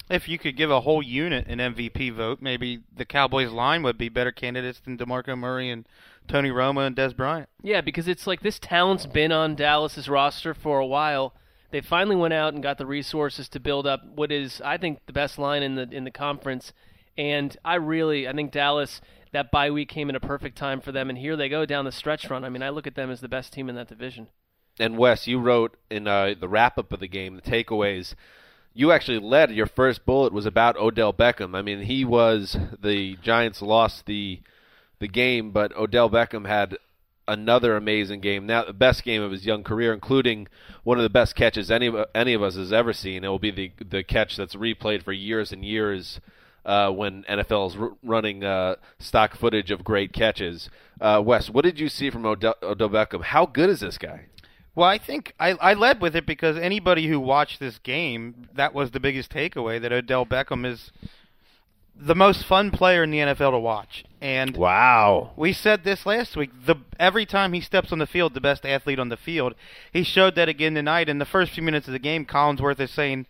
If 0.09 0.29
you 0.29 0.37
could 0.37 0.55
give 0.55 0.71
a 0.71 0.81
whole 0.81 1.03
unit 1.03 1.47
an 1.47 1.59
MVP 1.59 2.13
vote, 2.13 2.41
maybe 2.41 2.81
the 2.95 3.05
Cowboys 3.05 3.51
line 3.51 3.83
would 3.83 3.97
be 3.97 4.09
better 4.09 4.31
candidates 4.31 4.79
than 4.79 4.97
DeMarco 4.97 5.37
Murray 5.37 5.69
and 5.69 5.87
Tony 6.27 6.49
Romo 6.49 6.85
and 6.85 6.95
Dez 6.95 7.15
Bryant. 7.15 7.49
Yeah, 7.61 7.81
because 7.81 8.07
it's 8.07 8.25
like 8.25 8.41
this 8.41 8.59
talent's 8.59 9.05
been 9.05 9.31
on 9.31 9.55
Dallas's 9.55 10.07
roster 10.07 10.53
for 10.53 10.79
a 10.79 10.85
while. 10.85 11.33
They 11.71 11.81
finally 11.81 12.15
went 12.15 12.33
out 12.33 12.53
and 12.53 12.63
got 12.63 12.77
the 12.77 12.85
resources 12.85 13.49
to 13.49 13.59
build 13.59 13.85
up 13.85 14.05
what 14.15 14.31
is, 14.31 14.61
I 14.61 14.77
think, 14.77 15.05
the 15.05 15.13
best 15.13 15.37
line 15.37 15.63
in 15.63 15.75
the 15.75 15.89
in 15.91 16.05
the 16.05 16.11
conference. 16.11 16.71
And 17.17 17.57
I 17.65 17.75
really, 17.75 18.27
I 18.27 18.33
think 18.33 18.51
Dallas 18.51 19.01
that 19.33 19.51
bye 19.51 19.71
week 19.71 19.89
came 19.89 20.09
in 20.09 20.15
a 20.15 20.21
perfect 20.21 20.57
time 20.57 20.79
for 20.79 20.91
them, 20.91 21.09
and 21.09 21.17
here 21.17 21.35
they 21.35 21.49
go 21.49 21.65
down 21.65 21.85
the 21.85 21.91
stretch 21.91 22.29
run. 22.29 22.45
I 22.45 22.49
mean, 22.49 22.63
I 22.63 22.69
look 22.69 22.87
at 22.87 22.95
them 22.95 23.11
as 23.11 23.19
the 23.19 23.27
best 23.27 23.51
team 23.51 23.67
in 23.69 23.75
that 23.75 23.89
division. 23.89 24.27
And 24.79 24.97
Wes, 24.97 25.27
you 25.27 25.39
wrote 25.39 25.75
in 25.89 26.07
uh, 26.07 26.35
the 26.39 26.47
wrap 26.47 26.77
up 26.77 26.93
of 26.93 26.99
the 26.99 27.07
game, 27.07 27.35
the 27.35 27.41
takeaways. 27.41 28.13
You 28.77 28.91
actually 28.91 29.17
led. 29.17 29.49
Your 29.49 29.65
first 29.65 30.05
bullet 30.05 30.31
was 30.31 30.45
about 30.45 30.77
Odell 30.77 31.11
Beckham. 31.11 31.55
I 31.55 31.63
mean, 31.63 31.81
he 31.81 32.05
was 32.05 32.55
the 32.79 33.15
Giants 33.23 33.63
lost 33.63 34.05
the 34.05 34.39
the 34.99 35.07
game, 35.07 35.49
but 35.49 35.75
Odell 35.75 36.11
Beckham 36.11 36.45
had 36.45 36.77
another 37.27 37.75
amazing 37.75 38.21
game. 38.21 38.45
Now, 38.45 38.65
the 38.65 38.73
best 38.73 39.03
game 39.03 39.23
of 39.23 39.31
his 39.31 39.47
young 39.47 39.63
career, 39.63 39.93
including 39.93 40.47
one 40.83 40.99
of 40.99 41.01
the 41.01 41.09
best 41.09 41.35
catches 41.35 41.71
any 41.71 41.87
of 41.87 42.05
any 42.13 42.35
of 42.35 42.43
us 42.43 42.55
has 42.55 42.71
ever 42.71 42.93
seen. 42.93 43.23
It 43.23 43.29
will 43.29 43.39
be 43.39 43.49
the 43.49 43.71
the 43.83 44.03
catch 44.03 44.37
that's 44.37 44.53
replayed 44.53 45.01
for 45.01 45.11
years 45.11 45.51
and 45.51 45.65
years. 45.65 46.19
Uh, 46.63 46.91
when 46.91 47.23
NFL 47.23 47.69
is 47.71 47.77
r- 47.77 47.93
running 48.03 48.43
uh, 48.43 48.75
stock 48.99 49.35
footage 49.37 49.71
of 49.71 49.85
great 49.85 50.13
catches, 50.13 50.69
uh, 51.01 51.19
Wes, 51.25 51.49
what 51.49 51.63
did 51.63 51.79
you 51.79 51.89
see 51.89 52.11
from 52.11 52.25
Odell 52.27 52.53
Beckham? 52.61 53.23
How 53.23 53.47
good 53.47 53.71
is 53.71 53.79
this 53.79 53.97
guy? 53.97 54.25
Well, 54.77 54.87
I 54.87 54.99
think 54.99 55.33
I, 55.39 55.53
I 55.53 55.73
led 55.73 56.01
with 56.01 56.15
it 56.15 56.27
because 56.27 56.55
anybody 56.55 57.07
who 57.07 57.19
watched 57.19 57.59
this 57.59 57.79
game, 57.79 58.47
that 58.53 58.75
was 58.75 58.91
the 58.91 58.99
biggest 58.99 59.31
takeaway 59.31 59.81
that 59.81 59.91
Odell 59.91 60.23
Beckham 60.23 60.71
is 60.71 60.91
the 61.95 62.13
most 62.13 62.45
fun 62.45 62.69
player 62.69 63.01
in 63.01 63.09
the 63.09 63.17
NFL 63.17 63.53
to 63.53 63.59
watch. 63.59 64.05
And 64.21 64.55
wow, 64.55 65.31
we 65.35 65.51
said 65.51 65.83
this 65.83 66.05
last 66.05 66.37
week. 66.37 66.51
The 66.67 66.75
every 66.99 67.25
time 67.25 67.53
he 67.53 67.59
steps 67.59 67.91
on 67.91 67.97
the 67.97 68.05
field, 68.05 68.35
the 68.35 68.39
best 68.39 68.67
athlete 68.67 68.99
on 68.99 69.09
the 69.09 69.17
field. 69.17 69.55
He 69.91 70.03
showed 70.03 70.35
that 70.35 70.47
again 70.47 70.75
tonight. 70.75 71.09
In 71.09 71.17
the 71.17 71.25
first 71.25 71.53
few 71.53 71.63
minutes 71.63 71.87
of 71.87 71.93
the 71.93 71.97
game, 71.97 72.23
Collinsworth 72.23 72.79
is 72.79 72.91
saying 72.91 73.25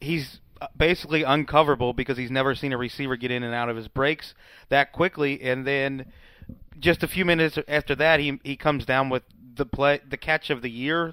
he's 0.00 0.38
uh, 0.60 0.68
basically 0.76 1.24
uncoverable 1.24 1.92
because 1.92 2.16
he's 2.16 2.30
never 2.30 2.54
seen 2.54 2.72
a 2.72 2.78
receiver 2.78 3.16
get 3.16 3.32
in 3.32 3.42
and 3.42 3.52
out 3.52 3.68
of 3.68 3.74
his 3.74 3.88
breaks 3.88 4.32
that 4.68 4.92
quickly. 4.92 5.42
And 5.42 5.66
then 5.66 6.12
just 6.78 7.02
a 7.02 7.08
few 7.08 7.24
minutes 7.24 7.58
after 7.66 7.96
that, 7.96 8.20
he 8.20 8.38
he 8.44 8.56
comes 8.56 8.86
down 8.86 9.08
with 9.08 9.24
the 9.58 9.66
play, 9.66 10.00
the 10.08 10.16
catch 10.16 10.48
of 10.50 10.62
the 10.62 10.70
year, 10.70 11.12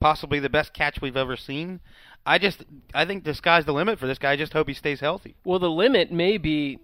possibly 0.00 0.38
the 0.38 0.48
best 0.48 0.72
catch 0.72 1.00
we've 1.00 1.16
ever 1.16 1.36
seen. 1.36 1.80
I 2.24 2.38
just, 2.38 2.64
I 2.94 3.04
think 3.04 3.24
the 3.24 3.34
sky's 3.34 3.64
the 3.64 3.72
limit 3.72 3.98
for 3.98 4.06
this 4.06 4.18
guy. 4.18 4.32
I 4.32 4.36
just 4.36 4.52
hope 4.52 4.68
he 4.68 4.74
stays 4.74 5.00
healthy. 5.00 5.36
Well, 5.44 5.58
the 5.58 5.70
limit 5.70 6.10
may 6.12 6.38
be, 6.38 6.78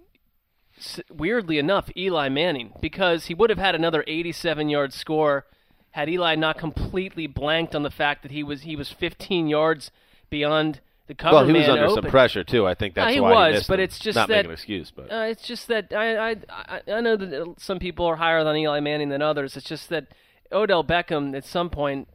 weirdly 1.11 1.57
enough, 1.59 1.89
Eli 1.95 2.29
Manning 2.29 2.73
because 2.81 3.25
he 3.25 3.33
would 3.33 3.49
have 3.49 3.59
had 3.59 3.75
another 3.75 4.03
87-yard 4.07 4.93
score 4.93 5.45
had 5.91 6.09
Eli 6.09 6.35
not 6.35 6.57
completely 6.57 7.27
blanked 7.27 7.75
on 7.75 7.83
the 7.83 7.91
fact 7.91 8.23
that 8.23 8.31
he 8.31 8.41
was 8.41 8.63
he 8.63 8.75
was 8.75 8.89
15 8.89 9.47
yards 9.47 9.91
beyond 10.31 10.79
the 11.05 11.13
cover 11.13 11.35
well, 11.35 11.45
he 11.45 11.53
was 11.53 11.67
under 11.69 11.83
open. 11.85 12.03
some 12.03 12.09
pressure 12.09 12.43
too. 12.43 12.65
I 12.65 12.73
think 12.73 12.95
that's 12.95 13.09
Yeah, 13.09 13.13
he 13.15 13.19
why 13.19 13.29
was, 13.31 13.47
he 13.47 13.53
missed 13.57 13.67
but 13.67 13.79
him. 13.79 13.83
it's 13.83 13.99
just 13.99 14.15
not 14.15 14.27
that 14.29 14.35
making 14.37 14.49
an 14.49 14.53
excuse, 14.53 14.91
but 14.95 15.11
Uh, 15.11 15.25
it's 15.29 15.45
just 15.45 15.67
that 15.67 15.93
I, 15.93 16.31
I 16.31 16.35
I 16.49 16.81
I 16.91 17.01
know 17.01 17.15
that 17.17 17.55
some 17.59 17.77
people 17.77 18.05
are 18.07 18.15
higher 18.15 18.39
on 18.39 18.55
Eli 18.55 18.79
Manning 18.79 19.09
than 19.09 19.21
others. 19.21 19.55
It's 19.55 19.67
just 19.67 19.89
that 19.89 20.07
Odell 20.53 20.83
Beckham 20.83 21.35
at 21.35 21.45
some 21.45 21.69
point 21.69 22.07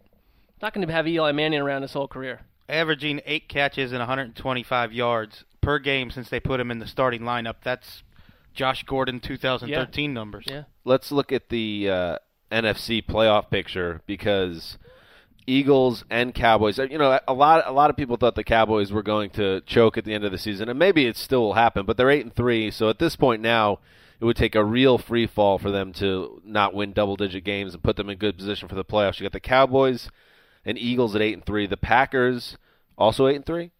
not 0.60 0.74
going 0.74 0.86
to 0.86 0.92
have 0.92 1.06
Eli 1.06 1.32
Manning 1.32 1.60
around 1.60 1.82
his 1.82 1.92
whole 1.92 2.08
career. 2.08 2.40
Averaging 2.68 3.20
eight 3.24 3.48
catches 3.48 3.92
and 3.92 4.00
125 4.00 4.92
yards 4.92 5.44
per 5.60 5.78
game 5.78 6.10
since 6.10 6.28
they 6.28 6.40
put 6.40 6.60
him 6.60 6.70
in 6.70 6.78
the 6.78 6.86
starting 6.86 7.22
lineup. 7.22 7.56
That's 7.62 8.02
Josh 8.54 8.82
Gordon 8.84 9.20
2013 9.20 10.12
numbers. 10.12 10.44
Yeah. 10.48 10.64
let's 10.84 11.12
look 11.12 11.32
at 11.32 11.48
the 11.48 11.88
uh, 11.88 12.18
NFC 12.50 13.04
playoff 13.04 13.50
picture 13.50 14.02
because 14.06 14.78
Eagles 15.46 16.04
and 16.10 16.34
Cowboys. 16.34 16.78
You 16.78 16.98
know, 16.98 17.18
a 17.26 17.32
lot 17.32 17.64
a 17.66 17.72
lot 17.72 17.88
of 17.88 17.96
people 17.96 18.16
thought 18.16 18.34
the 18.34 18.44
Cowboys 18.44 18.92
were 18.92 19.02
going 19.02 19.30
to 19.30 19.60
choke 19.62 19.96
at 19.96 20.04
the 20.04 20.12
end 20.12 20.24
of 20.24 20.32
the 20.32 20.38
season, 20.38 20.68
and 20.68 20.78
maybe 20.78 21.06
it 21.06 21.16
still 21.16 21.40
will 21.40 21.54
happen. 21.54 21.86
But 21.86 21.96
they're 21.96 22.10
eight 22.10 22.24
and 22.24 22.34
three, 22.34 22.70
so 22.70 22.88
at 22.90 22.98
this 22.98 23.16
point 23.16 23.40
now, 23.40 23.78
it 24.20 24.24
would 24.24 24.36
take 24.36 24.54
a 24.54 24.64
real 24.64 24.98
free 24.98 25.26
fall 25.26 25.58
for 25.58 25.70
them 25.70 25.92
to 25.94 26.42
not 26.44 26.74
win 26.74 26.92
double 26.92 27.16
digit 27.16 27.44
games 27.44 27.74
and 27.74 27.82
put 27.82 27.96
them 27.96 28.10
in 28.10 28.18
good 28.18 28.36
position 28.36 28.68
for 28.68 28.74
the 28.74 28.84
playoffs. 28.84 29.20
You 29.20 29.24
got 29.24 29.32
the 29.32 29.40
Cowboys 29.40 30.10
and 30.64 30.76
Eagles 30.76 31.14
at 31.14 31.22
eight 31.22 31.34
and 31.34 31.44
three. 31.44 31.66
The 31.66 31.76
Packers 31.76 32.56
also 32.96 33.26
eight 33.28 33.36
and 33.36 33.46
three. 33.46 33.70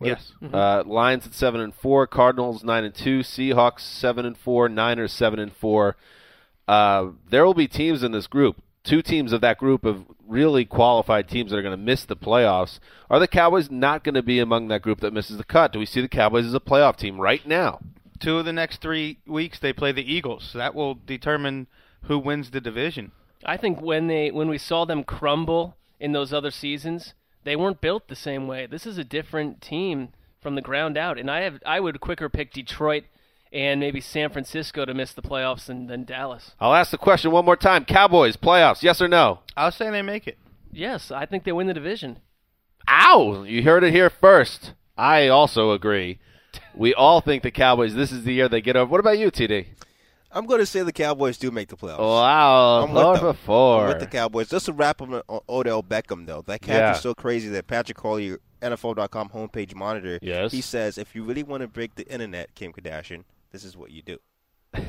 Yes. 0.00 0.32
Uh, 0.42 0.82
Lions 0.84 1.26
at 1.26 1.34
seven 1.34 1.60
and 1.60 1.72
four, 1.72 2.08
Cardinals 2.08 2.64
nine 2.64 2.82
and 2.82 2.94
two, 2.94 3.20
Seahawks 3.20 3.80
seven 3.80 4.26
and 4.26 4.36
four, 4.36 4.68
Niners 4.68 5.12
seven 5.12 5.38
and 5.38 5.52
four. 5.52 5.96
Uh, 6.66 7.10
there 7.30 7.46
will 7.46 7.54
be 7.54 7.68
teams 7.68 8.02
in 8.02 8.12
this 8.12 8.26
group. 8.26 8.56
Two 8.82 9.00
teams 9.00 9.32
of 9.32 9.40
that 9.42 9.58
group 9.58 9.84
of 9.84 10.04
really 10.26 10.64
qualified 10.64 11.28
teams 11.28 11.52
that 11.52 11.58
are 11.58 11.62
going 11.62 11.76
to 11.76 11.76
miss 11.76 12.04
the 12.04 12.16
playoffs. 12.16 12.80
Are 13.08 13.20
the 13.20 13.28
Cowboys 13.28 13.70
not 13.70 14.02
going 14.02 14.16
to 14.16 14.22
be 14.22 14.40
among 14.40 14.66
that 14.68 14.82
group 14.82 15.00
that 15.00 15.12
misses 15.12 15.36
the 15.36 15.44
cut? 15.44 15.72
Do 15.72 15.78
we 15.78 15.86
see 15.86 16.00
the 16.00 16.08
Cowboys 16.08 16.46
as 16.46 16.54
a 16.54 16.60
playoff 16.60 16.96
team 16.96 17.20
right 17.20 17.46
now? 17.46 17.80
Two 18.22 18.38
of 18.38 18.44
the 18.44 18.52
next 18.52 18.80
three 18.80 19.18
weeks 19.26 19.58
they 19.58 19.72
play 19.72 19.90
the 19.90 20.12
Eagles. 20.12 20.48
So 20.52 20.58
that 20.58 20.74
will 20.74 20.94
determine 20.94 21.66
who 22.02 22.18
wins 22.18 22.50
the 22.50 22.60
division. 22.60 23.12
I 23.44 23.56
think 23.56 23.80
when 23.80 24.06
they 24.06 24.30
when 24.30 24.48
we 24.48 24.58
saw 24.58 24.84
them 24.84 25.02
crumble 25.02 25.76
in 25.98 26.12
those 26.12 26.32
other 26.32 26.50
seasons, 26.50 27.14
they 27.44 27.56
weren't 27.56 27.80
built 27.80 28.06
the 28.08 28.16
same 28.16 28.46
way. 28.46 28.66
This 28.66 28.86
is 28.86 28.98
a 28.98 29.04
different 29.04 29.60
team 29.60 30.10
from 30.40 30.54
the 30.54 30.60
ground 30.60 30.96
out, 30.96 31.18
and 31.18 31.30
I 31.30 31.40
have 31.40 31.60
I 31.66 31.80
would 31.80 32.00
quicker 32.00 32.28
pick 32.28 32.52
Detroit 32.52 33.04
and 33.52 33.80
maybe 33.80 34.00
San 34.00 34.30
Francisco 34.30 34.84
to 34.84 34.94
miss 34.94 35.12
the 35.12 35.22
playoffs 35.22 35.66
than, 35.66 35.86
than 35.86 36.04
Dallas. 36.04 36.52
I'll 36.58 36.74
ask 36.74 36.90
the 36.90 36.98
question 36.98 37.30
one 37.32 37.44
more 37.44 37.56
time. 37.56 37.84
Cowboys 37.84 38.36
playoffs, 38.36 38.82
yes 38.82 39.02
or 39.02 39.08
no? 39.08 39.40
I'll 39.56 39.72
say 39.72 39.90
they 39.90 40.00
make 40.00 40.26
it. 40.26 40.38
Yes, 40.72 41.10
I 41.10 41.26
think 41.26 41.44
they 41.44 41.52
win 41.52 41.66
the 41.66 41.74
division. 41.74 42.20
Ow! 42.88 43.42
You 43.42 43.62
heard 43.62 43.84
it 43.84 43.92
here 43.92 44.08
first. 44.08 44.72
I 44.96 45.28
also 45.28 45.72
agree. 45.72 46.18
We 46.74 46.94
all 46.94 47.20
think 47.20 47.42
the 47.42 47.50
Cowboys. 47.50 47.94
This 47.94 48.12
is 48.12 48.24
the 48.24 48.32
year 48.32 48.48
they 48.48 48.60
get 48.60 48.76
over. 48.76 48.90
What 48.90 49.00
about 49.00 49.18
you, 49.18 49.30
TD? 49.30 49.66
I'm 50.34 50.46
going 50.46 50.60
to 50.60 50.66
say 50.66 50.82
the 50.82 50.92
Cowboys 50.92 51.36
do 51.36 51.50
make 51.50 51.68
the 51.68 51.76
playoffs. 51.76 51.98
Wow, 51.98 52.84
I'm 52.84 52.92
with 52.94 53.02
four 53.02 53.18
them. 53.18 53.36
for. 53.44 53.82
I'm 53.82 53.88
with 53.88 54.00
the 54.00 54.06
Cowboys. 54.06 54.48
Just 54.48 54.64
to 54.66 54.72
wrap 54.72 55.02
up 55.02 55.10
on 55.28 55.40
Odell 55.48 55.82
Beckham, 55.82 56.26
though. 56.26 56.42
That 56.46 56.62
catch 56.62 56.70
Yeah. 56.70 56.94
is 56.94 57.00
so 57.02 57.14
crazy 57.14 57.48
that 57.50 57.66
Patrick 57.66 57.98
Hawley, 57.98 58.36
NFL.com 58.62 59.28
homepage 59.28 59.74
monitor, 59.74 60.18
Yes. 60.22 60.50
he 60.50 60.62
says, 60.62 60.96
if 60.96 61.14
you 61.14 61.22
really 61.24 61.42
want 61.42 61.60
to 61.60 61.68
break 61.68 61.96
the 61.96 62.10
internet, 62.10 62.54
Kim 62.54 62.72
Kardashian, 62.72 63.24
this 63.50 63.62
is 63.64 63.76
what 63.76 63.90
you 63.90 64.00
do. 64.00 64.18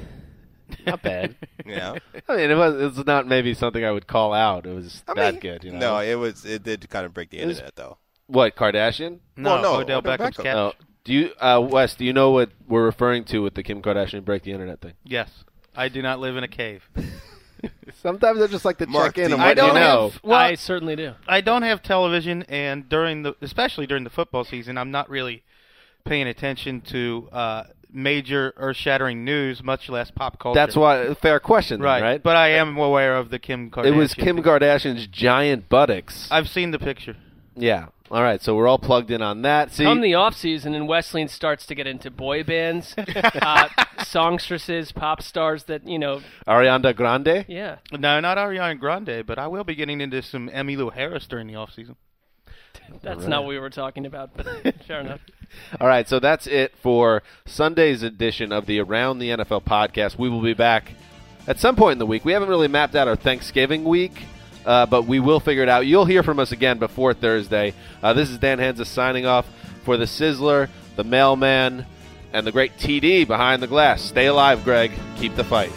Not 0.87 1.01
bad. 1.01 1.35
You 1.65 1.75
know? 1.75 1.97
I 2.29 2.35
mean, 2.37 2.49
it 2.49 2.55
was 2.55 2.97
it's 2.97 3.05
not 3.05 3.27
maybe 3.27 3.53
something 3.53 3.83
I 3.85 3.91
would 3.91 4.07
call 4.07 4.33
out. 4.33 4.65
It 4.65 4.73
was 4.73 5.03
I 5.07 5.13
that 5.13 5.33
mean, 5.35 5.41
good. 5.41 5.63
You 5.65 5.71
know? 5.73 5.79
No, 5.79 5.97
it 5.99 6.15
was. 6.15 6.45
It 6.45 6.63
did 6.63 6.89
kind 6.89 7.05
of 7.05 7.13
break 7.13 7.29
the 7.29 7.39
It 7.39 7.45
was- 7.47 7.57
internet, 7.57 7.75
though. 7.75 7.97
what 8.27 8.55
Kardashian? 8.55 9.19
No, 9.35 9.55
Well, 9.55 9.61
no, 9.61 9.75
Odell 9.81 9.97
Odell 9.99 10.17
Beckham's 10.17 10.37
Beckham. 10.37 10.43
catch. 10.43 10.55
Oh. 10.55 10.71
No. 10.79 10.85
Do 11.03 11.13
you, 11.13 11.31
uh, 11.39 11.65
Wes? 11.69 11.95
Do 11.95 12.05
you 12.05 12.13
know 12.13 12.31
what 12.31 12.49
we're 12.67 12.85
referring 12.85 13.25
to 13.25 13.39
with 13.39 13.55
the 13.55 13.63
Kim 13.63 13.81
Kardashian 13.81 14.23
break 14.23 14.43
the 14.43 14.51
internet 14.51 14.79
thing? 14.81 14.93
Yes. 15.03 15.29
I 15.75 15.89
do 15.89 16.01
not 16.01 16.19
live 16.19 16.37
in 16.37 16.43
a 16.43 16.47
cave. 16.47 16.87
Sometimes 18.01 18.41
I 18.41 18.47
just 18.47 18.65
like 18.65 18.77
to 18.77 18.87
Mark, 18.87 19.15
check 19.15 19.25
in 19.25 19.29
do 19.29 19.33
and 19.35 19.41
you- 19.41 19.47
what 19.47 19.47
I 19.47 19.53
don't 19.53 19.67
you 19.75 19.79
know. 19.81 20.09
have- 20.09 20.23
Well- 20.23 20.39
I 20.39 20.55
certainly 20.55 20.95
do. 20.95 21.13
I 21.27 21.41
don't 21.41 21.63
have 21.63 21.81
television, 21.81 22.43
and 22.43 22.87
during 22.87 23.23
the, 23.23 23.35
especially 23.41 23.87
during 23.87 24.03
the 24.03 24.09
football 24.09 24.43
season, 24.43 24.77
I'm 24.77 24.91
not 24.91 25.09
really 25.09 25.43
paying 26.05 26.27
attention 26.27 26.81
to 26.81 27.29
uh, 27.31 27.63
major 27.91 28.53
earth-shattering 28.57 29.23
news, 29.23 29.63
much 29.63 29.89
less 29.89 30.11
pop 30.11 30.39
culture. 30.39 30.55
That's 30.59 30.75
why 30.75 31.13
fair 31.15 31.39
question, 31.39 31.79
then, 31.79 31.85
right. 31.85 32.01
right? 32.01 32.23
But 32.23 32.35
I 32.35 32.49
am 32.49 32.77
aware 32.77 33.15
of 33.15 33.29
the 33.29 33.39
Kim 33.39 33.69
Kardashian. 33.71 33.85
it 33.85 33.91
was 33.91 34.13
Kim 34.13 34.37
Kardashian's 34.43 35.07
giant 35.07 35.69
buttocks. 35.69 36.27
I've 36.31 36.47
seen 36.49 36.71
the 36.71 36.79
picture. 36.79 37.15
yeah. 37.55 37.87
All 38.13 38.21
right. 38.21 38.39
So 38.43 38.55
we're 38.55 38.67
all 38.67 38.77
plugged 38.77 39.09
in 39.09 39.23
on 39.23 39.41
that. 39.41 39.71
See, 39.71 39.85
Come 39.85 40.01
the 40.01 40.13
off 40.13 40.35
season, 40.35 40.75
and 40.75 40.87
Wesseling 40.87 41.27
starts 41.27 41.65
to 41.65 41.73
get 41.73 41.87
into 41.87 42.11
boy 42.11 42.43
bands, 42.43 42.93
uh, 43.15 43.69
songstresses, 44.03 44.91
pop 44.91 45.23
stars 45.23 45.63
that 45.63 45.87
you 45.87 45.97
know. 45.97 46.21
Ariana 46.47 46.95
Grande. 46.95 47.43
Yeah, 47.47 47.77
No, 47.91 48.19
not 48.19 48.37
Ariana 48.37 48.79
Grande, 48.79 49.25
but 49.25 49.39
I 49.39 49.47
will 49.47 49.63
be 49.63 49.73
getting 49.73 49.99
into 49.99 50.21
some 50.21 50.47
Emmylou 50.47 50.93
Harris 50.93 51.25
during 51.25 51.47
the 51.47 51.55
off 51.55 51.73
season. 51.73 51.95
That's 53.01 53.21
right. 53.21 53.29
not 53.29 53.43
what 53.43 53.49
we 53.49 53.57
were 53.57 53.71
talking 53.71 54.05
about, 54.05 54.37
but 54.37 54.45
fair 54.87 54.99
enough. 54.99 55.21
All 55.81 55.87
right, 55.87 56.07
so 56.07 56.19
that's 56.19 56.45
it 56.45 56.75
for 56.83 57.23
Sunday's 57.47 58.03
edition 58.03 58.51
of 58.51 58.67
the 58.67 58.79
Around 58.79 59.19
the 59.19 59.29
NFL 59.29 59.63
podcast. 59.63 60.19
We 60.19 60.29
will 60.29 60.41
be 60.43 60.53
back 60.53 60.91
at 61.47 61.59
some 61.59 61.75
point 61.75 61.93
in 61.93 61.97
the 61.97 62.05
week. 62.05 62.25
We 62.25 62.33
haven't 62.33 62.49
really 62.49 62.67
mapped 62.67 62.93
out 62.93 63.07
our 63.07 63.15
Thanksgiving 63.15 63.83
week, 63.83 64.23
uh, 64.65 64.85
but 64.85 65.03
we 65.03 65.19
will 65.19 65.39
figure 65.39 65.63
it 65.63 65.69
out. 65.69 65.85
You'll 65.85 66.05
hear 66.05 66.23
from 66.23 66.39
us 66.39 66.51
again 66.51 66.79
before 66.79 67.13
Thursday. 67.13 67.73
Uh, 68.01 68.13
this 68.13 68.29
is 68.29 68.37
Dan 68.37 68.59
Hanzus 68.59 68.87
signing 68.87 69.25
off 69.25 69.47
for 69.83 69.97
the 69.97 70.05
Sizzler, 70.05 70.69
the 70.95 71.03
Mailman, 71.03 71.85
and 72.31 72.47
the 72.47 72.51
great 72.51 72.77
TD 72.77 73.27
behind 73.27 73.61
the 73.61 73.67
glass. 73.67 74.01
Stay 74.01 74.25
alive, 74.25 74.63
Greg. 74.63 74.91
Keep 75.17 75.35
the 75.35 75.43
fight. 75.43 75.71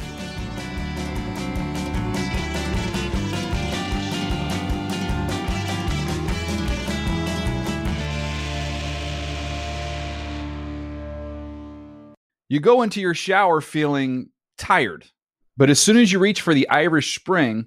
You 12.48 12.60
go 12.60 12.82
into 12.82 13.00
your 13.00 13.14
shower 13.14 13.60
feeling 13.60 14.30
tired, 14.56 15.06
but 15.56 15.68
as 15.68 15.80
soon 15.80 15.96
as 15.96 16.12
you 16.12 16.20
reach 16.20 16.40
for 16.40 16.54
the 16.54 16.68
Irish 16.68 17.18
Spring, 17.18 17.66